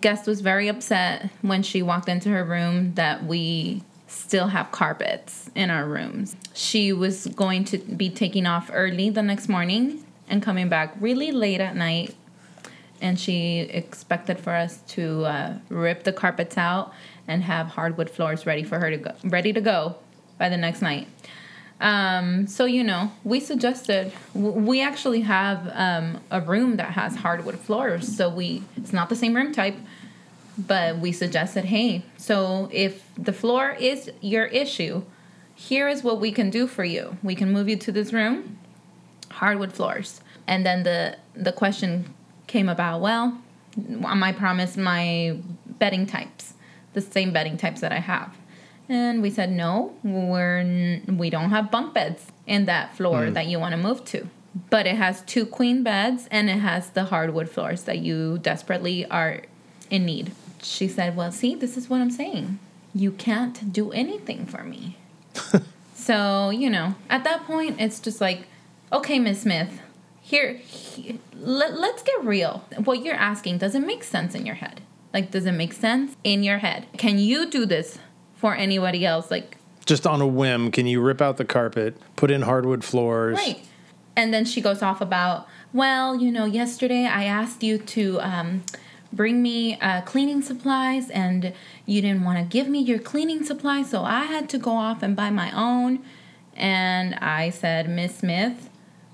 guest 0.00 0.26
was 0.26 0.40
very 0.40 0.68
upset 0.68 1.30
when 1.42 1.62
she 1.62 1.82
walked 1.82 2.08
into 2.08 2.28
her 2.30 2.44
room 2.44 2.94
that 2.94 3.24
we 3.24 3.82
still 4.08 4.48
have 4.48 4.70
carpets 4.72 5.50
in 5.54 5.70
our 5.70 5.86
rooms. 5.86 6.34
She 6.54 6.92
was 6.92 7.26
going 7.28 7.64
to 7.66 7.78
be 7.78 8.10
taking 8.10 8.46
off 8.46 8.70
early 8.72 9.10
the 9.10 9.22
next 9.22 9.48
morning 9.48 10.04
and 10.28 10.42
coming 10.42 10.68
back 10.68 10.94
really 11.00 11.30
late 11.30 11.60
at 11.60 11.76
night. 11.76 12.14
And 13.00 13.18
she 13.18 13.60
expected 13.60 14.38
for 14.38 14.54
us 14.54 14.78
to 14.88 15.24
uh, 15.24 15.58
rip 15.68 16.04
the 16.04 16.12
carpets 16.12 16.58
out 16.58 16.92
and 17.26 17.42
have 17.42 17.68
hardwood 17.68 18.10
floors 18.10 18.46
ready 18.46 18.62
for 18.62 18.78
her 18.78 18.90
to 18.90 18.96
go, 18.98 19.12
ready 19.24 19.52
to 19.52 19.60
go 19.60 19.96
by 20.38 20.48
the 20.48 20.56
next 20.56 20.82
night. 20.82 21.08
Um, 21.80 22.46
so 22.46 22.66
you 22.66 22.84
know, 22.84 23.10
we 23.24 23.40
suggested 23.40 24.12
we 24.34 24.82
actually 24.82 25.22
have 25.22 25.70
um, 25.72 26.20
a 26.30 26.40
room 26.40 26.76
that 26.76 26.92
has 26.92 27.16
hardwood 27.16 27.58
floors. 27.58 28.14
So 28.16 28.28
we 28.28 28.62
it's 28.76 28.92
not 28.92 29.08
the 29.08 29.16
same 29.16 29.34
room 29.34 29.52
type, 29.52 29.76
but 30.58 30.98
we 30.98 31.12
suggested, 31.12 31.64
hey, 31.66 32.02
so 32.18 32.68
if 32.70 33.02
the 33.16 33.32
floor 33.32 33.70
is 33.70 34.10
your 34.20 34.44
issue, 34.46 35.02
here 35.54 35.88
is 35.88 36.02
what 36.02 36.20
we 36.20 36.32
can 36.32 36.50
do 36.50 36.66
for 36.66 36.84
you. 36.84 37.16
We 37.22 37.34
can 37.34 37.50
move 37.50 37.68
you 37.68 37.76
to 37.76 37.92
this 37.92 38.12
room, 38.12 38.58
hardwood 39.30 39.72
floors, 39.72 40.20
and 40.46 40.66
then 40.66 40.82
the 40.82 41.16
the 41.34 41.52
question 41.52 42.14
came 42.50 42.68
about. 42.68 43.00
Well, 43.00 43.38
I 44.04 44.32
promised 44.32 44.76
my 44.76 45.38
bedding 45.66 46.04
types, 46.04 46.54
the 46.92 47.00
same 47.00 47.32
bedding 47.32 47.56
types 47.56 47.80
that 47.80 47.92
I 47.92 48.00
have. 48.00 48.36
And 48.88 49.22
we 49.22 49.30
said 49.30 49.52
no, 49.52 49.94
we're 50.02 50.58
n- 50.58 51.16
we 51.16 51.30
don't 51.30 51.50
have 51.50 51.70
bunk 51.70 51.94
beds 51.94 52.26
in 52.46 52.66
that 52.66 52.96
floor 52.96 53.26
hmm. 53.26 53.32
that 53.34 53.46
you 53.46 53.60
want 53.60 53.72
to 53.72 53.78
move 53.78 54.04
to. 54.06 54.26
But 54.68 54.86
it 54.86 54.96
has 54.96 55.22
two 55.22 55.46
queen 55.46 55.84
beds 55.84 56.26
and 56.32 56.50
it 56.50 56.58
has 56.58 56.90
the 56.90 57.04
hardwood 57.04 57.48
floors 57.48 57.84
that 57.84 58.00
you 58.00 58.38
desperately 58.38 59.06
are 59.06 59.42
in 59.90 60.04
need. 60.04 60.32
She 60.60 60.88
said, 60.88 61.16
"Well, 61.16 61.30
see, 61.30 61.54
this 61.54 61.76
is 61.76 61.88
what 61.88 62.00
I'm 62.00 62.10
saying. 62.10 62.58
You 62.92 63.12
can't 63.12 63.72
do 63.72 63.92
anything 63.92 64.44
for 64.44 64.64
me." 64.64 64.98
so, 65.94 66.50
you 66.50 66.68
know, 66.68 66.96
at 67.08 67.22
that 67.22 67.44
point 67.44 67.80
it's 67.80 68.00
just 68.00 68.20
like, 68.20 68.40
"Okay, 68.92 69.20
Miss 69.20 69.42
Smith, 69.42 69.80
here, 70.30 70.54
he- 70.54 71.20
let, 71.34 71.78
let's 71.78 72.02
get 72.02 72.24
real. 72.24 72.64
What 72.84 73.02
you're 73.04 73.14
asking 73.14 73.58
does 73.58 73.74
it 73.74 73.80
make 73.80 74.04
sense 74.04 74.34
in 74.34 74.46
your 74.46 74.56
head? 74.56 74.80
Like 75.12 75.30
does 75.30 75.44
it 75.46 75.52
make 75.52 75.72
sense 75.72 76.16
in 76.22 76.42
your 76.42 76.58
head? 76.58 76.86
Can 76.96 77.18
you 77.18 77.50
do 77.50 77.66
this 77.66 77.98
for 78.36 78.54
anybody 78.54 79.04
else 79.04 79.30
like 79.30 79.56
Just 79.86 80.06
on 80.06 80.20
a 80.20 80.26
whim, 80.26 80.70
can 80.70 80.86
you 80.86 81.00
rip 81.00 81.20
out 81.20 81.36
the 81.36 81.44
carpet, 81.44 81.96
put 82.16 82.30
in 82.30 82.42
hardwood 82.42 82.84
floors? 82.84 83.36
Right. 83.36 83.60
And 84.16 84.32
then 84.32 84.44
she 84.44 84.60
goes 84.60 84.82
off 84.82 85.00
about, 85.00 85.46
well, 85.72 86.14
you 86.14 86.30
know, 86.30 86.44
yesterday 86.44 87.06
I 87.06 87.24
asked 87.24 87.62
you 87.62 87.78
to 87.78 88.20
um, 88.20 88.62
bring 89.12 89.42
me 89.42 89.78
uh, 89.80 90.02
cleaning 90.02 90.42
supplies 90.42 91.10
and 91.10 91.52
you 91.86 92.00
didn't 92.02 92.24
want 92.24 92.38
to 92.38 92.44
give 92.44 92.68
me 92.68 92.80
your 92.80 92.98
cleaning 92.98 93.44
supplies, 93.44 93.90
so 93.90 94.02
I 94.04 94.24
had 94.24 94.48
to 94.50 94.58
go 94.58 94.72
off 94.72 95.02
and 95.02 95.16
buy 95.16 95.30
my 95.30 95.50
own. 95.52 96.00
And 96.54 97.14
I 97.16 97.50
said, 97.50 97.88
Miss 97.88 98.18
Smith, 98.18 98.69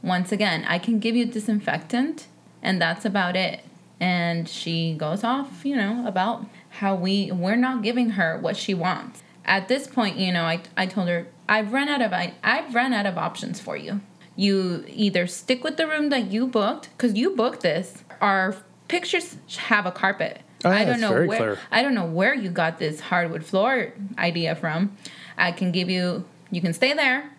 once 0.06 0.30
again, 0.30 0.64
I 0.68 0.78
can 0.78 1.00
give 1.00 1.16
you 1.16 1.26
disinfectant, 1.26 2.28
and 2.62 2.80
that's 2.80 3.04
about 3.04 3.36
it. 3.36 3.60
And 3.98 4.48
she 4.48 4.94
goes 4.94 5.24
off, 5.24 5.64
you 5.64 5.74
know, 5.74 6.06
about 6.06 6.46
how 6.68 6.94
we 6.94 7.32
we're 7.32 7.56
not 7.56 7.82
giving 7.82 8.10
her 8.10 8.38
what 8.38 8.56
she 8.56 8.72
wants. 8.72 9.22
At 9.44 9.68
this 9.68 9.86
point, 9.86 10.16
you 10.16 10.32
know, 10.32 10.44
I, 10.44 10.60
I 10.76 10.86
told 10.86 11.08
her 11.08 11.26
I've 11.48 11.72
run 11.72 11.88
out 11.88 12.02
of 12.02 12.12
I, 12.12 12.34
I've 12.42 12.74
run 12.74 12.92
out 12.92 13.06
of 13.06 13.18
options 13.18 13.60
for 13.60 13.76
you. 13.76 14.00
You 14.36 14.84
either 14.88 15.26
stick 15.26 15.64
with 15.64 15.76
the 15.76 15.86
room 15.86 16.10
that 16.10 16.30
you 16.30 16.46
booked 16.46 16.90
because 16.96 17.14
you 17.14 17.30
booked 17.30 17.62
this. 17.62 18.04
Our 18.20 18.56
pictures 18.88 19.36
have 19.56 19.86
a 19.86 19.92
carpet. 19.92 20.40
Oh, 20.64 20.70
yeah, 20.70 20.78
I 20.78 20.84
don't 20.84 21.00
know 21.00 21.12
where 21.12 21.38
clear. 21.38 21.58
I 21.70 21.82
don't 21.82 21.94
know 21.94 22.06
where 22.06 22.34
you 22.34 22.50
got 22.50 22.78
this 22.78 23.00
hardwood 23.00 23.44
floor 23.44 23.92
idea 24.18 24.54
from. 24.54 24.96
I 25.38 25.52
can 25.52 25.72
give 25.72 25.88
you 25.90 26.26
you 26.50 26.60
can 26.60 26.72
stay 26.72 26.92
there. 26.92 27.30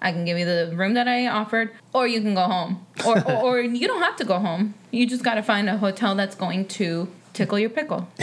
I 0.00 0.12
can 0.12 0.24
give 0.24 0.38
you 0.38 0.44
the 0.44 0.72
room 0.76 0.94
that 0.94 1.08
I 1.08 1.26
offered, 1.26 1.70
or 1.92 2.06
you 2.06 2.20
can 2.20 2.34
go 2.34 2.42
home. 2.42 2.86
Or, 3.06 3.18
or, 3.18 3.32
or 3.58 3.60
you 3.60 3.86
don't 3.88 4.02
have 4.02 4.16
to 4.16 4.24
go 4.24 4.38
home. 4.38 4.74
You 4.90 5.06
just 5.06 5.24
got 5.24 5.34
to 5.34 5.42
find 5.42 5.68
a 5.68 5.76
hotel 5.76 6.14
that's 6.14 6.34
going 6.36 6.66
to 6.68 7.08
tickle 7.32 7.58
your 7.58 7.70
pickle. 7.70 8.08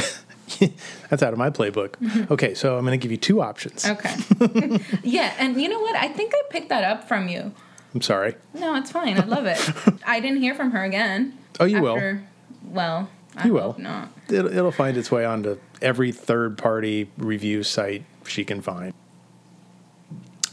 That's 1.09 1.21
out 1.23 1.33
of 1.33 1.39
my 1.39 1.49
playbook. 1.49 2.29
Okay, 2.31 2.53
so 2.53 2.77
I'm 2.77 2.85
going 2.85 2.97
to 2.97 3.01
give 3.03 3.11
you 3.11 3.17
two 3.17 3.41
options. 3.41 3.83
Mm-hmm. 3.83 4.43
Okay. 4.75 4.83
yeah, 5.03 5.33
and 5.37 5.59
you 5.61 5.67
know 5.67 5.79
what? 5.81 5.95
I 5.95 6.07
think 6.07 6.33
I 6.33 6.41
picked 6.49 6.69
that 6.69 6.83
up 6.83 7.07
from 7.07 7.27
you. 7.27 7.51
I'm 7.93 8.01
sorry. 8.01 8.35
No, 8.53 8.75
it's 8.75 8.91
fine. 8.91 9.17
I 9.19 9.25
love 9.25 9.45
it. 9.47 9.59
I 10.05 10.19
didn't 10.19 10.41
hear 10.41 10.53
from 10.53 10.71
her 10.71 10.83
again. 10.83 11.37
Oh, 11.59 11.65
you 11.65 11.81
will. 11.81 12.19
Well, 12.63 13.09
I 13.35 13.47
You 13.47 13.57
hope 13.57 13.77
will. 13.77 13.83
not. 13.83 14.09
It'll, 14.29 14.47
it'll 14.51 14.71
find 14.71 14.95
its 14.97 15.11
way 15.11 15.25
onto 15.25 15.57
every 15.81 16.11
third 16.11 16.57
party 16.57 17.09
review 17.17 17.63
site 17.63 18.03
she 18.25 18.45
can 18.45 18.61
find. 18.61 18.93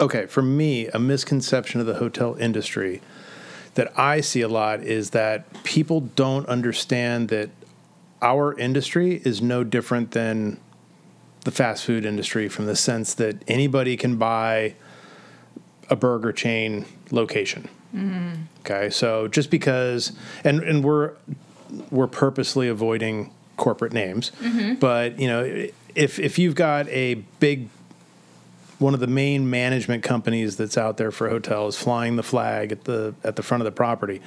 Okay, 0.00 0.26
for 0.26 0.42
me, 0.42 0.88
a 0.88 0.98
misconception 0.98 1.80
of 1.80 1.86
the 1.86 1.94
hotel 1.94 2.34
industry 2.36 3.00
that 3.74 3.96
I 3.98 4.20
see 4.20 4.42
a 4.42 4.48
lot 4.48 4.82
is 4.82 5.10
that 5.10 5.62
people 5.64 6.00
don't 6.00 6.46
understand 6.46 7.28
that 7.28 7.50
our 8.20 8.56
industry 8.58 9.20
is 9.24 9.40
no 9.40 9.64
different 9.64 10.12
than 10.12 10.58
the 11.44 11.50
fast 11.50 11.84
food 11.84 12.04
industry 12.04 12.48
from 12.48 12.66
the 12.66 12.76
sense 12.76 13.14
that 13.14 13.42
anybody 13.48 13.96
can 13.96 14.16
buy 14.16 14.74
a 15.90 15.96
burger 15.96 16.32
chain 16.32 16.84
location. 17.10 17.68
Mm-hmm. 17.94 18.42
Okay, 18.60 18.90
so 18.90 19.28
just 19.28 19.50
because, 19.50 20.12
and 20.44 20.62
and 20.62 20.84
we're 20.84 21.12
we're 21.90 22.06
purposely 22.06 22.68
avoiding 22.68 23.32
corporate 23.56 23.92
names, 23.92 24.30
mm-hmm. 24.40 24.74
but 24.74 25.18
you 25.18 25.26
know, 25.26 25.66
if 25.94 26.18
if 26.18 26.38
you've 26.38 26.54
got 26.54 26.88
a 26.88 27.14
big 27.40 27.68
one 28.82 28.94
of 28.94 29.00
the 29.00 29.06
main 29.06 29.48
management 29.48 30.02
companies 30.02 30.56
that's 30.56 30.76
out 30.76 30.96
there 30.96 31.10
for 31.10 31.30
hotels 31.30 31.78
flying 31.78 32.16
the 32.16 32.22
flag 32.22 32.72
at 32.72 32.84
the 32.84 33.14
at 33.24 33.36
the 33.36 33.42
front 33.42 33.62
of 33.62 33.64
the 33.64 33.72
property, 33.72 34.20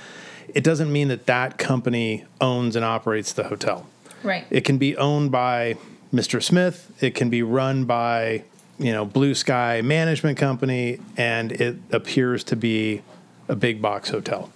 it 0.47 0.63
doesn't 0.63 0.91
mean 0.91 1.09
that 1.09 1.25
that 1.25 1.57
company 1.57 2.25
owns 2.41 2.75
and 2.75 2.85
operates 2.85 3.33
the 3.33 3.43
hotel. 3.43 3.85
Right. 4.23 4.45
It 4.49 4.61
can 4.61 4.77
be 4.77 4.97
owned 4.97 5.31
by 5.31 5.75
Mr. 6.13 6.41
Smith. 6.41 6.91
It 7.01 7.13
can 7.13 7.29
be 7.29 7.43
run 7.43 7.85
by, 7.85 8.43
you 8.79 8.91
know, 8.91 9.05
Blue 9.05 9.35
Sky 9.35 9.81
Management 9.81 10.37
Company, 10.37 10.99
and 11.17 11.51
it 11.51 11.77
appears 11.91 12.43
to 12.45 12.55
be 12.55 13.01
a 13.47 13.55
big 13.55 13.81
box 13.81 14.09
hotel. 14.09 14.49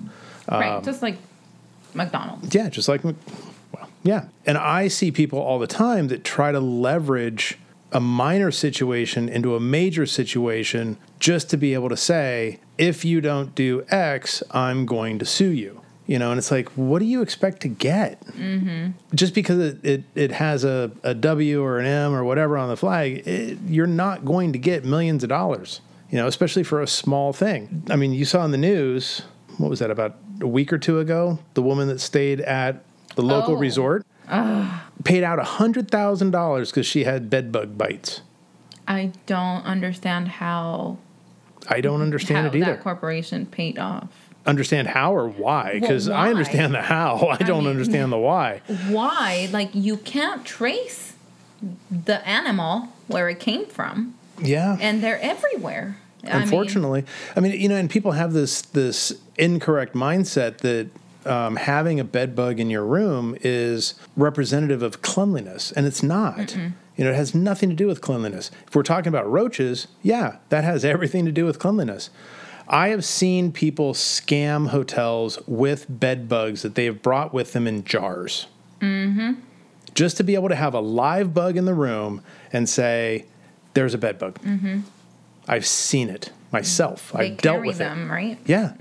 right. 0.49 0.77
Um, 0.77 0.83
just 0.83 1.01
like 1.01 1.17
McDonald's. 1.93 2.55
Yeah, 2.55 2.69
just 2.69 2.87
like, 2.87 3.03
well, 3.03 3.15
yeah. 4.03 4.25
And 4.45 4.57
I 4.57 4.87
see 4.87 5.11
people 5.11 5.39
all 5.39 5.59
the 5.59 5.67
time 5.67 6.07
that 6.07 6.23
try 6.23 6.51
to 6.51 6.59
leverage 6.59 7.57
a 7.91 7.99
minor 7.99 8.51
situation 8.51 9.27
into 9.29 9.55
a 9.55 9.59
major 9.59 10.05
situation 10.05 10.97
just 11.19 11.49
to 11.49 11.57
be 11.57 11.73
able 11.73 11.89
to 11.89 11.97
say, 11.97 12.59
if 12.77 13.03
you 13.03 13.19
don't 13.21 13.55
do 13.55 13.83
X, 13.89 14.43
I'm 14.51 14.85
going 14.85 15.19
to 15.19 15.25
sue 15.25 15.49
you. 15.49 15.81
You 16.05 16.17
know, 16.17 16.31
and 16.31 16.39
it's 16.39 16.49
like, 16.49 16.69
what 16.69 16.99
do 16.99 17.05
you 17.05 17.21
expect 17.21 17.61
to 17.61 17.67
get? 17.67 18.19
Mm-hmm. 18.25 18.91
Just 19.13 19.35
because 19.35 19.59
it, 19.59 19.85
it, 19.85 20.03
it 20.15 20.31
has 20.31 20.63
a, 20.63 20.89
a 21.03 21.13
W 21.13 21.61
or 21.61 21.77
an 21.77 21.85
M 21.85 22.13
or 22.15 22.23
whatever 22.23 22.57
on 22.57 22.67
the 22.69 22.75
flag, 22.77 23.27
it, 23.27 23.59
you're 23.67 23.85
not 23.85 24.25
going 24.25 24.51
to 24.53 24.59
get 24.59 24.83
millions 24.83 25.21
of 25.23 25.29
dollars, 25.29 25.81
you 26.09 26.17
know, 26.17 26.25
especially 26.25 26.63
for 26.63 26.81
a 26.81 26.87
small 26.87 27.31
thing. 27.31 27.83
I 27.91 27.95
mean, 27.95 28.11
you 28.13 28.25
saw 28.25 28.43
in 28.43 28.49
the 28.49 28.57
news, 28.57 29.21
what 29.59 29.69
was 29.69 29.77
that, 29.79 29.91
about 29.91 30.15
a 30.41 30.47
week 30.47 30.73
or 30.73 30.79
two 30.79 30.97
ago? 30.99 31.37
The 31.53 31.61
woman 31.61 31.87
that 31.89 31.99
stayed 31.99 32.41
at 32.41 32.83
the 33.15 33.21
local 33.21 33.53
Oh. 33.55 33.59
resort. 33.59 34.03
paid 35.03 35.23
out 35.23 35.39
$100,000 35.39 36.65
because 36.69 36.85
she 36.85 37.03
had 37.03 37.29
bed 37.29 37.51
bug 37.51 37.77
bites. 37.77 38.21
I 38.87 39.11
don't 39.25 39.63
understand 39.65 40.27
how 40.27 40.97
I 41.67 41.81
don't 41.81 42.01
understand 42.01 42.47
how 42.47 42.53
it 42.53 42.55
either. 42.55 42.73
that 42.73 42.81
corporation 42.81 43.45
paid 43.45 43.77
off. 43.77 44.07
understand 44.45 44.87
how 44.87 45.13
or 45.13 45.27
why 45.29 45.73
because 45.79 46.09
I 46.09 46.29
understand 46.29 46.73
the 46.73 46.81
how. 46.81 47.27
I 47.39 47.43
don't 47.43 47.63
mean- 47.65 47.71
understand 47.71 48.11
the 48.11 48.17
why. 48.17 48.61
Why? 48.87 49.47
Like 49.51 49.69
you 49.73 49.97
can't 49.97 50.43
trace 50.45 51.13
the 51.91 52.25
animal 52.27 52.87
where 53.07 53.29
it 53.29 53.39
came 53.39 53.65
from, 53.65 54.15
Yeah. 54.41 54.77
and 54.79 55.03
they're 55.03 55.19
everywhere. 55.21 55.97
I 56.23 56.33
mean, 56.33 56.41
Unfortunately, 56.43 57.05
I 57.35 57.39
mean, 57.41 57.59
you 57.59 57.69
know, 57.69 57.75
and 57.75 57.89
people 57.89 58.13
have 58.13 58.33
this 58.33 58.61
this 58.63 59.13
incorrect 59.37 59.93
mindset 59.93 60.59
that 60.59 60.87
um, 61.29 61.55
having 61.55 61.99
a 61.99 62.03
bed 62.03 62.35
bug 62.35 62.59
in 62.59 62.69
your 62.69 62.83
room 62.85 63.37
is 63.41 63.93
representative 64.17 64.81
of 64.83 65.01
cleanliness, 65.01 65.71
and 65.71 65.85
it's 65.85 66.03
not. 66.03 66.37
Mm-hmm. 66.37 66.69
You 66.97 67.05
know, 67.05 67.11
it 67.11 67.15
has 67.15 67.33
nothing 67.33 67.69
to 67.69 67.75
do 67.75 67.87
with 67.87 68.01
cleanliness. 68.01 68.51
If 68.67 68.75
we're 68.75 68.83
talking 68.83 69.07
about 69.07 69.29
roaches, 69.31 69.87
yeah, 70.01 70.37
that 70.49 70.63
has 70.65 70.83
everything 70.83 71.25
to 71.25 71.31
do 71.31 71.45
with 71.45 71.57
cleanliness. 71.59 72.09
I 72.67 72.89
have 72.89 73.03
seen 73.05 73.51
people 73.51 73.93
scam 73.93 74.67
hotels 74.69 75.39
with 75.47 75.85
bed 75.89 76.27
bugs 76.29 76.61
that 76.61 76.75
they 76.75 76.85
have 76.85 77.01
brought 77.01 77.33
with 77.33 77.53
them 77.53 77.67
in 77.67 77.83
jars. 77.83 78.47
Mm-hmm. 78.81 79.33
Just 79.95 80.17
to 80.17 80.23
be 80.23 80.35
able 80.35 80.49
to 80.49 80.55
have 80.55 80.73
a 80.73 80.79
live 80.79 81.33
bug 81.33 81.57
in 81.57 81.65
the 81.65 81.73
room 81.73 82.21
and 82.53 82.69
say, 82.69 83.25
"There's 83.73 83.93
a 83.93 83.97
bed 83.97 84.19
bug." 84.19 84.39
Mm-hmm. 84.41 84.81
I've 85.47 85.65
seen 85.65 86.09
it 86.09 86.31
myself. 86.51 87.11
they 87.13 87.31
I've 87.31 87.37
dealt 87.37 87.65
with 87.65 87.77
it. 87.77 87.79
them, 87.79 88.11
right? 88.11 88.37
Yeah. 88.45 88.73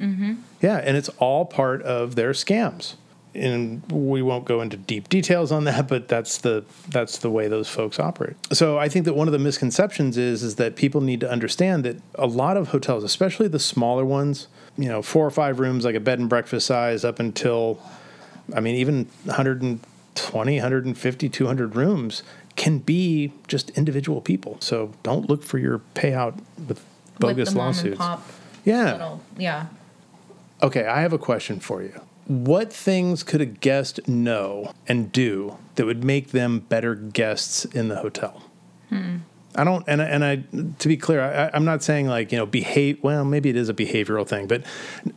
Yeah. 0.61 0.79
And 0.79 0.97
it's 0.97 1.09
all 1.19 1.45
part 1.45 1.83
of 1.83 2.15
their 2.15 2.33
scams. 2.33 2.95
And 3.35 3.83
we 3.93 4.23
won't 4.23 4.47
go 4.47 4.61
into 4.61 4.77
deep 4.77 5.09
details 5.09 5.53
on 5.53 5.65
that, 5.65 5.87
but 5.89 6.09
that's 6.09 6.39
the 6.39 6.65
that's 6.89 7.19
the 7.19 7.31
way 7.31 7.47
those 7.47 7.69
folks 7.69 8.01
operate. 8.01 8.37
So 8.53 8.79
I 8.79 8.89
think 8.89 9.05
that 9.05 9.15
one 9.15 9.29
of 9.29 9.33
the 9.33 9.39
misconceptions 9.39 10.17
is 10.17 10.43
is 10.43 10.57
that 10.57 10.77
people 10.77 11.01
need 11.01 11.21
to 11.21 11.31
understand 11.31 11.85
that 11.85 12.01
a 12.15 12.27
lot 12.27 12.57
of 12.57 12.69
hotels, 12.69 13.05
especially 13.05 13.47
the 13.47 13.61
smaller 13.61 14.05
ones, 14.05 14.49
you 14.77 14.89
know, 14.89 15.03
four 15.03 15.25
or 15.27 15.31
five 15.31 15.61
rooms 15.61 15.85
like 15.85 15.95
a 15.95 16.01
bed 16.01 16.19
and 16.19 16.29
breakfast 16.29 16.67
size 16.67 17.05
up 17.05 17.21
until 17.21 17.81
I 18.57 18.61
mean 18.61 18.75
even 18.77 19.07
120, 19.25 20.57
150, 20.57 21.29
200 21.29 21.77
rooms 21.77 22.23
can 22.57 22.79
be 22.79 23.33
just 23.47 23.71
individual 23.71 24.21
people. 24.21 24.57
So 24.61 24.93
don't 25.05 25.31
look 25.31 25.45
for 25.45 25.59
your 25.59 25.81
payout 25.95 26.41
with 26.67 26.85
bogus 27.21 27.51
With 27.51 27.57
lawsuits. 27.57 28.01
Yeah. 28.65 28.93
little, 28.93 29.23
yeah. 29.39 29.67
Okay, 30.63 30.87
I 30.87 31.01
have 31.01 31.13
a 31.13 31.19
question 31.19 31.61
for 31.61 31.83
you. 31.83 32.01
What 32.27 32.73
things 32.73 33.23
could 33.23 33.41
a 33.41 33.47
guest 33.47 34.07
know 34.07 34.73
and 34.87 35.11
do 35.11 35.57
that 35.77 35.87
would 35.87 36.05
make 36.05 36.33
them 36.33 36.61
better 36.61 36.95
guests 36.95 37.65
in 37.65 37.89
the 37.89 37.97
hotel? 37.97 38.43
I 39.59 39.65
don't, 39.65 39.85
and 39.89 40.01
I, 40.01 40.05
and 40.05 40.25
I, 40.25 40.37
to 40.79 40.89
be 40.89 40.97
clear, 40.97 41.21
I, 41.21 41.51
I'm 41.53 41.65
not 41.65 41.83
saying 41.83 42.07
like 42.07 42.31
you 42.31 42.39
know 42.39 42.47
behave. 42.47 43.03
Well, 43.03 43.25
maybe 43.25 43.49
it 43.49 43.57
is 43.57 43.69
a 43.69 43.75
behavioral 43.75 44.27
thing, 44.27 44.47
but 44.47 44.63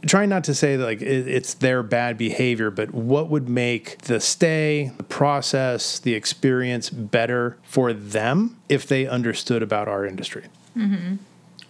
trying 0.07 0.29
not 0.29 0.43
to 0.45 0.55
say 0.55 0.77
that 0.77 0.83
like 0.83 1.01
it, 1.01 1.27
it's 1.27 1.53
their 1.53 1.83
bad 1.83 2.17
behavior. 2.17 2.71
But 2.71 2.91
what 2.91 3.29
would 3.29 3.47
make 3.47 3.99
the 3.99 4.19
stay, 4.19 4.91
the 4.97 5.03
process, 5.03 5.99
the 5.99 6.15
experience 6.15 6.89
better 6.89 7.57
for 7.61 7.93
them 7.93 8.57
if 8.67 8.87
they 8.87 9.05
understood 9.05 9.61
about 9.61 9.87
our 9.87 10.07
industry? 10.07 10.45
Mm-hmm. 10.75 11.17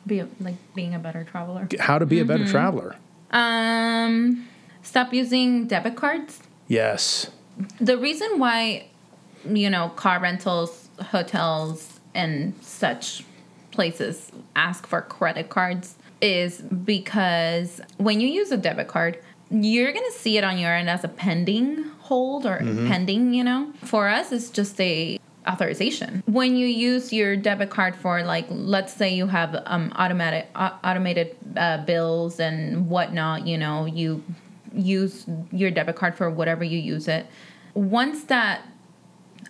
Be 0.07 0.19
a, 0.19 0.27
like 0.39 0.55
being 0.73 0.95
a 0.95 0.99
better 0.99 1.25
traveler. 1.25 1.67
How 1.77 1.99
to 1.99 2.05
be 2.05 2.19
a 2.19 2.25
better 2.25 2.47
traveler? 2.47 2.95
Um, 3.31 4.47
stop 4.81 5.13
using 5.13 5.67
debit 5.67 5.95
cards. 5.95 6.41
Yes. 6.67 7.29
The 7.79 7.97
reason 7.97 8.39
why, 8.39 8.87
you 9.45 9.69
know, 9.69 9.89
car 9.89 10.19
rentals, 10.19 10.89
hotels, 10.99 11.99
and 12.13 12.53
such 12.61 13.23
places 13.71 14.31
ask 14.55 14.85
for 14.85 15.01
credit 15.01 15.49
cards 15.49 15.95
is 16.21 16.61
because 16.61 17.81
when 17.97 18.19
you 18.19 18.27
use 18.27 18.51
a 18.51 18.57
debit 18.57 18.87
card, 18.87 19.19
you're 19.49 19.91
going 19.91 20.05
to 20.05 20.17
see 20.17 20.37
it 20.37 20.43
on 20.43 20.57
your 20.57 20.73
end 20.73 20.89
as 20.89 21.03
a 21.03 21.07
pending 21.07 21.83
hold 21.99 22.45
or 22.45 22.57
pending, 22.57 23.33
you 23.33 23.43
know. 23.43 23.71
For 23.83 24.07
us, 24.07 24.31
it's 24.31 24.49
just 24.49 24.79
a 24.79 25.19
authorization. 25.47 26.23
When 26.25 26.55
you 26.55 26.67
use 26.67 27.11
your 27.11 27.35
debit 27.35 27.69
card 27.69 27.95
for 27.95 28.23
like 28.23 28.45
let's 28.49 28.93
say 28.93 29.13
you 29.13 29.27
have 29.27 29.61
um 29.65 29.91
automatic 29.95 30.47
au- 30.55 30.77
automated 30.83 31.35
uh, 31.57 31.83
bills 31.85 32.39
and 32.39 32.89
whatnot, 32.89 33.47
you 33.47 33.57
know, 33.57 33.85
you 33.85 34.23
use 34.73 35.25
your 35.51 35.71
debit 35.71 35.95
card 35.95 36.15
for 36.15 36.29
whatever 36.29 36.63
you 36.63 36.77
use 36.79 37.07
it. 37.07 37.25
Once 37.73 38.23
that 38.25 38.61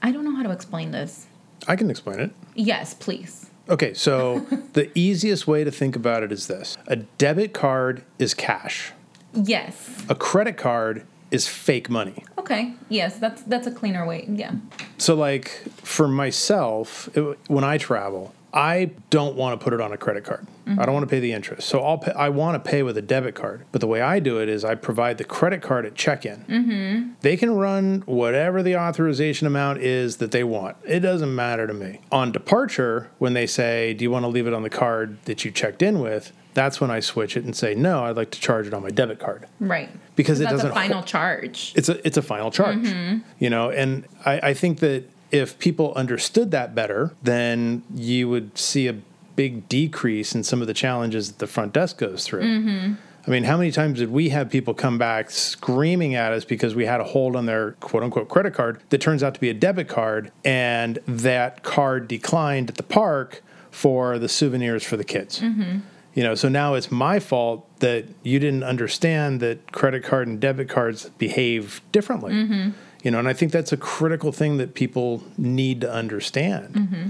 I 0.02 0.12
don't 0.12 0.24
know 0.24 0.36
how 0.36 0.44
to 0.44 0.52
explain 0.52 0.92
this. 0.92 1.28
I 1.68 1.76
can 1.76 1.90
explain 1.92 2.20
it. 2.20 2.32
Yes, 2.56 2.94
please. 2.94 3.50
Okay, 3.70 3.94
so 3.94 4.40
the 4.74 4.90
easiest 4.98 5.48
way 5.48 5.64
to 5.64 5.72
think 5.72 5.96
about 5.96 6.24
it 6.24 6.32
is 6.32 6.48
this 6.48 6.78
a 6.88 6.96
debit 6.96 7.54
card 7.54 8.04
is 8.18 8.34
cash, 8.34 8.94
Yes. 9.34 10.04
a 10.10 10.16
credit 10.16 10.58
card 10.58 11.06
is 11.32 11.48
fake 11.48 11.90
money. 11.90 12.24
Okay. 12.38 12.74
Yes, 12.90 13.18
that's 13.18 13.42
that's 13.44 13.68
a 13.68 13.72
cleaner 13.72 14.06
way. 14.06 14.26
Yeah. 14.28 14.54
So, 14.98 15.16
like 15.16 15.48
for 15.78 16.08
myself, 16.08 17.10
it, 17.16 17.40
when 17.48 17.64
I 17.64 17.78
travel, 17.78 18.36
I 18.54 18.92
don't 19.10 19.36
want 19.36 19.60
to 19.60 19.64
put 19.64 19.74
it 19.74 19.82
on 19.82 19.94
a 19.94 19.98
credit 19.98 20.26
card. 20.26 20.46
I 20.68 20.86
don't 20.86 20.94
want 20.94 21.04
to 21.04 21.10
pay 21.10 21.20
the 21.20 21.34
interest. 21.34 21.68
So 21.68 21.82
I'll 21.82 21.98
pay, 21.98 22.12
I 22.12 22.30
want 22.30 22.64
to 22.64 22.70
pay 22.70 22.84
with 22.84 22.98
a 22.98 23.02
debit 23.02 23.36
card. 23.36 23.66
But 23.72 23.82
the 23.82 23.88
way 23.88 24.02
I 24.02 24.20
do 24.20 24.40
it 24.40 24.48
is 24.48 24.64
I 24.64 24.76
provide 24.76 25.18
the 25.18 25.24
credit 25.24 25.62
card 25.62 25.86
at 25.86 25.96
check-in. 25.96 26.46
Mm-hmm. 26.48 27.12
They 27.22 27.36
can 27.36 27.52
run 27.52 28.04
whatever 28.06 28.64
the 28.64 28.78
authorization 28.78 29.48
amount 29.48 29.80
is 29.80 30.18
that 30.18 30.32
they 30.32 30.44
want. 30.44 30.78
It 30.86 31.02
doesn't 31.02 31.34
matter 31.34 31.68
to 31.68 31.74
me. 31.74 32.02
On 32.12 32.32
departure, 32.32 33.10
when 33.18 33.34
they 33.34 33.48
say, 33.48 33.94
"Do 33.94 34.04
you 34.04 34.12
want 34.12 34.24
to 34.24 34.30
leave 34.30 34.48
it 34.48 34.54
on 34.54 34.64
the 34.64 34.70
card 34.70 35.18
that 35.26 35.44
you 35.44 35.52
checked 35.52 35.82
in 35.82 36.00
with?" 36.00 36.32
That's 36.54 36.82
when 36.82 36.92
I 36.92 37.00
switch 37.00 37.38
it 37.38 37.44
and 37.44 37.56
say, 37.56 37.74
"No, 37.76 38.06
I'd 38.06 38.16
like 38.16 38.32
to 38.32 38.40
charge 38.40 38.68
it 38.68 38.74
on 38.74 38.84
my 38.84 38.90
debit 38.90 39.20
card." 39.20 39.48
Right. 39.60 39.90
Because 40.16 40.40
it 40.40 40.44
that's 40.44 40.56
doesn't 40.56 40.72
a 40.72 40.74
final 40.74 40.98
hol- 40.98 41.04
charge. 41.04 41.74
it's 41.76 41.90
a 41.90 42.06
it's 42.06 42.18
a 42.18 42.22
final 42.22 42.52
charge 42.52 42.80
mm-hmm. 42.80 43.20
you 43.40 43.50
know 43.50 43.72
and 43.72 44.06
I, 44.26 44.50
I 44.50 44.54
think 44.54 44.80
that 44.80 45.10
if 45.32 45.58
people 45.58 45.94
understood 45.96 46.52
that 46.52 46.76
better 46.76 47.14
then 47.24 47.84
you 47.96 48.30
would 48.30 48.58
see 48.58 48.88
a 48.88 48.96
big 49.36 49.68
decrease 49.70 50.36
in 50.36 50.44
some 50.44 50.62
of 50.62 50.68
the 50.68 50.74
challenges 50.74 51.30
that 51.30 51.40
the 51.40 51.48
front 51.48 51.74
desk 51.74 51.98
goes 51.98 52.26
through 52.26 52.44
mm-hmm. 52.44 52.94
I 53.26 53.30
mean, 53.30 53.44
how 53.44 53.56
many 53.56 53.72
times 53.72 54.00
did 54.00 54.12
we 54.12 54.30
have 54.30 54.50
people 54.50 54.74
come 54.74 54.98
back 54.98 55.30
screaming 55.30 56.16
at 56.16 56.34
us 56.34 56.44
because 56.44 56.74
we 56.74 56.88
had 56.88 57.00
a 57.02 57.04
hold 57.04 57.36
on 57.36 57.46
their 57.46 57.74
quote 57.74 58.02
unquote 58.02 58.30
credit 58.30 58.54
card 58.54 58.82
that 58.90 59.00
turns 59.00 59.22
out 59.22 59.36
to 59.36 59.40
be 59.40 59.50
a 59.50 59.54
debit 59.54 59.88
card 59.88 60.32
and 60.44 60.98
that 61.08 61.62
card 61.62 62.08
declined 62.08 62.70
at 62.70 62.78
the 62.78 62.84
park 62.84 63.44
for 63.70 64.18
the 64.18 64.28
souvenirs 64.28 64.84
for 64.84 64.98
the 64.98 65.04
kids? 65.04 65.40
Mm-hmm. 65.40 65.80
You 66.14 66.24
know, 66.24 66.36
so 66.36 66.50
now 66.50 66.74
it's 66.74 66.92
my 66.92 67.20
fault 67.20 67.66
that 67.80 68.06
you 68.24 68.40
didn't 68.40 68.64
understand 68.64 69.40
that 69.40 69.72
credit 69.72 70.04
card 70.04 70.28
and 70.28 70.40
debit 70.40 70.68
cards 70.68 71.10
behave 71.18 71.82
differently. 71.92 72.34
Mm-hmm. 72.34 72.72
You 73.04 73.12
know, 73.12 73.20
and 73.20 73.28
I 73.28 73.34
think 73.34 73.52
that's 73.52 73.72
a 73.72 73.78
critical 73.78 74.32
thing 74.32 74.58
that 74.58 74.74
people 74.74 75.24
need 75.38 75.82
to 75.82 75.92
understand. 75.92 76.76
Mm-hmm. 76.76 77.10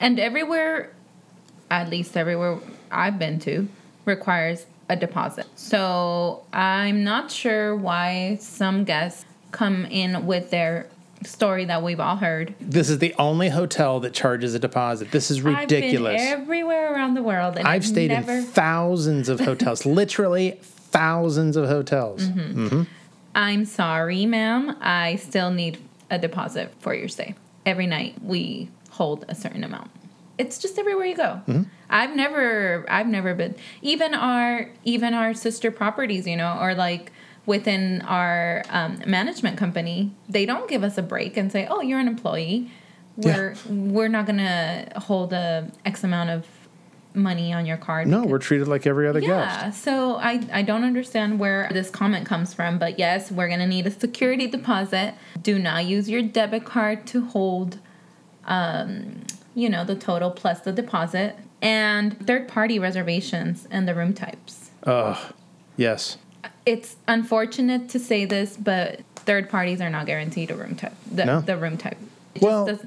And 0.00 0.20
everywhere, 0.20 0.92
at 1.70 1.88
least 1.88 2.16
everywhere 2.16 2.58
I've 2.90 3.18
been 3.18 3.38
to, 3.40 3.68
requires 4.04 4.66
a 4.88 4.96
deposit. 4.96 5.46
So 5.56 6.44
I'm 6.52 7.02
not 7.04 7.30
sure 7.30 7.74
why 7.74 8.36
some 8.40 8.84
guests 8.84 9.24
come 9.50 9.86
in 9.86 10.26
with 10.26 10.50
their 10.50 10.88
story 11.24 11.64
that 11.66 11.82
we've 11.82 12.00
all 12.00 12.16
heard. 12.16 12.54
This 12.60 12.90
is 12.90 12.98
the 12.98 13.14
only 13.18 13.48
hotel 13.48 14.00
that 14.00 14.12
charges 14.12 14.54
a 14.54 14.58
deposit. 14.58 15.10
This 15.10 15.30
is 15.30 15.42
ridiculous. 15.42 16.20
I've 16.20 16.38
been 16.38 16.42
everywhere 16.42 16.94
around 16.94 17.14
the 17.14 17.22
world, 17.22 17.56
and 17.56 17.66
I've 17.66 17.86
stayed 17.86 18.10
never. 18.10 18.32
in 18.32 18.44
thousands 18.44 19.28
of 19.28 19.40
hotels, 19.40 19.86
literally 19.86 20.58
thousands 20.60 21.56
of 21.56 21.68
hotels. 21.68 22.22
Mm-hmm. 22.22 22.82
I'm 23.34 23.64
sorry, 23.64 24.26
ma'am. 24.26 24.76
I 24.80 25.16
still 25.16 25.50
need 25.50 25.78
a 26.10 26.18
deposit 26.18 26.72
for 26.80 26.94
your 26.94 27.08
stay. 27.08 27.34
Every 27.64 27.86
night 27.86 28.16
we 28.22 28.68
hold 28.90 29.24
a 29.28 29.34
certain 29.34 29.64
amount. 29.64 29.90
It's 30.38 30.58
just 30.58 30.78
everywhere 30.78 31.06
you 31.06 31.16
go. 31.16 31.40
Mm-hmm. 31.46 31.62
I've 31.88 32.16
never 32.16 32.84
I've 32.88 33.06
never 33.06 33.34
been 33.34 33.54
even 33.80 34.14
our 34.14 34.70
even 34.84 35.14
our 35.14 35.34
sister 35.34 35.70
properties, 35.70 36.26
you 36.26 36.36
know, 36.36 36.58
or 36.60 36.74
like 36.74 37.12
within 37.46 38.02
our 38.02 38.62
um, 38.70 39.02
management 39.06 39.58
company, 39.58 40.12
they 40.28 40.46
don't 40.46 40.68
give 40.68 40.82
us 40.84 40.98
a 40.98 41.02
break 41.02 41.36
and 41.36 41.50
say, 41.50 41.66
"Oh, 41.68 41.80
you're 41.80 41.98
an 41.98 42.08
employee. 42.08 42.70
We're 43.16 43.54
we're 43.68 44.08
not 44.08 44.26
gonna 44.26 44.92
hold 44.96 45.32
a 45.32 45.70
X 45.84 46.04
amount 46.04 46.30
of 46.30 46.46
money 47.14 47.52
on 47.52 47.66
your 47.66 47.76
card." 47.76 48.06
No, 48.08 48.24
we're 48.24 48.38
treated 48.38 48.68
like 48.68 48.86
every 48.86 49.06
other 49.08 49.20
guest. 49.20 49.30
yeah, 49.30 49.70
so 49.70 50.16
I, 50.16 50.46
I 50.52 50.62
don't 50.62 50.84
understand 50.84 51.38
where 51.38 51.68
this 51.72 51.90
comment 51.90 52.26
comes 52.26 52.54
from, 52.54 52.78
but 52.78 52.98
yes, 52.98 53.30
we're 53.30 53.48
gonna 53.48 53.66
need 53.66 53.86
a 53.86 53.90
security 53.90 54.46
deposit. 54.46 55.14
Do 55.42 55.58
not 55.58 55.84
use 55.84 56.08
your 56.08 56.22
debit 56.22 56.64
card 56.64 57.06
to 57.08 57.22
hold, 57.26 57.78
um, 58.46 59.24
you 59.54 59.68
know, 59.68 59.84
the 59.84 59.96
total 59.96 60.30
plus 60.30 60.60
the 60.60 60.72
deposit 60.72 61.36
and 61.60 62.26
third 62.26 62.48
party 62.48 62.78
reservations 62.78 63.68
and 63.70 63.86
the 63.86 63.94
room 63.94 64.14
types. 64.14 64.70
Ugh. 64.84 65.32
Yes. 65.76 66.18
It's 66.64 66.96
unfortunate 67.08 67.88
to 67.90 67.98
say 67.98 68.24
this, 68.24 68.56
but 68.56 69.00
third 69.16 69.48
parties 69.50 69.80
are 69.80 69.90
not 69.90 70.06
guaranteed 70.06 70.50
a 70.50 70.54
room 70.54 70.76
type. 70.76 70.94
The, 71.10 71.24
No? 71.24 71.40
the 71.40 71.56
room 71.56 71.76
type. 71.76 71.98
It 72.34 72.42
Well, 72.42 72.78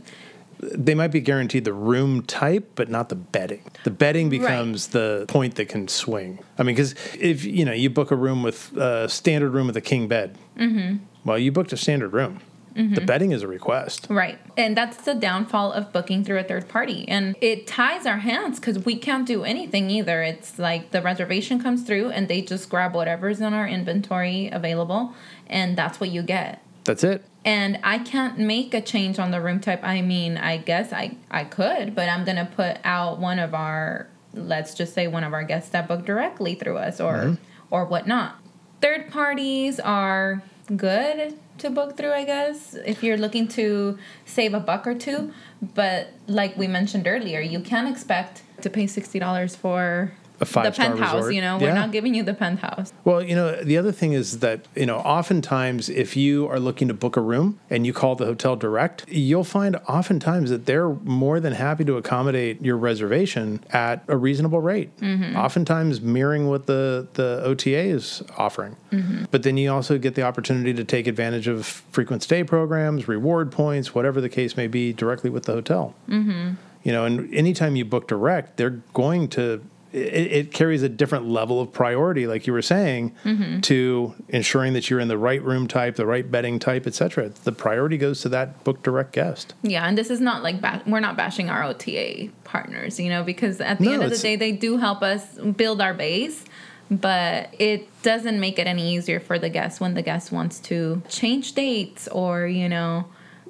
They 0.60 0.96
might 0.96 1.10
be 1.10 1.20
guaranteed 1.20 1.66
the 1.66 1.74
room 1.74 2.24
type, 2.24 2.72
but 2.76 2.90
not 2.90 3.10
the 3.10 3.16
bedding. 3.16 3.62
The 3.84 3.92
bedding 3.92 4.30
becomes 4.30 4.88
the 4.88 5.26
point 5.28 5.56
that 5.56 5.68
can 5.68 5.88
swing. 5.88 6.40
I 6.58 6.64
mean, 6.64 6.76
because 6.76 6.96
if 7.20 7.44
you 7.44 7.66
know 7.66 7.74
you 7.74 7.90
book 7.90 8.10
a 8.10 8.16
room 8.16 8.42
with 8.42 8.76
a 8.78 9.10
standard 9.10 9.52
room 9.52 9.68
with 9.68 9.78
a 9.78 9.82
king 9.82 10.08
bed, 10.08 10.38
mm-hmm. 10.58 10.98
well, 11.26 11.38
you 11.38 11.52
booked 11.52 11.74
a 11.74 11.78
standard 11.78 12.14
room. 12.14 12.40
The 12.76 12.82
mm-hmm. 12.82 13.06
bedding 13.06 13.32
is 13.32 13.42
a 13.42 13.48
request. 13.48 14.08
Right. 14.10 14.38
And 14.58 14.76
that's 14.76 14.98
the 14.98 15.16
downfall 15.16 15.72
of 15.72 15.94
booking 15.94 16.26
through 16.26 16.40
a 16.40 16.44
third 16.44 16.68
party. 16.68 17.08
And 17.08 17.34
it 17.40 17.68
ties 17.68 18.06
our 18.06 18.18
hands 18.18 18.60
because 18.60 18.84
we 18.84 18.98
can't 18.98 19.26
do 19.26 19.46
anything 19.46 19.90
either. 19.90 20.22
It's 20.22 20.60
like 20.60 20.92
the 20.92 21.02
reservation 21.02 21.64
comes 21.64 21.84
through 21.84 22.10
and 22.10 22.28
they 22.28 22.42
just 22.42 22.70
grab 22.70 22.94
whatever's 22.94 23.40
in 23.40 23.54
our 23.54 23.66
inventory 23.66 24.50
available, 24.52 25.14
and 25.48 25.78
that's 25.78 26.02
what 26.02 26.10
you 26.10 26.22
get. 26.22 26.62
That's 26.84 27.06
it. 27.06 27.24
And 27.46 27.80
I 27.82 28.00
can't 28.00 28.40
make 28.40 28.74
a 28.74 28.82
change 28.82 29.20
on 29.20 29.32
the 29.32 29.40
room 29.40 29.62
type. 29.62 29.82
I 29.82 30.02
mean, 30.02 30.36
I 30.36 30.58
guess 30.58 30.92
I, 30.92 31.16
I 31.32 31.46
could, 31.46 31.96
but 31.96 32.10
I'm 32.10 32.26
going 32.26 32.38
to 32.38 32.46
put 32.46 32.78
out 32.84 33.20
one 33.20 33.40
of 33.40 33.54
our, 33.54 34.08
let's 34.34 34.74
just 34.74 34.94
say 34.94 35.08
one 35.08 35.24
of 35.24 35.32
our 35.32 35.44
guests 35.44 35.70
that 35.70 35.88
booked 35.88 36.06
directly 36.06 36.56
through 36.56 36.78
us 36.78 37.00
or, 37.00 37.14
mm-hmm. 37.14 37.44
or 37.72 37.86
whatnot. 37.86 38.36
Third 38.82 39.10
parties 39.12 39.80
are 39.80 40.44
good 40.76 41.38
to 41.60 41.70
book 41.70 41.98
through, 41.98 42.12
I 42.12 42.26
guess, 42.26 42.76
if 42.86 43.04
you're 43.04 43.18
looking 43.18 43.48
to 43.50 43.98
save 44.26 44.54
a 44.54 44.60
buck 44.60 44.86
or 44.88 44.96
two. 44.96 45.32
But 45.62 46.10
like 46.28 46.58
we 46.58 46.68
mentioned 46.68 47.08
earlier, 47.08 47.40
you 47.40 47.60
can't 47.60 47.90
expect 47.90 48.44
to 48.62 48.70
pay 48.70 48.86
$60 48.86 49.56
for 49.56 50.14
A 50.36 50.40
the 50.40 50.46
five-star 50.46 50.90
penthouse. 50.90 51.16
resort. 51.16 51.34
You 51.34 51.42
know, 51.42 51.58
we're 51.58 51.74
not 51.74 51.92
giving 51.92 52.14
you 52.14 52.24
the 52.24 52.34
penthouse. 52.34 52.94
Well, 53.04 53.22
you 53.24 53.36
know, 53.36 53.64
the 53.64 53.78
other 53.78 53.92
thing 53.92 54.14
is 54.14 54.40
that, 54.40 54.68
you 54.76 54.86
know, 54.86 54.98
oftentimes 54.98 55.90
if 55.90 56.18
you 56.18 56.48
are 56.50 56.60
looking 56.60 56.88
to 56.88 56.94
book 56.94 57.18
a 57.18 57.22
room 57.22 57.60
and 57.70 57.86
you 57.86 57.94
call 57.94 58.16
the 58.16 58.26
hotel 58.26 58.56
direct, 58.56 59.06
you'll 59.08 59.44
find 59.44 59.76
oftentimes 59.88 60.50
that 60.50 60.66
they're 60.66 60.90
more 60.90 61.40
than 61.40 61.54
happy 61.54 61.86
to 61.86 61.98
accommodate 61.98 62.62
your 62.62 62.78
reservation 62.78 63.64
at 63.72 64.04
a 64.08 64.18
reasonable 64.18 64.60
rate. 64.60 64.96
Mm-hmm. 64.98 65.36
Oftentimes 65.36 66.02
mirroring 66.02 66.48
what 66.48 66.66
the, 66.66 67.08
the 67.14 67.42
OTA 67.44 67.78
is 67.78 68.24
offering. 68.38 68.76
Mm-hmm. 68.92 69.26
But 69.32 69.44
then 69.44 69.58
you 69.58 69.72
also 69.72 69.98
get 69.98 70.16
the 70.16 70.24
opportunity 70.24 70.74
to 70.74 70.84
take 70.84 71.08
advantage 71.08 71.48
of 71.48 71.66
frequent 71.66 72.24
stay 72.24 72.44
programs, 72.44 73.08
reward 73.08 73.52
points, 73.52 73.96
whatever 73.96 74.22
the 74.22 74.30
case 74.30 74.58
may 74.58 74.68
be, 74.68 74.94
directly 74.94 75.30
with 75.30 75.46
the 75.46 75.54
hotel. 75.54 75.96
Mm-hmm. 76.10 76.56
You 76.84 76.92
know, 76.92 77.06
and 77.06 77.34
anytime 77.34 77.76
you 77.76 77.84
book 77.84 78.08
direct, 78.08 78.58
they're 78.58 78.82
going 78.94 79.28
to. 79.30 79.64
It, 79.96 80.32
it 80.32 80.52
carries 80.52 80.84
a 80.84 80.90
different 80.90 81.28
level 81.28 81.62
of 81.62 81.72
priority, 81.72 82.28
like 82.28 82.46
you 82.48 82.54
were 82.54 82.62
saying, 82.62 83.16
mm-hmm. 83.24 83.62
to 83.62 84.14
ensuring 84.28 84.74
that 84.74 84.90
you're 84.90 85.00
in 85.00 85.08
the 85.08 85.18
right 85.18 85.42
room 85.42 85.68
type, 85.68 85.96
the 85.96 86.06
right 86.06 86.30
bedding 86.30 86.60
type, 86.60 86.86
etc. 86.86 87.30
The 87.30 87.54
priority 87.54 87.98
goes 87.98 88.20
to 88.22 88.30
that 88.30 88.64
book 88.66 88.84
direct 88.84 89.14
guest. 89.14 89.54
Yeah, 89.62 89.88
and 89.88 89.98
this 89.98 90.10
is 90.10 90.20
not 90.20 90.44
like 90.44 90.60
ba- 90.60 90.84
we're 90.86 91.00
not 91.00 91.16
bashing 91.16 91.50
our 91.50 91.64
OTA 91.64 92.30
partners, 92.44 93.00
you 93.00 93.10
know, 93.10 93.24
because 93.24 93.62
at 93.62 93.80
the 93.80 93.86
No, 93.86 93.94
end 93.94 94.04
of 94.04 94.10
the 94.10 94.18
day, 94.18 94.36
they 94.36 94.52
do 94.52 94.78
help 94.78 95.02
us 95.02 95.38
build 95.38 95.80
our 95.80 95.94
base, 95.94 96.44
but 96.92 97.54
it 97.58 97.88
doesn't 98.04 98.40
make 98.40 98.60
it 98.60 98.68
any 98.68 98.96
easier 98.96 99.20
for 99.22 99.40
the 99.40 99.50
guest 99.50 99.80
when 99.80 99.94
the 99.94 100.02
guest 100.02 100.32
wants 100.32 100.60
to 100.60 101.02
change 101.08 101.54
dates 101.54 102.08
or 102.10 102.48
you 102.48 102.68
know, 102.68 103.06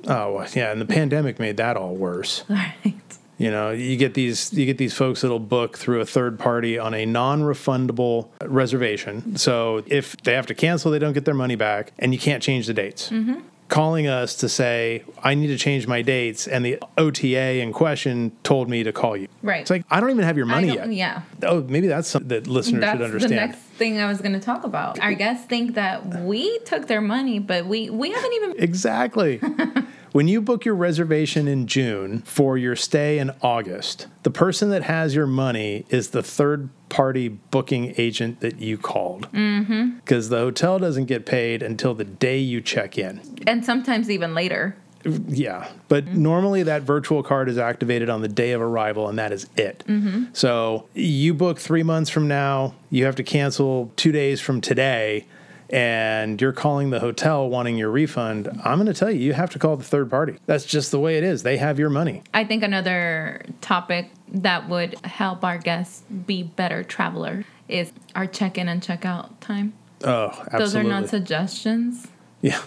Oh 0.07 0.45
yeah, 0.53 0.71
and 0.71 0.79
the 0.79 0.85
pandemic 0.85 1.39
made 1.39 1.57
that 1.57 1.77
all 1.77 1.95
worse. 1.95 2.43
right? 2.49 2.93
You 3.37 3.51
know, 3.51 3.71
you 3.71 3.97
get 3.97 4.13
these 4.13 4.53
you 4.53 4.65
get 4.65 4.77
these 4.77 4.93
folks 4.93 5.21
that'll 5.21 5.39
book 5.39 5.77
through 5.77 5.99
a 6.01 6.05
third 6.05 6.39
party 6.39 6.79
on 6.79 6.93
a 6.93 7.05
non-refundable 7.05 8.29
reservation. 8.43 9.35
So 9.37 9.83
if 9.87 10.15
they 10.17 10.33
have 10.33 10.45
to 10.47 10.55
cancel, 10.55 10.91
they 10.91 10.99
don't 10.99 11.13
get 11.13 11.25
their 11.25 11.33
money 11.33 11.55
back, 11.55 11.91
and 11.99 12.13
you 12.13 12.19
can't 12.19 12.41
change 12.41 12.67
the 12.67 12.73
dates. 12.73 13.09
Mm-hmm. 13.09 13.39
Calling 13.67 14.05
us 14.05 14.35
to 14.35 14.47
say 14.47 15.03
I 15.23 15.33
need 15.33 15.47
to 15.47 15.57
change 15.57 15.87
my 15.87 16.01
dates, 16.03 16.47
and 16.47 16.63
the 16.63 16.77
OTA 16.99 17.59
in 17.61 17.73
question 17.73 18.31
told 18.43 18.69
me 18.69 18.83
to 18.83 18.93
call 18.93 19.17
you. 19.17 19.27
Right. 19.41 19.61
It's 19.61 19.71
like 19.71 19.83
I 19.89 19.99
don't 19.99 20.11
even 20.11 20.23
have 20.23 20.37
your 20.37 20.45
money 20.45 20.67
yet. 20.73 20.93
Yeah. 20.93 21.23
Oh, 21.41 21.61
maybe 21.63 21.87
that's 21.87 22.07
something 22.07 22.29
that 22.29 22.45
listeners 22.47 22.81
That's 22.81 22.93
should 22.93 22.99
the 23.01 23.05
understand. 23.05 23.35
next 23.35 23.57
thing 23.77 23.99
I 23.99 24.05
was 24.07 24.21
going 24.21 24.33
to 24.33 24.39
talk 24.39 24.63
about. 24.63 24.99
Our 24.99 25.13
guests 25.15 25.47
think 25.47 25.73
that 25.75 26.21
we 26.21 26.59
took 26.59 26.87
their 26.87 27.01
money, 27.01 27.39
but 27.39 27.65
we 27.65 27.89
we 27.89 28.11
haven't 28.11 28.33
even 28.33 28.53
Exactly. 28.59 29.41
when 30.15 30.29
you 30.29 30.41
book 30.41 30.63
your 30.63 30.75
reservation 30.75 31.45
in 31.45 31.67
June 31.67 32.21
for 32.21 32.57
your 32.57 32.73
stay 32.73 33.19
in 33.19 33.31
August, 33.41 34.07
the 34.23 34.31
person 34.31 34.69
that 34.69 34.83
has 34.83 35.13
your 35.13 35.27
money 35.27 35.85
is 35.89 36.11
the 36.11 36.23
third 36.23 36.69
party 36.87 37.27
booking 37.27 37.93
agent 37.97 38.39
that 38.39 38.59
you 38.59 38.77
called. 38.77 39.29
Mm-hmm. 39.33 39.95
Because 39.95 40.29
the 40.29 40.37
hotel 40.37 40.79
doesn't 40.79 41.07
get 41.07 41.25
paid 41.25 41.61
until 41.61 41.93
the 41.93 42.05
day 42.05 42.37
you 42.37 42.61
check 42.61 42.97
in. 42.97 43.19
and 43.45 43.65
sometimes 43.65 44.09
even 44.09 44.33
later. 44.33 44.77
Yeah. 45.03 45.69
But 45.89 46.05
mm-hmm. 46.05 46.23
normally 46.23 46.63
that 46.63 46.83
virtual 46.83 47.21
card 47.21 47.49
is 47.49 47.57
activated 47.57 48.09
on 48.09 48.21
the 48.21 48.29
day 48.29 48.53
of 48.53 48.61
arrival, 48.61 49.09
and 49.09 49.19
that 49.19 49.33
is 49.33 49.49
it. 49.57 49.83
Mm-hmm. 49.85 50.27
So 50.31 50.87
you 50.93 51.33
book 51.33 51.59
three 51.59 51.83
months 51.83 52.09
from 52.09 52.29
now, 52.29 52.73
you 52.89 53.03
have 53.03 53.17
to 53.17 53.23
cancel 53.23 53.91
two 53.97 54.13
days 54.13 54.39
from 54.39 54.61
today. 54.61 55.25
And 55.69 56.39
you're 56.39 56.53
calling 56.53 56.91
the 56.91 56.99
hotel 56.99 57.49
wanting 57.49 57.77
your 57.77 57.89
refund. 57.89 58.47
I'm 58.63 58.77
going 58.77 58.85
to 58.87 58.93
tell 58.93 59.09
you, 59.09 59.19
you 59.19 59.33
have 59.33 59.49
to 59.51 59.59
call 59.59 59.75
the 59.77 59.83
third 59.83 60.09
party. 60.09 60.37
That's 60.45 60.65
just 60.65 60.91
the 60.91 60.99
way 60.99 61.17
it 61.17 61.23
is. 61.23 61.43
They 61.43 61.57
have 61.57 61.79
your 61.79 61.89
money. 61.89 62.21
I 62.33 62.43
think 62.43 62.61
another 62.63 63.43
topic 63.61 64.11
that 64.29 64.69
would 64.69 64.99
help 65.05 65.43
our 65.43 65.57
guests 65.57 66.03
be 66.25 66.43
better 66.43 66.83
travelers 66.83 67.45
is 67.67 67.91
our 68.15 68.27
check-in 68.27 68.69
and 68.69 68.81
check-out 68.83 69.41
time. 69.41 69.73
Oh, 70.03 70.27
absolutely. 70.27 70.59
Those 70.59 70.75
are 70.75 70.83
not 70.83 71.09
suggestions. 71.09 72.07
yeah. 72.41 72.61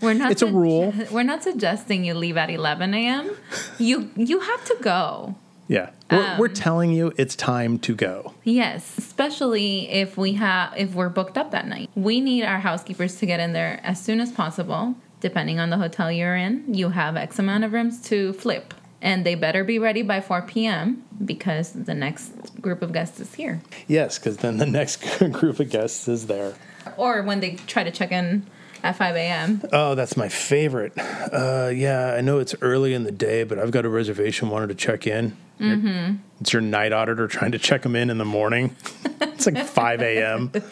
We're 0.00 0.14
not. 0.14 0.30
It's 0.32 0.42
a 0.42 0.46
rule. 0.46 0.94
We're 1.10 1.24
not 1.24 1.42
suggesting 1.42 2.04
you 2.04 2.14
leave 2.14 2.36
at 2.36 2.48
11 2.48 2.94
a.m. 2.94 3.30
You 3.78 4.10
you 4.14 4.38
have 4.40 4.64
to 4.66 4.76
go. 4.80 5.34
Yeah. 5.68 5.90
We're, 6.10 6.32
Um, 6.32 6.38
we're 6.38 6.48
telling 6.48 6.92
you 6.92 7.12
it's 7.16 7.34
time 7.36 7.78
to 7.80 7.94
go. 7.94 8.34
Yes, 8.44 8.98
especially 8.98 9.88
if 9.88 10.16
we 10.18 10.34
have 10.34 10.74
if 10.76 10.94
we're 10.94 11.08
booked 11.08 11.38
up 11.38 11.50
that 11.52 11.66
night. 11.66 11.88
We 11.94 12.20
need 12.20 12.44
our 12.44 12.60
housekeepers 12.60 13.16
to 13.16 13.26
get 13.26 13.40
in 13.40 13.52
there 13.52 13.80
as 13.82 14.00
soon 14.02 14.20
as 14.20 14.30
possible. 14.32 14.94
Depending 15.20 15.60
on 15.60 15.70
the 15.70 15.76
hotel 15.78 16.10
you're 16.10 16.34
in, 16.36 16.74
you 16.74 16.88
have 16.90 17.16
X 17.16 17.38
amount 17.38 17.64
of 17.64 17.72
rooms 17.72 18.02
to 18.08 18.32
flip. 18.32 18.74
And 19.00 19.24
they 19.26 19.34
better 19.34 19.64
be 19.64 19.78
ready 19.80 20.02
by 20.02 20.20
4 20.20 20.42
p.m. 20.42 21.04
because 21.24 21.72
the 21.72 21.94
next 21.94 22.60
group 22.60 22.82
of 22.82 22.92
guests 22.92 23.18
is 23.18 23.34
here. 23.34 23.60
Yes, 23.88 24.18
because 24.18 24.36
then 24.38 24.58
the 24.58 24.66
next 24.80 24.96
group 25.32 25.58
of 25.60 25.70
guests 25.70 26.06
is 26.08 26.26
there. 26.26 26.54
Or 26.96 27.22
when 27.22 27.40
they 27.40 27.52
try 27.66 27.82
to 27.84 27.90
check 27.90 28.12
in 28.12 28.46
at 28.84 28.96
5 28.96 29.16
a.m. 29.16 29.62
Oh, 29.72 29.94
that's 29.94 30.16
my 30.16 30.28
favorite. 30.28 30.92
Uh, 30.98 31.70
yeah, 31.74 32.14
I 32.16 32.20
know 32.20 32.38
it's 32.38 32.54
early 32.60 32.94
in 32.94 33.04
the 33.04 33.12
day, 33.12 33.42
but 33.44 33.58
I've 33.58 33.70
got 33.70 33.84
a 33.84 33.88
reservation. 33.88 34.50
Wanted 34.50 34.68
to 34.68 34.74
check 34.74 35.06
in. 35.06 35.36
Mm-hmm. 35.62 36.16
It's 36.40 36.52
your 36.52 36.62
night 36.62 36.92
auditor 36.92 37.28
trying 37.28 37.52
to 37.52 37.58
check 37.58 37.82
them 37.82 37.96
in 37.96 38.10
in 38.10 38.18
the 38.18 38.24
morning. 38.24 38.74
it's 39.20 39.46
like 39.46 39.64
5 39.64 40.02
a.m. 40.02 40.52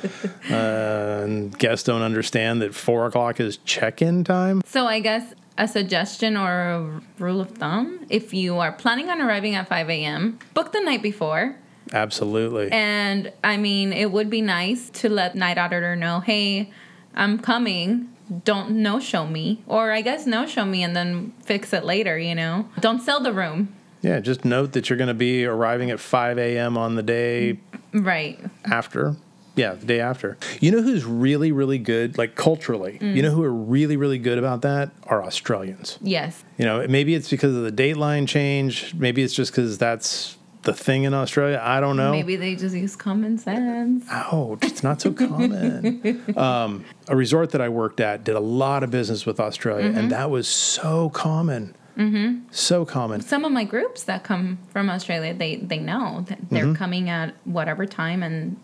Uh, 0.51 1.21
and 1.23 1.57
guests 1.59 1.85
don't 1.85 2.03
understand 2.03 2.61
that 2.63 2.75
4 2.75 3.07
o'clock 3.07 3.39
is 3.39 3.59
check 3.59 4.03
in 4.03 4.25
time. 4.25 4.63
So 4.67 4.87
I 4.87 4.99
guess 4.99 5.33
a 5.57 5.69
suggestion 5.69 6.37
or 6.37 6.51
a 6.51 7.03
rule 7.19 7.41
of 7.41 7.51
thumb 7.51 8.05
if 8.09 8.35
you 8.35 8.59
are 8.59 8.73
planning 8.73 9.11
on 9.11 9.21
arriving 9.21 9.55
at 9.55 9.69
5 9.69 9.89
a.m., 9.91 10.39
book 10.55 10.73
the 10.73 10.81
night 10.81 11.03
before. 11.03 11.57
Absolutely. 11.93 12.71
And 12.73 13.33
I 13.45 13.57
mean, 13.59 13.93
it 13.93 14.11
would 14.11 14.31
be 14.31 14.41
nice 14.41 14.91
to 14.91 15.09
let 15.09 15.35
night 15.35 15.59
auditor 15.59 15.95
know, 15.95 16.21
hey, 16.21 16.73
I'm 17.15 17.39
coming. 17.39 18.09
Don't 18.45 18.71
no 18.71 19.01
show 19.01 19.27
me. 19.27 19.63
Or 19.67 19.93
I 19.93 20.03
guess 20.03 20.27
no 20.27 20.47
show 20.47 20.65
me 20.65 20.83
and 20.83 20.95
then 20.97 21.33
fix 21.45 21.73
it 21.73 21.85
later, 21.85 22.19
you 22.19 22.35
know? 22.35 22.69
Don't 22.81 23.03
sell 23.03 23.21
the 23.21 23.33
room. 23.33 23.75
Yeah, 24.03 24.21
just 24.21 24.45
note 24.45 24.73
that 24.73 24.89
you're 24.91 24.97
going 24.97 25.09
to 25.09 25.15
be 25.15 25.45
arriving 25.45 25.91
at 25.91 26.01
5 26.01 26.39
a.m. 26.39 26.77
on 26.79 26.95
the 26.95 27.03
day 27.03 27.59
Right. 27.93 28.39
after. 28.65 29.17
Yeah, 29.57 29.75
the 29.75 29.85
day 29.85 30.01
after. 30.01 30.39
You 30.61 30.71
know 30.71 30.81
who's 30.81 31.05
really, 31.05 31.53
really 31.53 31.79
good, 31.79 32.17
like 32.17 32.35
culturally? 32.35 32.99
You 33.01 33.21
know 33.21 33.31
who 33.33 33.43
are 33.43 33.53
really, 33.53 33.97
really 33.97 34.19
good 34.19 34.39
about 34.39 34.63
that? 34.63 34.91
Are 35.05 35.23
Australians. 35.25 35.99
Yes. 36.01 36.45
You 36.57 36.65
know, 36.65 36.87
maybe 36.89 37.15
it's 37.15 37.29
because 37.29 37.55
of 37.57 37.65
the 37.65 37.73
dateline 37.73 38.27
change. 38.29 38.95
Maybe 38.95 39.23
it's 39.23 39.35
just 39.35 39.51
because 39.53 39.77
that's 39.77 40.39
the 40.63 40.73
thing 40.73 41.03
in 41.05 41.15
Australia. 41.15 41.61
I 41.63 41.81
don't 41.81 41.97
know. 41.97 42.13
Maybe 42.13 42.37
they 42.37 42.55
just 42.55 42.77
use 42.77 42.95
common 42.95 43.39
sense. 43.39 44.05
Ouch, 44.11 44.61
it's 44.63 44.83
not 44.83 45.01
so 45.01 45.13
common. 45.13 46.23
um, 46.39 46.85
a 47.09 47.17
resort 47.17 47.51
that 47.51 47.61
I 47.61 47.69
worked 47.69 48.01
at 48.01 48.25
did 48.25 48.37
a 48.37 48.41
lot 48.41 48.83
of 48.83 48.91
business 48.91 49.27
with 49.27 49.41
Australia, 49.41 49.93
and 49.95 50.11
that 50.13 50.31
was 50.31 50.47
so 50.49 51.11
common. 51.11 51.75
Mm-hmm. 51.99 52.49
So 52.51 52.85
common. 52.85 53.21
Some 53.21 53.45
of 53.45 53.53
my 53.53 53.65
groups 53.65 54.05
that 54.05 54.25
come 54.25 54.59
from 54.73 54.89
Australia, 54.91 55.35
they 55.35 55.57
they 55.57 55.79
know 55.79 56.25
that 56.29 56.39
they're 56.51 56.65
Mm-hmm. 56.65 56.75
coming 56.75 57.11
at 57.11 57.35
whatever 57.45 57.87
time 57.87 58.23
and 58.23 58.57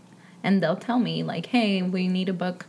and 0.43 0.63
they'll 0.63 0.77
tell 0.77 0.99
me 0.99 1.23
like, 1.23 1.47
"Hey, 1.47 1.83
we 1.83 2.09
need 2.09 2.29
a 2.29 2.33
book 2.33 2.67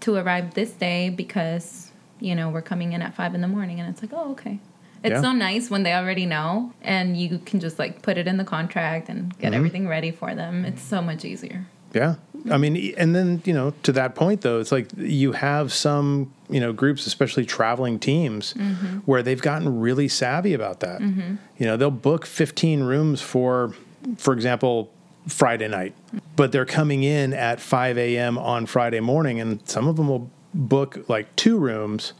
to 0.00 0.16
arrive 0.16 0.54
this 0.54 0.72
day 0.72 1.08
because, 1.10 1.90
you 2.20 2.34
know, 2.34 2.50
we're 2.50 2.60
coming 2.62 2.92
in 2.92 3.02
at 3.02 3.14
5 3.14 3.34
in 3.34 3.40
the 3.40 3.48
morning." 3.48 3.80
And 3.80 3.88
it's 3.88 4.02
like, 4.02 4.12
"Oh, 4.12 4.32
okay." 4.32 4.58
It's 5.04 5.14
Yeah. 5.14 5.22
so 5.22 5.32
nice 5.32 5.68
when 5.68 5.82
they 5.82 5.94
already 5.94 6.26
know 6.26 6.72
and 6.82 7.16
you 7.16 7.38
can 7.38 7.58
just 7.58 7.76
like 7.78 8.02
put 8.02 8.16
it 8.18 8.28
in 8.28 8.36
the 8.36 8.44
contract 8.44 9.08
and 9.08 9.36
get 9.38 9.46
Mm-hmm. 9.48 9.54
everything 9.56 9.88
ready 9.88 10.10
for 10.12 10.34
them. 10.34 10.64
It's 10.64 10.82
so 10.82 11.02
much 11.02 11.24
easier. 11.24 11.66
Yeah. 11.94 12.16
I 12.50 12.58
mean, 12.58 12.94
and 12.96 13.14
then, 13.14 13.40
you 13.44 13.52
know, 13.52 13.72
to 13.84 13.92
that 13.92 14.14
point, 14.16 14.40
though, 14.40 14.58
it's 14.58 14.72
like 14.72 14.88
you 14.96 15.32
have 15.32 15.72
some, 15.72 16.32
you 16.50 16.58
know, 16.58 16.72
groups, 16.72 17.06
especially 17.06 17.44
traveling 17.46 17.98
teams, 18.00 18.54
Mm-hmm. 18.54 18.98
where 19.06 19.22
they've 19.22 19.40
gotten 19.40 19.80
really 19.80 20.08
savvy 20.08 20.52
about 20.54 20.80
that. 20.80 21.00
You 21.00 21.38
know, 21.66 21.76
they'll 21.76 21.90
book 21.92 22.26
15 22.26 22.82
rooms 22.82 23.20
for, 23.20 23.74
for 24.16 24.32
example, 24.34 24.90
Friday 25.28 25.68
night, 25.68 25.94
but 26.34 26.50
they're 26.50 26.64
coming 26.66 27.04
in 27.04 27.32
at 27.32 27.60
5 27.60 27.96
a.m. 27.96 28.36
on 28.38 28.66
Friday 28.66 28.98
morning, 29.00 29.40
and 29.40 29.60
some 29.68 29.86
of 29.86 29.94
them 29.96 30.08
will 30.08 30.28
book 30.52 31.08
like 31.08 31.34
two 31.36 31.56
rooms 31.58 32.12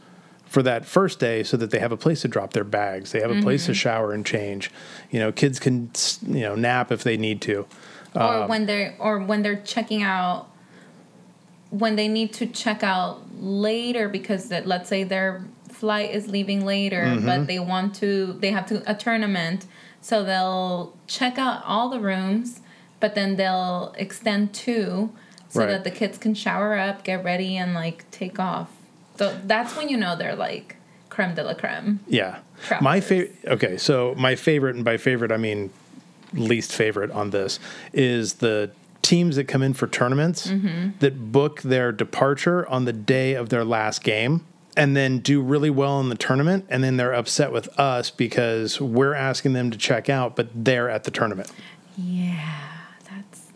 for 0.45 0.63
that 0.63 0.85
first 0.85 1.19
day 1.19 1.43
so 1.43 1.57
that 1.57 1.71
they 1.71 1.79
have 1.79 1.91
a 1.91 1.97
place 1.97 2.21
to 2.21 2.27
drop 2.29 2.53
their 2.53 2.63
bags. 2.63 3.11
They 3.11 3.19
have 3.19 3.31
a 3.31 3.41
place 3.41 3.63
Mm-hmm. 3.63 3.71
to 3.73 3.77
shower 3.77 4.13
and 4.13 4.25
change. 4.25 4.71
You 5.11 5.19
know, 5.19 5.31
kids 5.33 5.59
can, 5.59 5.91
you 6.27 6.41
know, 6.41 6.55
nap 6.55 6.91
if 6.93 7.03
they 7.03 7.17
need 7.17 7.41
to. 7.41 7.65
Or 8.15 8.47
when 8.47 8.65
they're 8.65 8.95
or 8.99 9.19
when 9.19 9.41
they're 9.43 9.61
checking 9.61 10.03
out 10.03 10.47
when 11.69 11.95
they 11.95 12.07
need 12.07 12.33
to 12.33 12.45
check 12.45 12.83
out 12.83 13.21
later 13.39 14.07
because 14.07 14.49
that 14.49 14.67
let's 14.67 14.87
say 14.89 15.03
their 15.03 15.43
flight 15.69 16.11
is 16.11 16.27
leaving 16.27 16.65
later 16.65 17.03
Mm-hmm. 17.03 17.25
but 17.25 17.47
they 17.47 17.59
want 17.59 17.95
to 17.95 18.33
they 18.33 18.51
have 18.51 18.65
to 18.67 18.83
a 18.89 18.93
tournament 18.95 19.65
so 20.01 20.23
they'll 20.23 20.95
check 21.07 21.37
out 21.37 21.63
all 21.65 21.89
the 21.89 21.99
rooms 21.99 22.61
but 22.99 23.15
then 23.15 23.35
they'll 23.35 23.93
extend 23.97 24.53
two 24.53 25.11
so 25.49 25.59
Right. 25.61 25.67
that 25.67 25.83
the 25.83 25.91
kids 25.91 26.17
can 26.17 26.33
shower 26.35 26.77
up 26.77 27.03
get 27.03 27.23
ready 27.23 27.57
and 27.57 27.73
like 27.73 28.09
take 28.11 28.39
off 28.39 28.71
so 29.17 29.37
that's 29.45 29.75
when 29.75 29.89
you 29.89 29.97
know 29.97 30.15
they're 30.15 30.35
like 30.35 30.77
creme 31.09 31.33
de 31.35 31.43
la 31.43 31.53
creme 31.53 31.99
Yeah. 32.07 32.39
My 32.81 33.01
favorite. 33.01 33.35
Okay, 33.45 33.77
so 33.77 34.15
my 34.17 34.35
favorite, 34.35 34.75
and 34.75 34.85
by 34.85 34.95
favorite 34.97 35.31
I 35.31 35.37
mean 35.37 35.69
least 36.33 36.73
favorite 36.73 37.11
on 37.11 37.29
this, 37.29 37.59
is 37.91 38.35
the 38.35 38.71
teams 39.01 39.35
that 39.35 39.45
come 39.45 39.61
in 39.61 39.73
for 39.73 39.87
tournaments 39.87 40.47
mm-hmm. 40.47 40.91
that 40.99 41.31
book 41.31 41.61
their 41.61 41.91
departure 41.91 42.67
on 42.67 42.85
the 42.85 42.93
day 42.93 43.33
of 43.33 43.49
their 43.49 43.65
last 43.65 44.03
game 44.03 44.45
and 44.75 44.95
then 44.95 45.19
do 45.19 45.41
really 45.41 45.69
well 45.69 45.99
in 45.99 46.09
the 46.09 46.15
tournament. 46.15 46.65
And 46.69 46.83
then 46.83 46.97
they're 46.97 47.13
upset 47.13 47.51
with 47.51 47.67
us 47.79 48.09
because 48.09 48.81
we're 48.81 49.13
asking 49.13 49.53
them 49.53 49.69
to 49.71 49.77
check 49.77 50.09
out 50.09 50.35
but 50.35 50.47
they're 50.55 50.89
at 50.89 51.03
the 51.03 51.11
tournament. 51.11 51.51
Yeah 51.97 52.63
that's 53.09 53.51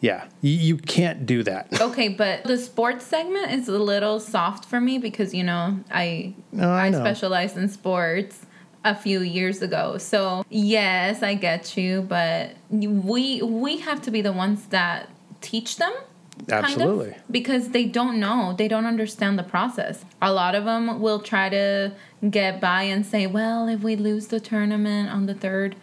yeah 0.00 0.26
you, 0.40 0.52
you 0.52 0.76
can't 0.76 1.26
do 1.26 1.42
that. 1.44 1.68
Okay, 1.80 2.08
but 2.08 2.44
the 2.44 2.58
sports 2.58 3.04
segment 3.04 3.52
is 3.52 3.68
a 3.68 3.78
little 3.78 4.20
soft 4.20 4.64
for 4.64 4.80
me 4.80 4.98
because 4.98 5.34
you 5.34 5.44
know 5.44 5.78
I 5.90 6.34
No, 6.52 6.70
I 6.70 6.86
I, 6.86 6.90
know. 6.90 7.00
specialized 7.00 7.56
in 7.56 7.68
sports 7.68 8.46
a 8.84 8.94
few 8.94 9.20
years 9.20 9.62
ago. 9.62 9.98
So 9.98 10.44
yes, 10.48 11.22
I 11.22 11.34
get 11.34 11.76
you, 11.76 12.02
but 12.02 12.52
we 12.70 13.42
we 13.42 13.78
have 13.78 14.02
to 14.02 14.10
be 14.10 14.22
the 14.22 14.32
ones 14.32 14.66
that 14.66 15.08
teach 15.40 15.76
them. 15.76 15.92
kind 16.48 16.64
of, 16.64 16.70
Absolutely. 16.70 17.16
because 17.30 17.70
they 17.70 17.84
don't 17.84 18.18
know, 18.18 18.54
they 18.56 18.68
don't 18.68 18.86
understand 18.86 19.38
the 19.38 19.42
process. 19.42 20.04
A 20.20 20.32
lot 20.32 20.54
of 20.54 20.64
them 20.64 21.00
will 21.00 21.20
try 21.20 21.48
to 21.48 21.92
get 22.28 22.60
by 22.60 22.82
and 22.82 23.04
say, 23.04 23.26
"Well, 23.26 23.68
if 23.68 23.82
we 23.82 23.96
lose 23.96 24.28
the 24.28 24.40
tournament 24.40 25.10
on 25.10 25.26
the 25.26 25.34
third, 25.34 25.76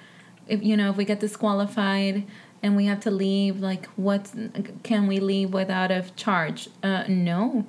if 0.47 0.63
you 0.63 0.75
know, 0.75 0.89
if 0.91 0.97
we 0.97 1.05
get 1.05 1.19
disqualified." 1.19 2.25
And 2.61 2.75
we 2.75 2.87
have 2.87 2.99
to 3.01 3.11
leave. 3.11 3.61
Like, 3.61 3.85
what 3.95 4.33
can 4.83 5.07
we 5.07 5.21
leave 5.21 5.53
without 5.53 5.91
a 5.91 6.03
charge? 6.17 6.67
Uh, 6.83 7.05
no, 7.07 7.65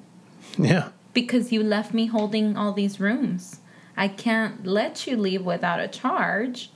yeah 0.59 0.89
because 1.13 1.53
you 1.53 1.63
left 1.63 1.93
me 1.93 2.07
holding 2.07 2.57
all 2.57 2.73
these 2.73 3.01
rooms. 3.01 3.61
I 4.01 4.09
can't 4.09 4.67
let 4.67 5.07
you 5.07 5.17
leave 5.17 5.45
without 5.45 5.79
a 5.79 5.87
charge. 5.87 6.71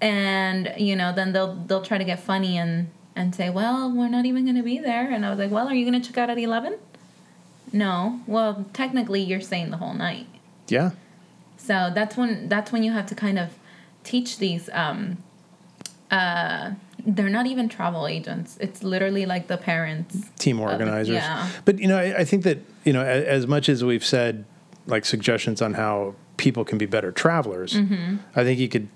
And 0.00 0.74
you 0.76 0.94
know, 0.94 1.12
then 1.12 1.32
they'll 1.32 1.54
they'll 1.54 1.82
try 1.82 1.96
to 1.96 2.04
get 2.04 2.20
funny 2.20 2.58
and 2.58 2.90
and 3.16 3.34
say, 3.34 3.48
"Well, 3.48 3.90
we're 3.90 4.08
not 4.08 4.26
even 4.26 4.44
going 4.44 4.56
to 4.56 4.62
be 4.62 4.78
there." 4.78 5.10
And 5.10 5.24
I 5.24 5.30
was 5.30 5.38
like, 5.38 5.50
"Well, 5.50 5.66
are 5.66 5.74
you 5.74 5.88
going 5.90 6.00
to 6.00 6.06
check 6.06 6.18
out 6.18 6.28
at 6.28 6.38
11?" 6.38 6.76
No. 7.72 8.20
Well, 8.26 8.66
technically 8.72 9.22
you're 9.22 9.40
staying 9.40 9.70
the 9.70 9.78
whole 9.78 9.94
night. 9.94 10.26
yeah 10.68 10.90
So 11.56 11.90
that's 11.94 12.16
when 12.16 12.48
that's 12.48 12.70
when 12.72 12.82
you 12.82 12.92
have 12.92 13.06
to 13.06 13.14
kind 13.14 13.38
of 13.38 13.48
teach 14.04 14.38
these 14.38 14.68
um 14.72 15.16
uh 16.10 16.72
they're 17.06 17.28
not 17.28 17.46
even 17.46 17.68
travel 17.68 18.06
agents. 18.06 18.56
It's 18.60 18.82
literally 18.82 19.26
like 19.26 19.46
the 19.46 19.58
parents. 19.58 20.12
team 20.38 20.58
organizers. 20.60 21.16
yeah. 21.16 21.50
But 21.66 21.78
you 21.78 21.88
know, 21.88 21.98
I, 21.98 22.20
I 22.20 22.24
think 22.24 22.44
that 22.44 22.58
you 22.84 22.92
know, 22.92 23.02
as, 23.02 23.24
as 23.24 23.46
much 23.46 23.68
as 23.68 23.82
we've 23.84 24.04
said 24.04 24.44
like 24.86 25.04
suggestions 25.04 25.60
on 25.60 25.74
how 25.74 26.14
people 26.36 26.64
can 26.64 26.78
be 26.78 26.86
better 26.86 27.12
travelers, 27.12 27.74
Mm-hmm. 27.74 28.16
I 28.34 28.44
think 28.44 28.58
you 28.58 28.68
could 28.68 28.88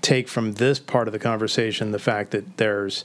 take 0.00 0.28
from 0.28 0.54
this 0.54 0.78
part 0.78 1.08
of 1.08 1.12
the 1.12 1.18
conversation 1.18 1.90
the 1.90 1.98
fact 1.98 2.30
that 2.30 2.56
there's 2.56 3.04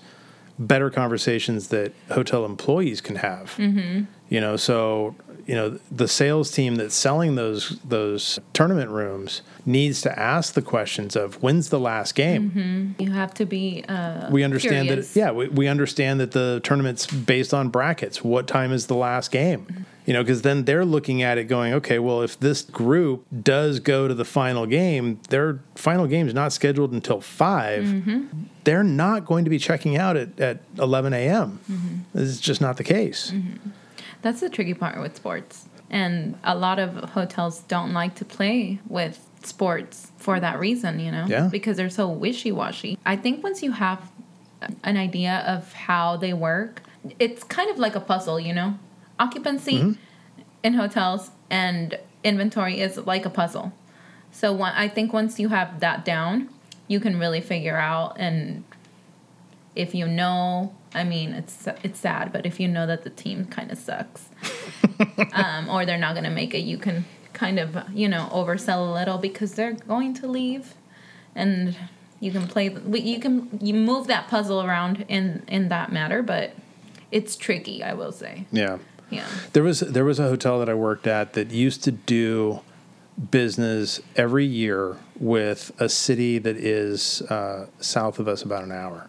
better 0.59 0.89
conversations 0.89 1.69
that 1.69 1.91
hotel 2.11 2.45
employees 2.45 3.01
can 3.01 3.15
have. 3.17 3.55
Mm-hmm. 3.57 4.03
You 4.29 4.39
know, 4.41 4.55
so 4.55 5.15
you 5.45 5.55
know 5.55 5.77
the 5.91 6.07
sales 6.07 6.51
team 6.51 6.75
that's 6.75 6.95
selling 6.95 7.35
those 7.35 7.77
those 7.83 8.39
tournament 8.53 8.89
rooms 8.91 9.41
needs 9.65 10.01
to 10.01 10.19
ask 10.19 10.53
the 10.53 10.61
questions 10.61 11.15
of 11.15 11.41
when's 11.43 11.69
the 11.69 11.79
last 11.79 12.15
game 12.15 12.95
You 12.97 13.11
have 13.11 13.33
to 13.35 13.45
be 13.45 13.83
uh 13.89 14.29
we 14.31 14.43
understand 14.43 14.87
curious. 14.87 15.13
that 15.13 15.19
yeah 15.19 15.31
we, 15.31 15.49
we 15.49 15.67
understand 15.67 16.21
that 16.21 16.31
the 16.31 16.61
tournament's 16.63 17.07
based 17.07 17.53
on 17.53 17.69
brackets 17.69 18.23
what 18.23 18.47
time 18.47 18.71
is 18.71 18.87
the 18.87 18.95
last 18.95 19.31
game 19.31 19.85
you 20.05 20.13
know 20.13 20.21
because 20.23 20.41
then 20.41 20.65
they're 20.65 20.85
looking 20.85 21.21
at 21.21 21.37
it 21.37 21.45
going 21.45 21.73
okay 21.73 21.99
well 21.99 22.21
if 22.21 22.39
this 22.39 22.61
group 22.61 23.25
does 23.43 23.79
go 23.79 24.07
to 24.07 24.13
the 24.13 24.25
final 24.25 24.65
game 24.65 25.19
their 25.29 25.59
final 25.75 26.07
game 26.07 26.27
is 26.27 26.33
not 26.33 26.51
scheduled 26.53 26.91
until 26.91 27.21
5 27.21 27.83
Mm-hmm. 27.83 28.25
they're 28.63 28.83
not 28.83 29.25
going 29.25 29.43
to 29.45 29.49
be 29.49 29.59
checking 29.59 29.97
out 29.97 30.15
at, 30.17 30.39
at 30.39 30.59
11 30.77 31.13
a.m 31.13 31.59
Mm-hmm. 31.71 31.95
this 32.13 32.29
is 32.29 32.39
just 32.39 32.61
not 32.61 32.77
the 32.77 32.83
case 32.83 33.31
That's 34.21 34.39
the 34.39 34.49
tricky 34.49 34.73
part 34.73 34.99
with 35.01 35.15
sports. 35.17 35.65
And 35.89 36.35
a 36.45 36.55
lot 36.55 36.79
of 36.79 37.09
hotels 37.11 37.59
don't 37.67 37.91
like 37.91 38.15
to 38.15 38.25
play 38.25 38.79
with 38.87 39.19
sports 39.43 40.11
for 40.17 40.39
that 40.39 40.57
reason, 40.59 40.99
you 41.01 41.11
know? 41.11 41.25
Yeah. 41.27 41.49
Because 41.51 41.75
they're 41.75 41.89
so 41.89 42.07
wishy 42.07 42.49
washy. 42.51 42.97
I 43.05 43.15
think 43.17 43.43
once 43.43 43.61
you 43.61 43.73
have 43.73 43.99
an 44.83 44.95
idea 44.95 45.43
of 45.45 45.73
how 45.73 46.15
they 46.15 46.31
work, 46.33 46.81
it's 47.19 47.43
kind 47.43 47.69
of 47.69 47.77
like 47.79 47.95
a 47.95 47.99
puzzle, 47.99 48.39
you 48.39 48.53
know? 48.53 48.79
Occupancy 49.19 49.97
in 50.63 50.73
hotels 50.73 51.31
and 51.49 51.99
inventory 52.23 52.79
is 52.79 52.97
like 52.97 53.25
a 53.25 53.29
puzzle. 53.29 53.73
So 54.31 54.51
one, 54.51 54.73
I 54.75 54.87
think 54.87 55.13
once 55.13 55.39
you 55.39 55.49
have 55.49 55.79
that 55.81 56.03
down, 56.03 56.49
you 56.87 56.99
can 56.99 57.19
really 57.19 57.41
figure 57.41 57.77
out 57.77 58.15
and 58.17 58.63
if 59.75 59.95
you 59.95 60.07
know 60.07 60.73
i 60.93 61.03
mean 61.03 61.33
it's 61.33 61.67
it's 61.83 61.99
sad 61.99 62.31
but 62.31 62.45
if 62.45 62.59
you 62.59 62.67
know 62.67 62.85
that 62.85 63.03
the 63.03 63.09
team 63.09 63.45
kind 63.45 63.71
of 63.71 63.77
sucks 63.77 64.29
um, 65.33 65.69
or 65.69 65.85
they're 65.85 65.97
not 65.97 66.13
going 66.13 66.23
to 66.23 66.29
make 66.29 66.53
it 66.53 66.59
you 66.59 66.77
can 66.77 67.05
kind 67.33 67.57
of 67.57 67.77
you 67.93 68.07
know 68.07 68.29
oversell 68.31 68.87
a 68.87 68.93
little 68.93 69.17
because 69.17 69.53
they're 69.53 69.73
going 69.73 70.13
to 70.13 70.27
leave 70.27 70.75
and 71.35 71.75
you 72.19 72.31
can 72.31 72.47
play 72.47 72.69
you 72.91 73.19
can 73.19 73.57
you 73.61 73.73
move 73.73 74.07
that 74.07 74.27
puzzle 74.27 74.61
around 74.61 75.03
in 75.07 75.43
in 75.47 75.69
that 75.69 75.91
matter 75.91 76.21
but 76.21 76.53
it's 77.11 77.35
tricky 77.35 77.83
i 77.83 77.93
will 77.93 78.11
say. 78.11 78.45
Yeah 78.51 78.77
yeah. 79.15 79.27
There 79.53 79.63
was 79.63 79.79
there 79.81 80.05
was 80.05 80.19
a 80.19 80.23
hotel 80.23 80.59
that 80.59 80.69
I 80.69 80.73
worked 80.73 81.07
at 81.07 81.33
that 81.33 81.51
used 81.51 81.83
to 81.83 81.91
do 81.91 82.61
business 83.31 84.01
every 84.15 84.45
year 84.45 84.97
with 85.19 85.71
a 85.79 85.87
city 85.87 86.39
that 86.39 86.57
is 86.57 87.21
uh, 87.23 87.67
south 87.79 88.19
of 88.19 88.27
us 88.27 88.41
about 88.41 88.63
an 88.63 88.71
hour. 88.71 89.07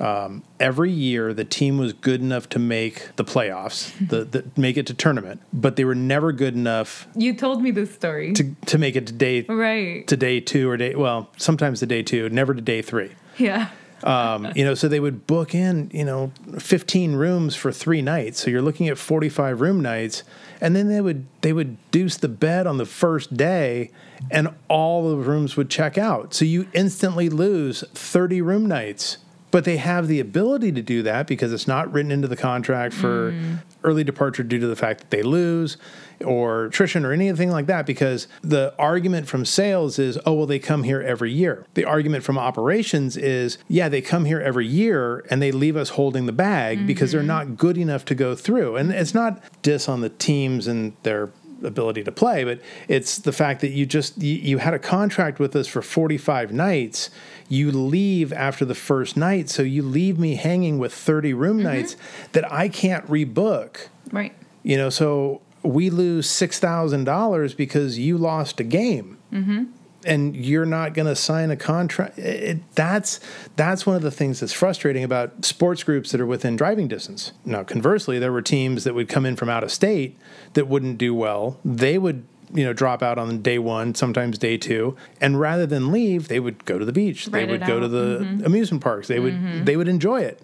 Um, 0.00 0.44
every 0.58 0.90
year, 0.90 1.34
the 1.34 1.44
team 1.44 1.76
was 1.76 1.92
good 1.92 2.22
enough 2.22 2.48
to 2.50 2.58
make 2.58 3.14
the 3.16 3.24
playoffs, 3.24 3.92
the, 4.08 4.24
the 4.24 4.44
make 4.56 4.78
it 4.78 4.86
to 4.86 4.94
tournament, 4.94 5.42
but 5.52 5.76
they 5.76 5.84
were 5.84 5.94
never 5.94 6.32
good 6.32 6.54
enough 6.54 7.06
you 7.14 7.34
told 7.34 7.62
me 7.62 7.70
this 7.70 7.92
story. 7.92 8.32
to 8.32 8.54
to 8.66 8.78
make 8.78 8.96
it 8.96 9.06
to 9.08 9.12
day 9.12 9.42
right. 9.42 10.06
to 10.06 10.16
day 10.16 10.40
two 10.40 10.70
or 10.70 10.78
day 10.78 10.94
well 10.94 11.28
sometimes 11.36 11.80
to 11.80 11.86
day 11.86 12.02
two, 12.02 12.30
never 12.30 12.54
to 12.54 12.62
day 12.62 12.80
three. 12.80 13.10
yeah 13.36 13.68
Um, 14.02 14.50
you 14.54 14.64
know, 14.64 14.74
so 14.74 14.88
they 14.88 15.00
would 15.00 15.26
book 15.26 15.54
in, 15.54 15.90
you 15.92 16.04
know, 16.04 16.32
15 16.58 17.14
rooms 17.14 17.54
for 17.54 17.70
three 17.70 18.02
nights. 18.02 18.40
So 18.40 18.50
you're 18.50 18.62
looking 18.62 18.88
at 18.88 18.98
45 18.98 19.60
room 19.60 19.80
nights, 19.80 20.22
and 20.60 20.74
then 20.74 20.88
they 20.88 21.00
would 21.00 21.26
they 21.42 21.52
would 21.52 21.76
deuce 21.90 22.16
the 22.16 22.28
bed 22.28 22.66
on 22.66 22.78
the 22.78 22.86
first 22.86 23.36
day, 23.36 23.90
and 24.30 24.48
all 24.68 25.10
the 25.10 25.16
rooms 25.16 25.56
would 25.56 25.70
check 25.70 25.98
out. 25.98 26.32
So 26.34 26.44
you 26.44 26.68
instantly 26.72 27.28
lose 27.28 27.84
30 27.94 28.40
room 28.42 28.66
nights. 28.66 29.18
But 29.52 29.64
they 29.64 29.78
have 29.78 30.06
the 30.06 30.20
ability 30.20 30.70
to 30.70 30.80
do 30.80 31.02
that 31.02 31.26
because 31.26 31.52
it's 31.52 31.66
not 31.66 31.92
written 31.92 32.12
into 32.12 32.28
the 32.28 32.36
contract 32.36 32.94
for 32.94 33.34
early 33.82 34.04
departure 34.04 34.44
due 34.44 34.60
to 34.60 34.68
the 34.68 34.76
fact 34.76 35.00
that 35.00 35.10
they 35.10 35.24
lose 35.24 35.76
or 36.24 36.66
attrition 36.66 37.04
or 37.04 37.12
anything 37.12 37.50
like 37.50 37.66
that 37.66 37.86
because 37.86 38.28
the 38.42 38.74
argument 38.78 39.26
from 39.26 39.44
sales 39.44 39.98
is 39.98 40.18
oh 40.26 40.34
well 40.34 40.46
they 40.46 40.58
come 40.58 40.82
here 40.82 41.00
every 41.00 41.32
year 41.32 41.64
the 41.74 41.84
argument 41.84 42.22
from 42.22 42.36
operations 42.38 43.16
is 43.16 43.56
yeah 43.68 43.88
they 43.88 44.02
come 44.02 44.24
here 44.26 44.40
every 44.40 44.66
year 44.66 45.24
and 45.30 45.40
they 45.40 45.50
leave 45.50 45.76
us 45.76 45.90
holding 45.90 46.26
the 46.26 46.32
bag 46.32 46.86
because 46.86 47.12
they're 47.12 47.22
not 47.22 47.56
good 47.56 47.78
enough 47.78 48.04
to 48.04 48.14
go 48.14 48.34
through 48.34 48.76
and 48.76 48.92
it's 48.92 49.14
not 49.14 49.42
dis 49.62 49.88
on 49.88 50.00
the 50.02 50.10
teams 50.10 50.66
and 50.66 50.92
their 51.04 51.30
ability 51.62 52.02
to 52.02 52.10
play, 52.10 52.42
but 52.42 52.58
it's 52.88 53.18
the 53.18 53.32
fact 53.32 53.60
that 53.60 53.68
you 53.68 53.84
just 53.84 54.16
you, 54.16 54.34
you 54.34 54.56
had 54.56 54.72
a 54.72 54.78
contract 54.78 55.38
with 55.38 55.54
us 55.54 55.66
for 55.66 55.82
45 55.82 56.52
nights. 56.54 57.10
You 57.50 57.70
leave 57.70 58.32
after 58.32 58.64
the 58.64 58.74
first 58.74 59.14
night, 59.14 59.50
so 59.50 59.60
you 59.62 59.82
leave 59.82 60.18
me 60.18 60.36
hanging 60.36 60.78
with 60.78 60.94
30 60.94 61.34
room 61.34 61.58
Mm-hmm. 61.58 61.64
nights 61.66 61.96
that 62.32 62.50
I 62.50 62.70
can't 62.70 63.06
rebook. 63.08 63.88
Right. 64.10 64.32
You 64.62 64.78
know, 64.78 64.88
so 64.88 65.42
we 65.62 65.90
lose 65.90 66.28
six 66.28 66.58
thousand 66.58 67.04
dollars 67.04 67.54
because 67.54 67.98
you 67.98 68.16
lost 68.16 68.60
a 68.60 68.64
game, 68.64 69.18
mm-hmm. 69.32 69.64
and 70.04 70.36
you're 70.36 70.66
not 70.66 70.94
going 70.94 71.06
to 71.06 71.16
sign 71.16 71.50
a 71.50 71.56
contract. 71.56 72.18
It, 72.18 72.58
that's 72.74 73.20
that's 73.56 73.86
one 73.86 73.96
of 73.96 74.02
the 74.02 74.10
things 74.10 74.40
that's 74.40 74.52
frustrating 74.52 75.04
about 75.04 75.44
sports 75.44 75.82
groups 75.82 76.12
that 76.12 76.20
are 76.20 76.26
within 76.26 76.56
driving 76.56 76.88
distance. 76.88 77.32
Now, 77.44 77.62
conversely, 77.62 78.18
there 78.18 78.32
were 78.32 78.42
teams 78.42 78.84
that 78.84 78.94
would 78.94 79.08
come 79.08 79.26
in 79.26 79.36
from 79.36 79.48
out 79.48 79.62
of 79.62 79.70
state 79.70 80.16
that 80.54 80.66
wouldn't 80.66 80.98
do 80.98 81.14
well. 81.14 81.58
They 81.64 81.98
would. 81.98 82.24
You 82.52 82.64
know, 82.64 82.72
drop 82.72 83.00
out 83.00 83.16
on 83.16 83.42
day 83.42 83.60
one, 83.60 83.94
sometimes 83.94 84.36
day 84.36 84.56
two, 84.56 84.96
and 85.20 85.38
rather 85.38 85.66
than 85.66 85.92
leave, 85.92 86.26
they 86.26 86.40
would 86.40 86.64
go 86.64 86.80
to 86.80 86.84
the 86.84 86.90
beach. 86.90 87.28
Ride 87.28 87.32
they 87.46 87.52
would 87.52 87.64
go 87.64 87.78
to 87.78 87.86
out. 87.86 87.90
the 87.92 88.42
amusement 88.44 88.82
parks. 88.82 89.06
They 89.06 89.20
would 89.20 89.64
they 89.66 89.76
would 89.76 89.86
enjoy 89.86 90.22
it. 90.22 90.42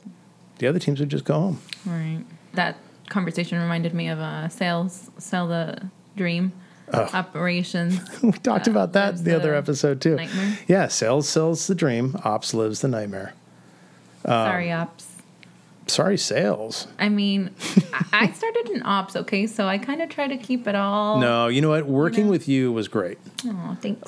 The 0.58 0.68
other 0.68 0.78
teams 0.78 1.00
would 1.00 1.08
just 1.08 1.24
go 1.24 1.34
home. 1.34 1.60
Right. 1.84 2.20
That 2.52 2.76
conversation 3.08 3.58
reminded 3.60 3.94
me 3.94 4.08
of 4.08 4.18
uh, 4.18 4.48
sales, 4.48 5.10
sell 5.18 5.48
the 5.48 5.88
dream, 6.16 6.52
operations. 6.92 8.00
We 8.22 8.32
talked 8.32 8.68
Uh, 8.68 8.72
about 8.72 8.92
that 8.94 9.22
the 9.24 9.34
other 9.36 9.54
episode 9.54 10.00
too. 10.00 10.16
nightmare. 10.16 10.58
Yeah, 10.68 10.88
sales 10.88 11.28
sells 11.28 11.66
the 11.66 11.74
dream, 11.74 12.16
ops 12.24 12.54
lives 12.54 12.80
the 12.80 12.88
nightmare. 12.88 13.34
Um, 14.24 14.32
Sorry, 14.32 14.72
ops. 14.72 15.06
Sorry, 15.88 16.18
sales. 16.18 16.88
I 16.98 17.08
mean, 17.08 17.50
I- 18.12 18.32
started 18.34 18.70
in 18.70 18.82
ops, 18.82 19.14
okay, 19.14 19.46
so 19.46 19.68
I 19.68 19.78
kind 19.78 20.02
of 20.02 20.08
try 20.08 20.26
to 20.26 20.36
keep 20.36 20.66
it 20.66 20.74
all. 20.74 21.20
No, 21.20 21.46
you 21.46 21.60
know 21.60 21.68
what? 21.70 21.86
Working 21.86 22.26
with 22.28 22.48
you 22.48 22.72
was 22.72 22.88
great. 22.88 23.18
Oh, 23.44 23.76
thanks. 23.80 24.02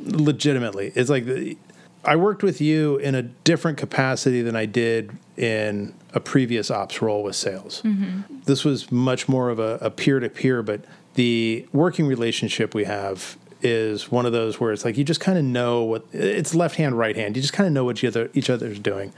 Legitimately, 0.00 0.92
it's 0.94 1.08
like 1.08 1.24
the, 1.24 1.56
I 2.04 2.16
worked 2.16 2.42
with 2.42 2.60
you 2.60 2.96
in 2.98 3.14
a 3.14 3.22
different 3.22 3.78
capacity 3.78 4.42
than 4.42 4.54
I 4.56 4.66
did 4.66 5.12
in 5.36 5.94
a 6.12 6.20
previous 6.20 6.70
ops 6.70 7.02
role 7.02 7.22
with 7.22 7.36
sales. 7.36 7.82
Mm-hmm. 7.82 8.40
This 8.44 8.64
was 8.64 8.92
much 8.92 9.28
more 9.28 9.50
of 9.50 9.58
a 9.58 9.90
peer 9.90 10.20
to 10.20 10.28
peer, 10.28 10.62
but 10.62 10.82
the 11.14 11.66
working 11.72 12.06
relationship 12.06 12.74
we 12.74 12.84
have 12.84 13.36
is 13.62 14.12
one 14.12 14.26
of 14.26 14.32
those 14.32 14.60
where 14.60 14.72
it's 14.72 14.84
like 14.84 14.98
you 14.98 15.04
just 15.04 15.20
kind 15.20 15.38
of 15.38 15.44
know 15.44 15.82
what 15.82 16.04
it's 16.12 16.54
left 16.54 16.76
hand 16.76 16.98
right 16.98 17.16
hand. 17.16 17.34
You 17.34 17.42
just 17.42 17.54
kind 17.54 17.66
of 17.66 17.72
know 17.72 17.84
what 17.84 17.96
each 17.96 18.04
other 18.04 18.30
each 18.34 18.50
other's 18.50 18.78
doing. 18.78 19.12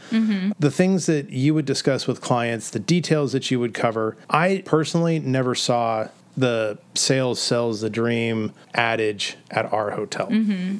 The 0.58 0.70
things 0.70 1.06
that 1.06 1.30
you 1.30 1.52
would 1.54 1.64
discuss 1.64 2.06
with 2.06 2.20
clients 2.20 2.70
the 2.70 2.78
details 2.78 3.32
that 3.32 3.50
you 3.50 3.58
would 3.60 3.74
cover 3.74 4.16
i 4.30 4.62
personally 4.64 5.18
never 5.18 5.54
saw 5.54 6.08
the 6.36 6.78
sales 6.94 7.40
sells 7.40 7.80
the 7.80 7.90
dream 7.90 8.52
adage 8.74 9.36
at 9.50 9.72
our 9.72 9.92
hotel. 9.92 10.28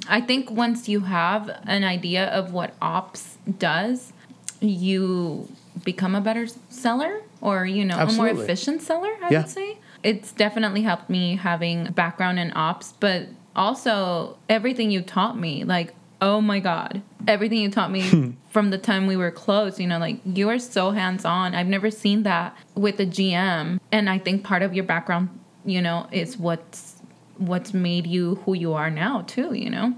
I 0.09 0.21
think 0.21 0.51
once 0.51 0.89
you 0.89 1.01
have 1.01 1.49
an 1.65 1.83
idea 1.83 2.27
of 2.27 2.53
what 2.53 2.75
ops 2.83 3.39
does, 3.59 4.13
you 4.61 5.49
become 5.85 6.15
a 6.15 6.21
better 6.21 6.47
seller 6.71 7.21
or, 7.41 7.67
you 7.67 7.85
know, 7.85 7.99
a 7.99 8.13
more 8.13 8.29
efficient 8.29 8.83
seller, 8.83 9.11
I 9.23 9.31
Yeah. 9.31 9.41
would 9.41 9.49
say. 9.51 9.79
It's 10.03 10.33
definitely 10.33 10.83
helped 10.83 11.11
me 11.11 11.37
having 11.37 11.93
background 11.93 12.39
in 12.39 12.53
ops, 12.55 12.95
but 12.99 13.29
also 13.55 14.37
everything 14.49 14.91
you 14.91 15.03
taught 15.03 15.39
me, 15.39 15.65
like, 15.65 15.95
oh 16.23 16.41
my 16.41 16.61
God, 16.61 17.03
everything 17.27 17.59
you 17.59 17.71
taught 17.71 17.91
me 17.91 18.35
from 18.51 18.71
the 18.71 18.79
time 18.79 19.07
we 19.07 19.17
were 19.17 19.31
close, 19.31 19.79
you 19.79 19.87
know, 19.87 19.99
like 19.99 20.19
you 20.25 20.49
are 20.49 20.59
so 20.59 20.91
hands 20.93 21.25
on. 21.25 21.55
I've 21.55 21.67
never 21.67 21.91
seen 21.91 22.23
that 22.23 22.57
with 22.75 22.99
a 23.01 23.07
GM. 23.07 23.79
And 23.93 24.09
I 24.09 24.19
think 24.19 24.45
part 24.45 24.63
of 24.63 24.75
your 24.75 24.85
background, 24.85 25.29
you 25.65 25.83
know, 25.83 26.07
is 26.13 26.39
what's 26.39 26.95
what's 27.39 27.75
made 27.75 28.07
you 28.07 28.37
who 28.47 28.55
you 28.55 28.73
are 28.73 28.89
now 28.91 29.21
too, 29.27 29.53
you 29.53 29.69
know? 29.69 29.95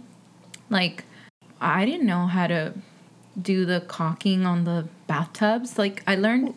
Like 0.70 1.04
I 1.60 1.84
didn't 1.84 2.06
know 2.06 2.26
how 2.26 2.48
to 2.48 2.74
do 3.40 3.64
the 3.64 3.80
caulking 3.80 4.44
on 4.46 4.64
the 4.64 4.88
bathtubs. 5.06 5.78
Like 5.78 6.02
I 6.06 6.14
learned 6.16 6.54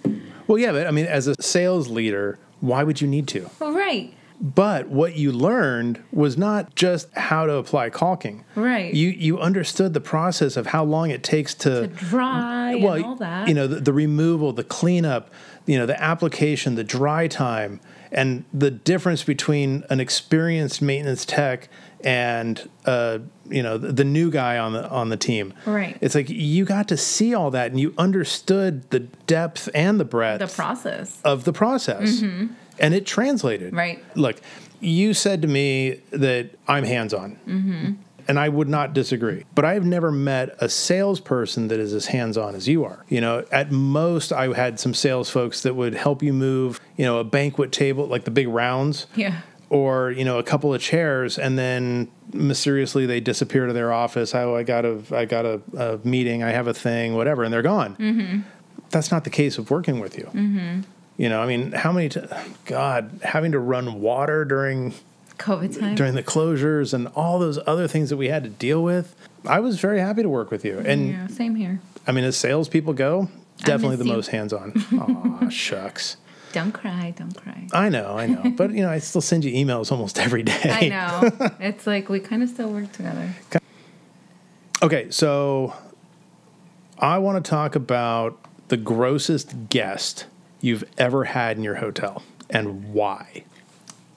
well 0.47 0.57
yeah 0.57 0.71
but 0.71 0.85
i 0.87 0.91
mean 0.91 1.05
as 1.05 1.27
a 1.27 1.35
sales 1.41 1.87
leader 1.87 2.37
why 2.59 2.83
would 2.83 2.99
you 2.99 3.07
need 3.07 3.27
to 3.27 3.49
right. 3.59 4.13
But 4.41 4.89
what 4.89 5.15
you 5.15 5.31
learned 5.31 6.01
was 6.11 6.35
not 6.35 6.73
just 6.73 7.13
how 7.15 7.45
to 7.45 7.53
apply 7.57 7.91
caulking. 7.91 8.43
Right. 8.55 8.91
You 8.91 9.09
you 9.09 9.39
understood 9.39 9.93
the 9.93 10.01
process 10.01 10.57
of 10.57 10.65
how 10.65 10.83
long 10.83 11.11
it 11.11 11.21
takes 11.21 11.53
to, 11.55 11.85
Dry 11.85 12.73
well, 12.73 12.93
and 12.95 13.05
all 13.05 13.15
that. 13.17 13.47
you 13.47 13.53
know, 13.53 13.67
the, 13.67 13.79
the 13.79 13.93
removal, 13.93 14.51
the 14.51 14.63
cleanup, 14.63 15.31
you 15.67 15.77
know, 15.77 15.85
the 15.85 16.01
application, 16.01 16.73
the 16.73 16.83
dry 16.83 17.27
time, 17.27 17.79
and 18.11 18.43
the 18.53 18.71
difference 18.71 19.23
between 19.23 19.83
an 19.89 19.99
experienced 19.99 20.81
maintenance 20.81 21.25
tech 21.25 21.69
and 22.03 22.69
uh, 22.85 23.19
you 23.49 23.61
know 23.61 23.77
the, 23.77 23.91
the 23.91 24.03
new 24.03 24.31
guy 24.31 24.57
on 24.57 24.73
the 24.73 24.89
on 24.89 25.09
the 25.09 25.17
team. 25.17 25.53
Right. 25.65 25.97
It's 26.01 26.15
like 26.15 26.29
you 26.29 26.65
got 26.65 26.87
to 26.89 26.97
see 26.97 27.33
all 27.33 27.51
that 27.51 27.71
and 27.71 27.79
you 27.79 27.93
understood 27.97 28.89
the 28.89 29.01
depth 29.01 29.69
and 29.73 29.99
the 29.99 30.05
breadth 30.05 30.39
the 30.39 30.47
process. 30.47 31.19
of 31.23 31.43
the 31.43 31.53
process. 31.53 32.21
And 32.79 32.93
it 32.93 33.05
translated. 33.05 33.67
Mm-hmm. 33.67 33.77
Right. 33.77 34.17
Look, 34.17 34.41
you 34.79 35.13
said 35.13 35.41
to 35.43 35.47
me 35.47 36.01
that 36.09 36.49
I'm 36.67 36.83
hands 36.83 37.13
on. 37.13 37.37
Mm-hmm. 37.47 37.91
And 38.27 38.39
I 38.39 38.49
would 38.49 38.69
not 38.69 38.93
disagree. 38.93 39.45
But 39.55 39.65
I've 39.65 39.85
never 39.85 40.11
met 40.11 40.55
a 40.59 40.69
salesperson 40.69 41.67
that 41.69 41.79
is 41.79 41.93
as 41.93 42.07
hands 42.07 42.37
on 42.37 42.55
as 42.55 42.67
you 42.67 42.83
are. 42.85 43.05
You 43.09 43.21
know, 43.21 43.45
at 43.51 43.71
most, 43.71 44.31
I 44.31 44.53
had 44.53 44.79
some 44.79 44.93
sales 44.93 45.29
folks 45.29 45.61
that 45.63 45.75
would 45.75 45.93
help 45.93 46.21
you 46.23 46.33
move, 46.33 46.79
you 46.97 47.05
know, 47.05 47.19
a 47.19 47.23
banquet 47.23 47.71
table, 47.71 48.05
like 48.07 48.23
the 48.25 48.31
big 48.31 48.47
rounds, 48.47 49.07
Yeah. 49.15 49.41
or, 49.69 50.11
you 50.11 50.25
know, 50.25 50.37
a 50.39 50.43
couple 50.43 50.73
of 50.73 50.81
chairs, 50.81 51.37
and 51.37 51.57
then 51.57 52.09
mysteriously 52.33 53.05
they 53.05 53.19
disappear 53.19 53.67
to 53.67 53.73
their 53.73 53.91
office. 53.91 54.33
Oh, 54.35 54.55
I 54.55 54.63
got 54.63 54.85
a, 54.85 55.01
I 55.11 55.25
got 55.25 55.45
a, 55.45 55.61
a 55.77 55.99
meeting, 56.07 56.43
I 56.43 56.51
have 56.51 56.67
a 56.67 56.73
thing, 56.73 57.15
whatever, 57.15 57.43
and 57.43 57.53
they're 57.53 57.61
gone. 57.61 57.95
Mm-hmm. 57.95 58.41
That's 58.89 59.11
not 59.11 59.23
the 59.23 59.29
case 59.29 59.57
of 59.57 59.71
working 59.71 59.99
with 59.99 60.17
you. 60.17 60.25
Mm-hmm. 60.33 60.81
You 61.17 61.29
know, 61.29 61.41
I 61.41 61.45
mean, 61.45 61.71
how 61.73 61.91
many? 61.91 62.09
T- 62.09 62.21
God, 62.65 63.19
having 63.23 63.51
to 63.51 63.59
run 63.59 64.01
water 64.01 64.43
during 64.43 64.93
COVID 65.41 65.79
time. 65.79 65.95
during 65.95 66.13
the 66.13 66.23
closures 66.23 66.93
and 66.93 67.07
all 67.09 67.39
those 67.39 67.59
other 67.65 67.87
things 67.87 68.09
that 68.09 68.17
we 68.17 68.27
had 68.27 68.43
to 68.43 68.49
deal 68.49 68.83
with. 68.83 69.15
I 69.45 69.59
was 69.59 69.79
very 69.79 69.99
happy 69.99 70.21
to 70.21 70.29
work 70.29 70.51
with 70.51 70.63
you, 70.63 70.79
and 70.79 71.09
yeah, 71.09 71.27
same 71.27 71.55
here. 71.55 71.81
I 72.05 72.11
mean, 72.11 72.23
as 72.23 72.37
salespeople 72.37 72.93
go, 72.93 73.29
definitely 73.57 73.97
the 73.97 74.05
you. 74.05 74.13
most 74.13 74.27
hands 74.27 74.53
on. 74.53 74.73
Aw, 74.93 75.49
shucks. 75.49 76.17
Don't 76.53 76.73
cry, 76.73 77.13
don't 77.17 77.35
cry. 77.35 77.67
I 77.73 77.89
know, 77.89 78.17
I 78.17 78.27
know, 78.27 78.51
but 78.51 78.71
you 78.71 78.81
know, 78.81 78.89
I 78.89 78.99
still 78.99 79.21
send 79.21 79.45
you 79.45 79.53
emails 79.53 79.91
almost 79.91 80.19
every 80.25 80.43
day. 80.43 80.59
I 80.63 80.89
know. 80.89 81.49
it's 81.59 81.87
like 81.87 82.09
we 82.09 82.19
kind 82.19 82.43
of 82.43 82.49
still 82.49 82.71
work 82.71 82.91
together. 82.91 83.33
Okay, 84.83 85.09
so 85.11 85.73
I 86.99 87.17
want 87.19 87.43
to 87.43 87.49
talk 87.49 87.75
about 87.75 88.37
the 88.67 88.77
grossest 88.77 89.69
guest 89.69 90.25
you've 90.59 90.83
ever 90.97 91.25
had 91.25 91.57
in 91.57 91.63
your 91.63 91.75
hotel 91.75 92.23
and 92.49 92.93
why. 92.93 93.43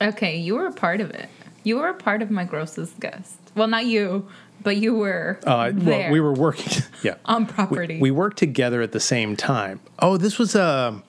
Okay, 0.01 0.37
you 0.37 0.55
were 0.57 0.67
a 0.67 0.73
part 0.73 1.01
of 1.01 1.11
it. 1.11 1.29
You 1.63 1.77
were 1.77 1.89
a 1.89 1.95
part 1.95 2.21
of 2.23 2.31
my 2.31 2.45
grossest 2.45 3.01
guest. 3.01 3.37
Well, 3.55 3.69
not 3.69 3.87
you, 3.87 4.29
but 4.63 4.77
you 4.77 4.95
were 4.95 5.39
Uh, 5.47 5.71
there 5.73 6.01
well, 6.03 6.11
we 6.13 6.21
were 6.21 6.33
working. 6.33 6.83
Yeah, 7.03 7.15
on 7.27 7.45
property. 7.47 8.01
we 8.01 8.11
worked 8.11 8.39
together 8.39 8.81
at 8.83 8.93
the 8.93 9.01
same 9.01 9.37
time. 9.37 9.81
Oh, 9.99 10.17
this 10.17 10.39
was 10.39 10.57
um, 10.57 11.03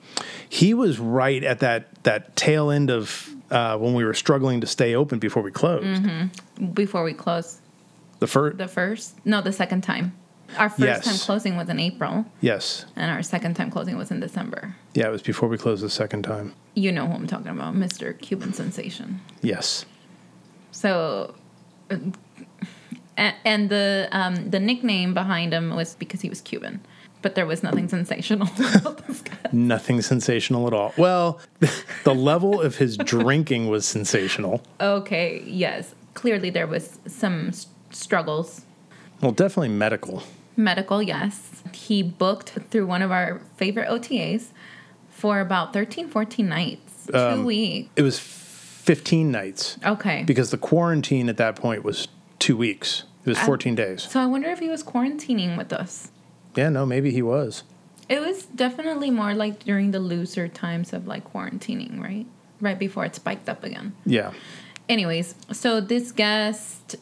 he 0.48 0.74
was 0.74 0.98
right 0.98 1.42
at 1.42 1.60
that 1.60 2.02
that 2.04 2.36
tail 2.36 2.70
end 2.70 2.90
of 2.90 3.28
uh, 3.50 3.76
when 3.78 3.94
we 3.94 4.04
were 4.04 4.14
struggling 4.14 4.60
to 4.60 4.66
stay 4.66 4.94
open 4.94 5.18
before 5.18 5.42
we 5.42 5.50
closed. 5.50 6.02
before 6.74 7.02
we 7.04 7.12
closed 7.14 7.60
The 8.18 8.26
first, 8.26 8.58
the 8.58 8.68
first, 8.68 9.14
no, 9.24 9.40
the 9.40 9.52
second 9.52 9.82
time. 9.82 10.12
Our 10.58 10.68
first 10.68 10.80
Yes. 10.80 11.04
time 11.04 11.18
closing 11.18 11.56
was 11.56 11.68
in 11.68 11.78
April, 11.78 12.24
yes, 12.40 12.86
and 12.96 13.10
our 13.10 13.22
second 13.22 13.54
time 13.54 13.70
closing 13.70 13.96
was 13.98 14.10
in 14.10 14.20
December. 14.20 14.76
yeah, 14.94 15.06
it 15.08 15.10
was 15.10 15.22
before 15.22 15.48
we 15.48 15.58
closed 15.58 15.82
the 15.82 15.90
second 15.90 16.22
time. 16.22 16.54
You 16.74 16.92
know 16.92 17.06
who 17.06 17.14
I'm 17.14 17.26
talking 17.26 17.48
about, 17.48 17.74
Mr. 17.74 18.16
Cuban 18.18 18.52
Sensation. 18.52 19.20
Yes, 19.42 19.84
So, 20.70 21.34
uh, 21.90 21.96
and 23.44 23.70
the 23.70 24.08
um, 24.12 24.50
the 24.50 24.60
nickname 24.60 25.14
behind 25.14 25.52
him 25.52 25.74
was 25.74 25.94
because 25.94 26.20
he 26.20 26.28
was 26.28 26.40
Cuban, 26.42 26.80
but 27.22 27.34
there 27.34 27.46
was 27.46 27.62
nothing 27.62 27.88
sensational 27.88 28.48
about 28.74 29.06
this 29.06 29.22
guy. 29.22 29.36
nothing 29.52 30.02
sensational 30.02 30.66
at 30.66 30.72
all. 30.74 30.92
Well, 30.98 31.40
the 32.04 32.14
level 32.14 32.60
of 32.60 32.76
his 32.76 32.96
drinking 32.98 33.68
was 33.68 33.86
sensational. 33.86 34.62
Okay, 34.80 35.42
yes, 35.46 35.94
clearly 36.14 36.50
there 36.50 36.66
was 36.66 36.98
some 37.06 37.48
s- 37.48 37.66
struggles. 37.90 38.62
Well, 39.20 39.32
definitely 39.32 39.68
medical. 39.70 40.22
Medical, 40.56 41.02
yes. 41.02 41.62
He 41.72 42.02
booked 42.02 42.50
through 42.70 42.86
one 42.86 43.02
of 43.02 43.10
our 43.10 43.40
favorite 43.56 43.88
OTAs 43.88 44.48
for 45.10 45.40
about 45.40 45.72
13, 45.72 46.08
14 46.08 46.48
nights, 46.48 47.06
two 47.06 47.16
Um, 47.18 47.44
weeks. 47.44 47.90
It 47.96 48.02
was 48.02 48.18
15 48.18 49.30
nights 49.30 49.78
Okay. 49.84 50.22
because 50.24 50.50
the 50.50 50.58
quarantine 50.58 51.28
at 51.28 51.36
that 51.38 51.56
point 51.56 51.82
was 51.84 52.08
two 52.38 52.56
weeks. 52.56 53.04
It 53.24 53.30
was 53.30 53.38
14 53.40 53.74
days. 53.74 54.02
so 54.08 54.20
I 54.20 54.26
wonder 54.26 54.48
if 54.50 54.60
he 54.60 54.68
was 54.68 54.84
quarantining 54.84 55.56
with 55.58 55.72
us. 55.72 56.10
Yeah, 56.54 56.68
no, 56.68 56.86
maybe 56.86 57.10
he 57.10 57.22
was. 57.22 57.64
It 58.08 58.20
was 58.20 58.44
definitely 58.44 59.10
more 59.10 59.34
like 59.34 59.64
during 59.64 59.90
the 59.90 59.98
looser 59.98 60.46
times 60.46 60.92
of 60.92 61.06
like 61.08 61.30
quarantining, 61.32 62.00
right? 62.00 62.26
right 62.60 62.78
before 62.78 63.04
it 63.04 63.14
spiked 63.14 63.48
up 63.48 63.64
again. 63.64 63.94
Yeah. 64.06 64.32
Anyways, 64.88 65.34
so 65.52 65.80
this 65.80 66.12
guest 66.12 66.96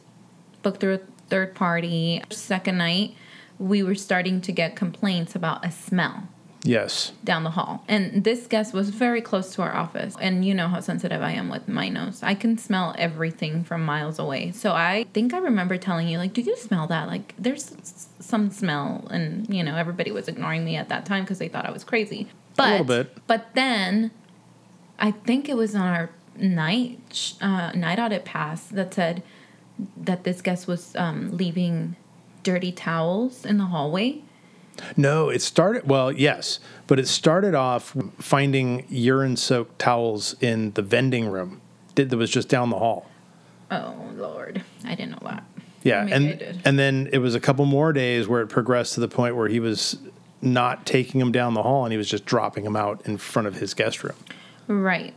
booked 0.63 0.81
through 0.81 1.01
third 1.29 1.55
party. 1.55 2.23
Second 2.31 2.79
night, 2.79 3.15
we 3.59 3.83
were 3.83 3.95
starting 3.95 4.41
to 4.43 4.53
get 4.53 4.77
complaints 4.77 5.35
about 5.35 5.65
a 5.65 5.71
smell 5.71 6.29
Yes. 6.65 7.13
down 7.23 7.45
the 7.45 7.51
hall. 7.51 7.85
And 7.89 8.25
this 8.25 8.47
guest 8.47 8.73
was 8.73 8.89
very 8.89 9.21
close 9.21 9.55
to 9.55 9.63
our 9.63 9.75
office. 9.75 10.17
And 10.21 10.45
you 10.45 10.55
know 10.55 10.69
how 10.69 10.81
sensitive 10.81 11.21
I 11.23 11.33
am 11.33 11.51
with 11.51 11.69
my 11.69 11.89
nose. 11.91 12.23
I 12.23 12.35
can 12.35 12.57
smell 12.57 12.95
everything 12.99 13.65
from 13.65 13.85
miles 13.85 14.19
away. 14.19 14.51
So 14.53 14.73
I 14.73 15.05
think 15.13 15.35
I 15.35 15.39
remember 15.39 15.77
telling 15.77 16.09
you, 16.09 16.17
like, 16.19 16.33
do 16.33 16.41
you 16.41 16.57
smell 16.57 16.87
that? 16.87 17.07
Like, 17.07 17.35
there's 17.39 18.09
some 18.19 18.51
smell. 18.51 19.07
And, 19.11 19.53
you 19.55 19.63
know, 19.63 19.77
everybody 19.77 20.11
was 20.11 20.27
ignoring 20.27 20.65
me 20.65 20.77
at 20.77 20.89
that 20.89 21.05
time 21.05 21.25
because 21.25 21.39
they 21.39 21.49
thought 21.49 21.67
I 21.67 21.71
was 21.71 21.85
crazy. 21.85 22.29
But, 22.57 22.71
little 22.71 22.87
bit. 22.87 23.27
But 23.27 23.55
then 23.55 24.11
I 24.99 25.11
think 25.11 25.49
it 25.49 25.57
was 25.57 25.75
on 25.75 25.83
our 25.83 26.11
night 26.37 27.35
uh, 27.41 27.71
night 27.73 27.99
audit 27.99 28.25
pass 28.25 28.67
that 28.69 28.93
said 28.95 29.23
that 29.97 30.25
this 30.25 30.41
guest 30.41 30.67
was 30.67 30.95
um, 30.97 31.37
leaving 31.37 31.97
dirty 32.43 32.73
towels 32.73 33.45
in 33.45 33.59
the 33.59 33.67
hallway. 33.67 34.23
No, 34.97 35.29
it 35.29 35.41
started, 35.41 35.89
well, 35.89 36.11
yes, 36.11 36.59
but 36.87 36.99
it 36.99 37.07
started 37.07 37.55
off 37.55 37.97
finding 38.19 38.85
urine 38.89 39.37
soaked 39.37 39.79
towels 39.79 40.35
in 40.41 40.73
the 40.73 40.83
vending 40.83 41.29
room 41.29 41.61
that 41.95 42.13
was 42.15 42.31
just 42.31 42.49
down 42.49 42.71
the 42.71 42.79
hall. 42.79 43.09
Oh 43.71 43.95
Lord, 44.17 44.63
I 44.85 44.95
didn't 44.95 45.13
know 45.13 45.29
that. 45.29 45.45
Yeah, 45.83 46.05
Maybe 46.05 46.45
and 46.45 46.63
and 46.65 46.79
then 46.79 47.09
it 47.13 47.19
was 47.19 47.35
a 47.35 47.41
couple 47.41 47.65
more 47.67 47.93
days 47.93 48.27
where 48.27 48.41
it 48.41 48.49
progressed 48.49 48.95
to 48.95 49.01
the 49.01 49.09
point 49.09 49.37
where 49.37 49.49
he 49.49 49.61
was 49.61 49.99
not 50.41 50.87
taking 50.87 51.21
them 51.21 51.33
down 51.33 51.55
the 51.55 51.63
hall 51.63 51.85
and 51.85 51.93
he 51.93 51.99
was 51.99 52.09
just 52.09 52.25
dropping 52.25 52.65
them 52.65 52.77
out 52.77 53.03
in 53.07 53.17
front 53.17 53.49
of 53.49 53.57
his 53.57 53.75
guest 53.75 54.05
room. 54.05 54.17
Right. 54.67 55.15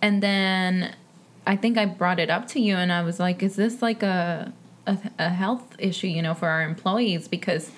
And 0.00 0.22
then 0.22 0.94
I 1.46 1.56
think 1.56 1.78
I 1.78 1.86
brought 1.86 2.18
it 2.18 2.30
up 2.30 2.48
to 2.48 2.60
you 2.60 2.76
and 2.76 2.92
I 2.92 3.02
was 3.02 3.18
like, 3.18 3.42
is 3.42 3.56
this 3.56 3.82
like 3.82 4.02
a, 4.02 4.52
a, 4.86 4.98
a 5.18 5.28
health 5.30 5.76
issue, 5.78 6.06
you 6.06 6.22
know, 6.22 6.34
for 6.34 6.48
our 6.48 6.62
employees? 6.62 7.28
Because 7.28 7.70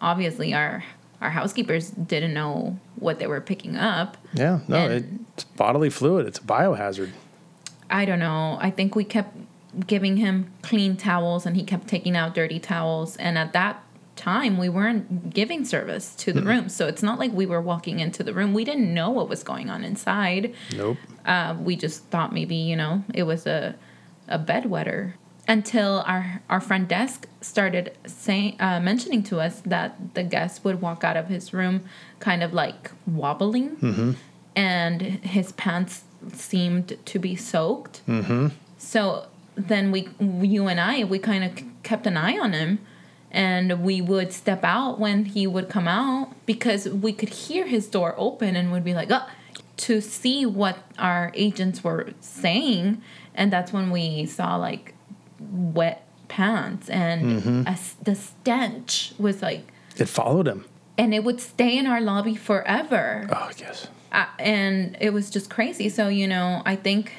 obviously 0.00 0.54
our 0.54 0.84
our 1.20 1.30
housekeepers 1.30 1.90
didn't 1.90 2.34
know 2.34 2.78
what 2.96 3.20
they 3.20 3.28
were 3.28 3.40
picking 3.40 3.76
up. 3.76 4.16
Yeah, 4.34 4.60
no, 4.66 4.90
it's 4.90 5.44
bodily 5.44 5.88
fluid. 5.88 6.26
It's 6.26 6.40
a 6.40 6.42
biohazard. 6.42 7.12
I 7.88 8.04
don't 8.04 8.18
know. 8.18 8.58
I 8.60 8.70
think 8.70 8.96
we 8.96 9.04
kept 9.04 9.36
giving 9.86 10.16
him 10.16 10.50
clean 10.62 10.96
towels 10.96 11.46
and 11.46 11.56
he 11.56 11.62
kept 11.62 11.86
taking 11.86 12.16
out 12.16 12.34
dirty 12.34 12.58
towels. 12.58 13.16
And 13.16 13.38
at 13.38 13.52
that 13.52 13.82
time, 14.16 14.58
we 14.58 14.68
weren't 14.68 15.32
giving 15.32 15.64
service 15.64 16.14
to 16.16 16.32
the 16.32 16.42
room. 16.42 16.68
So 16.68 16.86
it's 16.86 17.02
not 17.02 17.18
like 17.18 17.32
we 17.32 17.46
were 17.46 17.60
walking 17.60 18.00
into 18.00 18.22
the 18.22 18.34
room. 18.34 18.52
We 18.52 18.64
didn't 18.64 18.92
know 18.92 19.10
what 19.10 19.28
was 19.28 19.42
going 19.42 19.70
on 19.70 19.84
inside. 19.84 20.54
Nope. 20.76 20.98
Uh, 21.24 21.56
we 21.60 21.76
just 21.76 22.04
thought 22.06 22.32
maybe, 22.32 22.56
you 22.56 22.76
know, 22.76 23.04
it 23.14 23.24
was 23.24 23.46
a, 23.46 23.74
a 24.28 24.38
bedwetter. 24.38 25.14
Until 25.48 26.04
our, 26.06 26.40
our 26.48 26.60
front 26.60 26.86
desk 26.88 27.26
started 27.40 27.96
saying, 28.06 28.56
uh, 28.60 28.78
mentioning 28.78 29.24
to 29.24 29.40
us 29.40 29.60
that 29.66 30.14
the 30.14 30.22
guest 30.22 30.64
would 30.64 30.80
walk 30.80 31.02
out 31.02 31.16
of 31.16 31.26
his 31.26 31.52
room 31.52 31.82
kind 32.20 32.44
of 32.44 32.52
like 32.52 32.92
wobbling 33.06 33.76
and 34.54 35.02
his 35.02 35.50
pants 35.52 36.04
seemed 36.32 36.96
to 37.04 37.18
be 37.18 37.34
soaked. 37.34 38.06
Mm-hmm. 38.06 38.48
So 38.78 39.26
then 39.56 39.90
we, 39.90 40.08
you 40.20 40.68
and 40.68 40.80
I, 40.80 41.04
we 41.04 41.18
kind 41.18 41.42
of 41.44 41.64
kept 41.82 42.06
an 42.06 42.16
eye 42.16 42.38
on 42.38 42.52
him, 42.52 42.78
and 43.30 43.82
we 43.82 44.00
would 44.00 44.32
step 44.32 44.62
out 44.62 45.00
when 45.00 45.24
he 45.24 45.46
would 45.46 45.68
come 45.68 45.88
out 45.88 46.34
because 46.46 46.88
we 46.88 47.12
could 47.12 47.30
hear 47.30 47.66
his 47.66 47.86
door 47.86 48.14
open 48.16 48.54
and 48.56 48.70
would 48.70 48.84
be 48.84 48.94
like, 48.94 49.10
oh, 49.10 49.26
to 49.78 50.00
see 50.00 50.44
what 50.46 50.78
our 50.98 51.30
agents 51.34 51.82
were 51.82 52.10
saying, 52.20 53.02
and 53.34 53.52
that's 53.52 53.72
when 53.72 53.90
we 53.90 54.26
saw 54.26 54.56
like 54.56 54.94
wet 55.40 56.06
pants 56.28 56.88
and 56.88 57.66
a 57.66 57.70
s 57.70 57.94
the 58.02 58.14
stench 58.14 59.12
was 59.18 59.42
like, 59.42 59.64
It 59.96 60.08
followed 60.08 60.46
him. 60.48 60.64
and 60.96 61.12
it 61.14 61.24
would 61.24 61.40
stay 61.40 61.76
in 61.76 61.86
our 61.86 62.00
lobby 62.00 62.34
forever 62.36 63.26
Oh, 63.32 63.50
yes. 63.58 63.88
uh, 64.12 64.26
and 64.38 64.96
it 65.00 65.10
was 65.12 65.30
just 65.30 65.50
crazy. 65.50 65.88
So 65.88 66.08
you 66.08 66.26
know, 66.28 66.62
I 66.64 66.76
think 66.76 67.12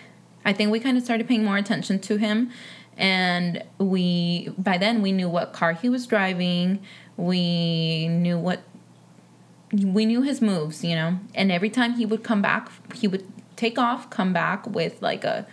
I 0.45 0.51
think 0.53 0.71
we 0.71 0.79
kind 0.79 0.97
of 0.97 1.03
started 1.03 1.27
paying 1.27 1.43
more 1.43 1.57
attention 1.57 1.99
to 1.99 2.17
him, 2.17 2.51
and 2.97 3.63
we 3.79 4.49
by 4.57 4.77
then 4.77 5.01
we 5.01 5.11
knew 5.11 5.29
what 5.29 5.53
car 5.53 5.73
he 5.73 5.89
was 5.89 6.05
driving. 6.07 6.79
We 7.17 8.07
knew 8.07 8.37
what 8.39 8.61
we 9.73 10.05
knew 10.05 10.21
his 10.21 10.41
moves, 10.41 10.83
you 10.83 10.95
know. 10.95 11.19
And 11.33 11.51
every 11.51 11.69
time 11.69 11.93
he 11.93 12.05
would 12.05 12.23
come 12.23 12.41
back, 12.41 12.71
he 12.93 13.07
would 13.07 13.25
take 13.55 13.77
off, 13.79 14.09
come 14.09 14.33
back 14.33 14.67
with 14.67 15.01
like 15.01 15.23
a 15.23 15.47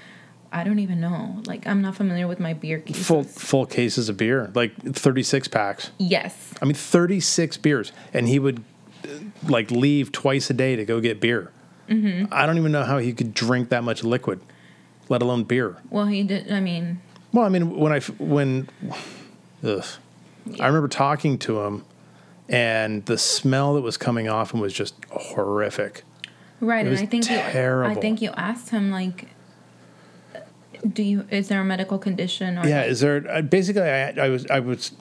I 0.52 0.64
don't 0.64 0.80
even 0.80 1.00
know. 1.00 1.42
Like 1.46 1.66
I'm 1.66 1.80
not 1.80 1.96
familiar 1.96 2.26
with 2.26 2.40
my 2.40 2.54
beer 2.54 2.80
cases. 2.80 3.06
Full 3.06 3.24
full 3.24 3.66
cases 3.66 4.08
of 4.08 4.16
beer, 4.16 4.50
like 4.54 4.74
36 4.82 5.48
packs. 5.48 5.90
Yes. 5.98 6.52
I 6.60 6.64
mean, 6.64 6.74
36 6.74 7.56
beers. 7.58 7.92
And 8.12 8.28
he 8.28 8.38
would 8.38 8.62
uh, 9.04 9.08
like 9.48 9.70
leave 9.70 10.12
twice 10.12 10.50
a 10.50 10.54
day 10.54 10.76
to 10.76 10.84
go 10.84 11.00
get 11.00 11.20
beer. 11.20 11.52
Mm-hmm. 11.88 12.32
I 12.32 12.46
don't 12.46 12.58
even 12.58 12.72
know 12.72 12.84
how 12.84 12.98
he 12.98 13.12
could 13.12 13.34
drink 13.34 13.68
that 13.70 13.82
much 13.82 14.04
liquid, 14.04 14.40
let 15.08 15.22
alone 15.22 15.44
beer. 15.44 15.76
Well, 15.90 16.06
he 16.06 16.22
did. 16.22 16.50
I 16.50 16.60
mean, 16.60 17.00
Well, 17.32 17.44
I 17.44 17.48
mean, 17.48 17.76
when 17.76 17.92
I 17.92 18.00
when, 18.00 18.68
ugh, 19.64 19.84
I 20.60 20.66
remember 20.66 20.88
talking 20.88 21.38
to 21.38 21.60
him, 21.60 21.84
and 22.50 23.06
the 23.06 23.16
smell 23.16 23.74
that 23.74 23.82
was 23.82 23.96
coming 23.96 24.28
off 24.28 24.52
him 24.52 24.60
was 24.60 24.72
just 24.72 24.94
horrific. 25.10 26.02
Right, 26.60 26.86
and 26.86 26.98
I 26.98 27.06
think 27.06 27.30
you, 27.30 27.38
I 27.38 27.94
think 27.94 28.20
you 28.20 28.30
asked 28.36 28.68
him 28.68 28.90
like, 28.90 29.28
do 30.86 31.02
you 31.02 31.26
is 31.30 31.48
there 31.48 31.60
a 31.60 31.64
medical 31.64 31.98
condition 31.98 32.58
or 32.58 32.66
Yeah, 32.66 32.82
is 32.82 33.00
there? 33.00 33.24
Uh, 33.28 33.42
basically, 33.42 33.82
I, 33.82 34.10
I 34.10 34.28
was 34.28 34.46
I 34.50 34.60
was 34.60 34.92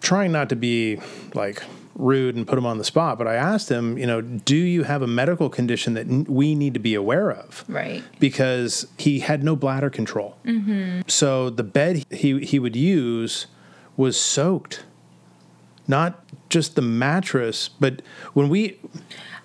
trying 0.00 0.32
not 0.32 0.48
to 0.50 0.56
be 0.56 1.00
like 1.34 1.62
rude 1.94 2.36
and 2.36 2.46
put 2.46 2.56
him 2.56 2.66
on 2.66 2.78
the 2.78 2.84
spot, 2.84 3.18
but 3.18 3.26
I 3.26 3.34
asked 3.34 3.68
him, 3.68 3.98
you 3.98 4.06
know, 4.06 4.20
do 4.20 4.56
you 4.56 4.84
have 4.84 5.02
a 5.02 5.06
medical 5.08 5.48
condition 5.48 5.94
that 5.94 6.06
n- 6.06 6.24
we 6.28 6.54
need 6.54 6.72
to 6.74 6.80
be 6.80 6.94
aware 6.94 7.30
of? 7.32 7.64
right? 7.66 8.04
because 8.20 8.86
he 8.96 9.20
had 9.20 9.42
no 9.42 9.56
bladder 9.56 9.90
control. 9.90 10.36
Mm-hmm. 10.44 11.00
So 11.08 11.50
the 11.50 11.64
bed 11.64 12.04
he 12.10 12.40
he 12.44 12.58
would 12.60 12.76
use 12.76 13.46
was 13.96 14.20
soaked, 14.20 14.84
not 15.88 16.22
just 16.48 16.76
the 16.76 16.82
mattress, 16.82 17.68
but 17.68 18.02
when 18.34 18.48
we 18.48 18.78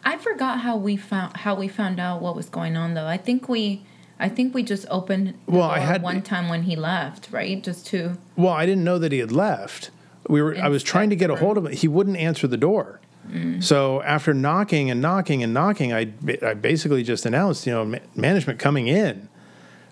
I 0.05 0.17
forgot 0.17 0.59
how 0.59 0.75
we 0.77 0.97
found 0.97 1.37
how 1.37 1.55
we 1.55 1.67
found 1.67 1.99
out 1.99 2.21
what 2.21 2.35
was 2.35 2.49
going 2.49 2.75
on 2.77 2.93
though. 2.93 3.07
I 3.07 3.17
think 3.17 3.47
we 3.49 3.83
I 4.19 4.29
think 4.29 4.53
we 4.53 4.61
just 4.63 4.85
opened 4.91 5.29
the 5.45 5.51
Well, 5.51 5.63
I 5.63 5.79
had- 5.79 6.03
one 6.03 6.21
time 6.21 6.49
when 6.49 6.63
he 6.63 6.75
left, 6.75 7.29
right? 7.31 7.63
Just 7.63 7.87
to 7.87 8.17
well, 8.35 8.53
I 8.53 8.65
didn't 8.65 8.83
know 8.83 8.99
that 8.99 9.11
he 9.11 9.19
had 9.19 9.31
left. 9.31 9.89
We 10.27 10.41
were 10.41 10.55
I 10.57 10.67
was 10.67 10.83
trying 10.83 11.09
to 11.09 11.15
get 11.15 11.29
a 11.29 11.35
hold 11.37 11.57
of 11.57 11.65
him. 11.65 11.71
He 11.71 11.87
wouldn't 11.87 12.17
answer 12.17 12.47
the 12.47 12.57
door. 12.57 12.99
Mm. 13.29 13.63
So 13.63 14.01
after 14.01 14.33
knocking 14.33 14.91
and 14.91 15.01
knocking 15.01 15.41
and 15.43 15.53
knocking, 15.53 15.93
I 15.93 16.11
I 16.41 16.53
basically 16.53 17.03
just 17.03 17.25
announced, 17.25 17.65
you 17.65 17.71
know, 17.73 17.85
ma- 17.85 17.97
management 18.15 18.59
coming 18.59 18.87
in. 18.87 19.29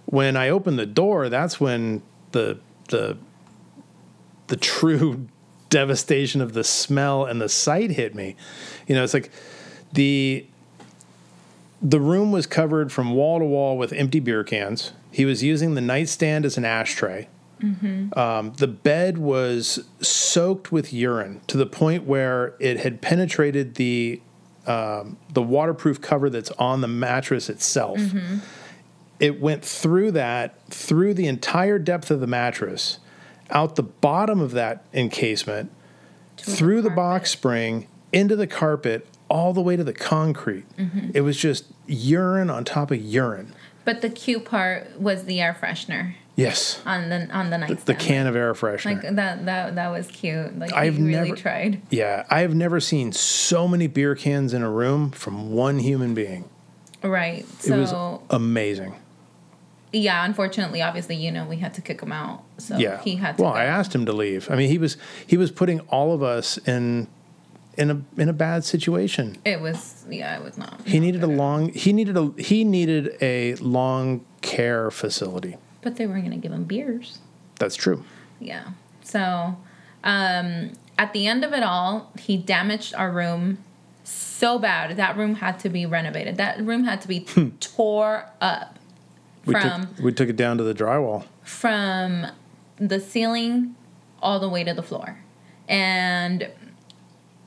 When 0.06 0.36
I 0.36 0.49
opened 0.49 0.78
the 0.78 0.86
door, 0.86 1.30
that's 1.30 1.60
when 1.60 2.02
the 2.34 2.60
the 2.89 3.18
the 4.47 4.58
true 4.58 5.28
devastation 5.72 6.40
of 6.42 6.54
the 6.54 6.64
smell 6.64 7.26
and 7.26 7.42
the 7.42 7.50
sight 7.50 7.90
hit 7.90 8.14
me. 8.14 8.36
You 8.88 8.94
know, 8.94 9.04
it's 9.04 9.16
like 9.16 9.32
the 9.92 10.46
the 11.82 12.00
room 12.00 12.32
was 12.32 12.46
covered 12.46 12.92
from 12.92 13.16
wall 13.16 13.40
to 13.40 13.46
wall 13.46 13.76
with 13.76 13.92
empty 13.92 14.20
beer 14.20 14.44
cans. 14.44 14.92
He 15.12 15.26
was 15.26 15.42
using 15.42 15.74
the 15.74 15.82
nightstand 15.82 16.46
as 16.46 16.56
an 16.58 16.64
ashtray. 16.66 17.28
Um, 18.18 18.54
the 18.58 18.68
bed 18.68 19.18
was 19.18 19.84
soaked 20.00 20.72
with 20.72 20.92
urine 20.94 21.42
to 21.48 21.58
the 21.58 21.66
point 21.68 22.06
where 22.06 22.54
it 22.60 22.78
had 22.80 23.02
penetrated 23.02 23.76
the 23.76 24.22
um, 24.68 25.18
the 25.34 25.42
waterproof 25.42 26.02
cover 26.02 26.30
that's 26.30 26.52
on 26.52 26.82
the 26.82 26.88
mattress 26.88 27.50
itself. 27.50 27.98
It 29.20 29.40
went 29.40 29.64
through 29.64 30.12
that, 30.12 30.56
through 30.70 31.14
the 31.16 31.28
entire 31.28 31.78
depth 31.80 32.10
of 32.10 32.20
the 32.20 32.28
mattress, 32.28 32.98
out 33.52 33.76
the 33.76 33.84
bottom 33.84 34.39
of 34.39 34.52
that 34.52 34.84
encasement, 34.93 35.72
through 36.38 36.82
the, 36.82 36.89
box 36.89 37.30
spring, 37.32 37.88
into 38.12 38.36
the 38.36 38.47
carpet, 38.47 39.08
all 39.30 39.54
the 39.54 39.62
way 39.62 39.76
to 39.76 39.84
the 39.84 39.93
concrete. 39.93 40.66
Mm-hmm. 40.78 41.12
It 41.14 41.22
was 41.22 41.38
just 41.38 41.66
urine 41.88 42.49
on 42.49 42.64
top 42.66 42.91
of 42.91 42.99
urine. 43.02 43.54
but 43.86 44.02
the 44.02 44.10
cute 44.10 44.45
part 44.45 44.99
was 44.99 45.24
the 45.26 45.39
air 45.41 45.56
freshener 45.60 46.14
Yes. 46.36 46.82
on 46.86 47.10
the 47.10 47.28
on 47.30 47.49
the 47.49 47.58
nightstand. 47.58 47.86
The 47.86 47.93
can 47.95 48.26
of 48.26 48.36
air 48.36 48.54
freshener. 48.54 48.86
like 49.04 49.16
that 49.16 49.45
that 49.45 49.76
that 49.76 49.89
was 49.89 50.08
cute. 50.08 50.58
Like 50.58 50.74
I've 50.74 50.97
really 50.97 51.12
never- 51.12 51.36
tried. 51.36 51.82
Yeah, 51.91 52.26
I 52.30 52.39
have 52.41 52.56
never 52.56 52.80
seen 52.80 53.12
so 53.12 53.68
many 53.68 53.88
beer 53.88 54.16
cans 54.16 54.54
in 54.54 54.64
a 54.64 54.70
room 54.70 55.12
from 55.12 55.52
one 55.52 55.80
human 55.80 56.14
being. 56.16 56.45
Right. 57.04 57.45
It 57.66 57.72
was 57.76 57.93
amazing. 58.30 58.95
Yeah, 59.94 60.24
unfortunately, 60.26 60.82
obviously, 60.82 61.16
you 61.16 61.32
know, 61.32 61.46
we 61.46 61.58
had 61.58 61.74
to 61.74 61.82
kick 61.82 62.02
him 62.02 62.12
out. 62.12 62.44
So 62.58 62.78
Yeah. 62.78 63.02
he 63.02 63.16
had 63.16 63.38
to 63.38 63.44
well, 63.44 63.52
go. 63.54 63.58
I 63.58 63.66
asked 63.66 63.94
him 63.94 64.06
to 64.06 64.14
leave. 64.14 64.50
I 64.50 64.56
mean, 64.56 64.70
he 64.70 64.78
was 64.78 64.98
he 65.26 65.38
was 65.38 65.52
putting 65.52 65.82
all 65.82 66.14
of 66.14 66.24
us 66.24 66.58
in 66.60 67.08
in 67.78 67.92
a 67.92 68.02
in 68.22 68.30
a 68.30 68.34
bad 68.34 68.64
situation. 68.64 69.38
It 69.46 69.60
was 69.62 70.06
yeah, 70.10 70.38
it 70.38 70.44
was 70.44 70.58
not. 70.58 70.82
He 70.86 71.00
needed 71.00 71.24
a 71.24 71.28
long 71.28 71.70
he 71.74 71.92
needed 71.94 72.16
a 72.18 72.32
he 72.38 72.64
needed 72.64 73.18
a 73.22 73.56
long 73.56 74.26
care 74.42 74.92
facility. 74.92 75.58
But 75.82 75.96
they 75.96 76.08
were 76.08 76.20
gonna 76.20 76.38
give 76.38 76.52
him 76.52 76.64
beers. 76.64 77.20
That's 77.60 77.76
true. 77.76 78.04
Yeah. 78.39 78.70
So 79.04 79.58
um, 80.04 80.72
at 80.98 81.14
the 81.14 81.28
end 81.28 81.44
of 81.44 81.54
it 81.54 81.64
all, 81.64 82.12
he 82.18 82.38
damaged 82.38 82.94
our 82.96 83.12
room 83.12 83.58
so 84.04 84.58
bad. 84.58 84.96
That 84.98 85.18
room 85.18 85.36
had 85.36 85.60
to 85.60 85.70
be 85.70 85.86
renovated. 85.86 86.38
That 86.38 86.60
room 86.64 86.84
had 86.86 87.02
to 87.02 87.08
be 87.08 87.26
tore 87.60 88.26
up 88.39 88.78
We 89.46 89.54
from 89.54 89.88
took 89.88 90.04
we 90.04 90.12
took 90.14 90.30
it 90.30 90.36
down 90.36 90.58
to 90.58 90.64
the 90.64 90.74
drywall. 90.74 91.26
from 91.44 92.28
the 92.78 93.00
ceiling 93.00 93.76
all 94.22 94.39
the 94.39 94.50
way 94.50 94.64
to 94.64 94.74
the 94.74 94.84
floor. 94.84 95.20
And 95.68 96.50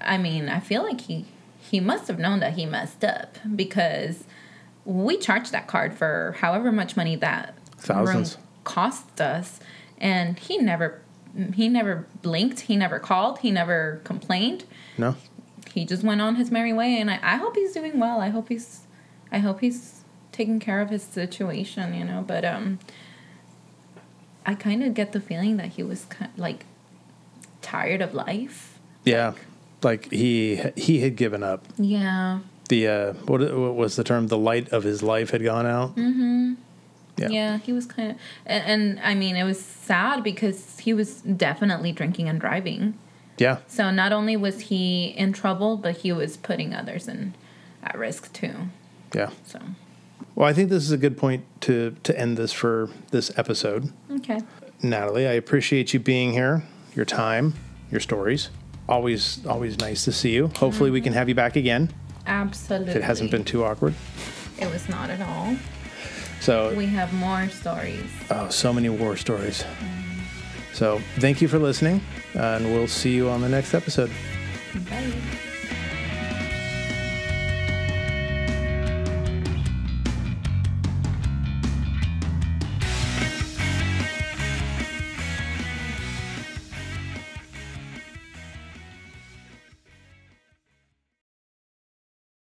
I 0.01 0.18
mean, 0.18 0.49
I 0.49 0.61
feel 0.61 0.82
like 0.82 1.03
he 1.03 1.26
he 1.59 1.80
must 1.80 2.09
have 2.09 2.18
known 2.18 2.40
that 2.40 2.55
he 2.55 2.66
messed 2.66 3.05
up 3.05 3.38
because 3.55 4.24
we 4.84 5.16
charged 5.16 5.53
that 5.53 5.66
card 5.66 5.95
for 5.95 6.36
however 6.38 6.70
much 6.70 6.97
money 6.97 7.16
that 7.16 7.57
Thousands. 7.78 8.34
room 8.36 8.45
cost 8.64 9.20
us 9.20 9.61
and 9.99 10.38
he 10.38 10.59
never 10.59 11.01
he 11.55 11.68
never 11.68 12.07
blinked, 12.22 12.61
he 12.61 12.76
never 12.76 12.99
called, 12.99 13.38
he 13.40 13.51
never 13.51 14.01
complained. 14.05 14.64
No. 14.99 15.16
He 15.72 15.84
just 15.84 16.05
went 16.05 16.20
on 16.20 16.36
his 16.36 16.51
merry 16.51 16.72
way 16.72 16.99
and 17.01 17.11
I, 17.11 17.18
I 17.22 17.36
hope 17.36 17.57
he's 17.57 17.72
doing 17.72 17.99
well. 17.99 18.20
I 18.20 18.28
hope 18.28 18.49
he's 18.49 18.80
I 19.32 19.38
hope 19.38 19.61
he's 19.61 20.03
taking 20.35 20.61
care 20.61 20.80
of 20.80 20.91
his 20.91 21.03
situation, 21.03 21.95
you 21.95 22.05
know, 22.05 22.22
but 22.26 22.45
um 22.45 22.78
I 24.45 24.55
kind 24.55 24.82
of 24.82 24.93
get 24.93 25.12
the 25.12 25.20
feeling 25.20 25.57
that 25.57 25.68
he 25.68 25.82
was 25.82 26.05
kind 26.07 26.30
like 26.37 26.66
tired 27.62 28.03
of 28.03 28.12
life. 28.12 28.78
Yeah. 29.05 29.32
Like 29.82 30.11
he 30.11 30.61
he 30.76 31.01
had 31.01 31.16
given 31.16 31.43
up. 31.43 31.64
Yeah. 31.78 32.41
The 32.68 32.89
uh 32.89 33.12
what, 33.26 33.41
what 33.41 33.74
was 33.74 33.97
the 33.97 34.05
term? 34.05 34.26
The 34.28 34.39
light 34.39 34.68
of 34.70 34.82
his 34.82 35.03
life 35.03 35.30
had 35.30 35.43
gone 35.43 35.66
out. 35.66 35.97
Mm-hmm. 35.97 36.55
Yeah. 37.16 37.28
Yeah, 37.28 37.59
he 37.59 37.72
was 37.72 37.87
kind 37.87 38.11
of, 38.11 38.16
and, 38.45 38.64
and 38.66 39.01
I 39.01 39.14
mean, 39.14 39.37
it 39.37 39.45
was 39.45 39.61
sad 39.61 40.24
because 40.24 40.80
he 40.80 40.93
was 40.93 41.20
definitely 41.20 41.93
drinking 41.93 42.28
and 42.28 42.41
driving. 42.41 42.99
Yeah. 43.39 43.59
So 43.68 43.93
not 43.93 44.12
only 44.12 44.37
was 44.37 44.62
he 44.62 45.14
in 45.16 45.32
trouble, 45.32 45.76
but 45.76 45.99
he 45.99 46.12
was 46.12 46.37
putting 46.37 46.74
others 46.74 47.07
in 47.07 47.35
at 47.85 47.97
risk 47.97 48.32
too. 48.32 48.55
Yeah. 49.14 49.30
So 49.47 49.61
Well, 50.35 50.49
I 50.49 50.53
think 50.53 50.68
this 50.68 50.82
is 50.82 50.91
a 50.91 50.97
good 50.97 51.16
point 51.16 51.45
to 51.62 51.97
to 52.03 52.18
end 52.18 52.37
this 52.37 52.53
for 52.53 52.91
this 53.11 53.37
episode. 53.39 53.93
okay, 54.11 54.41
Natalie, 54.82 55.26
I 55.26 55.32
appreciate 55.32 55.95
you 55.95 56.01
being 56.01 56.32
here, 56.32 56.64
your 56.95 57.05
time, 57.05 57.55
your 57.91 58.01
stories. 58.01 58.51
Always 58.89 59.45
always 59.47 59.78
nice 59.78 60.05
to 60.05 60.12
see 60.12 60.32
you. 60.32 60.49
Hopefully 60.57 60.91
we 60.91 60.99
mm-hmm. 60.99 61.05
can 61.05 61.12
have 61.14 61.28
you 61.28 61.35
back 61.35 61.57
again 61.57 61.93
absolutely. 62.26 62.91
if 62.91 62.97
it 62.97 63.03
hasn't 63.03 63.30
been 63.30 63.45
too 63.45 63.64
awkward. 63.64 63.95
It 64.59 64.70
was 64.70 64.89
not 64.89 65.11
at 65.11 65.20
all. 65.20 65.57
So, 66.41 66.74
We 66.74 66.87
have 66.87 67.11
more 67.14 67.49
stories. 67.49 68.05
oh, 68.30 68.51
so 68.51 68.70
many 68.70 68.91
war 68.91 69.16
stories. 69.16 69.62
Mm. 69.62 70.74
So, 70.74 71.01
thank 71.16 71.41
you 71.41 71.49
for 71.49 71.59
listening, 71.59 72.03
and 72.35 72.66
we'll 72.66 72.87
see 72.87 73.14
you 73.14 73.30
on 73.30 73.41
the 73.41 73.49
next 73.49 73.72
episode. 73.72 74.11
Bye. 74.91 75.12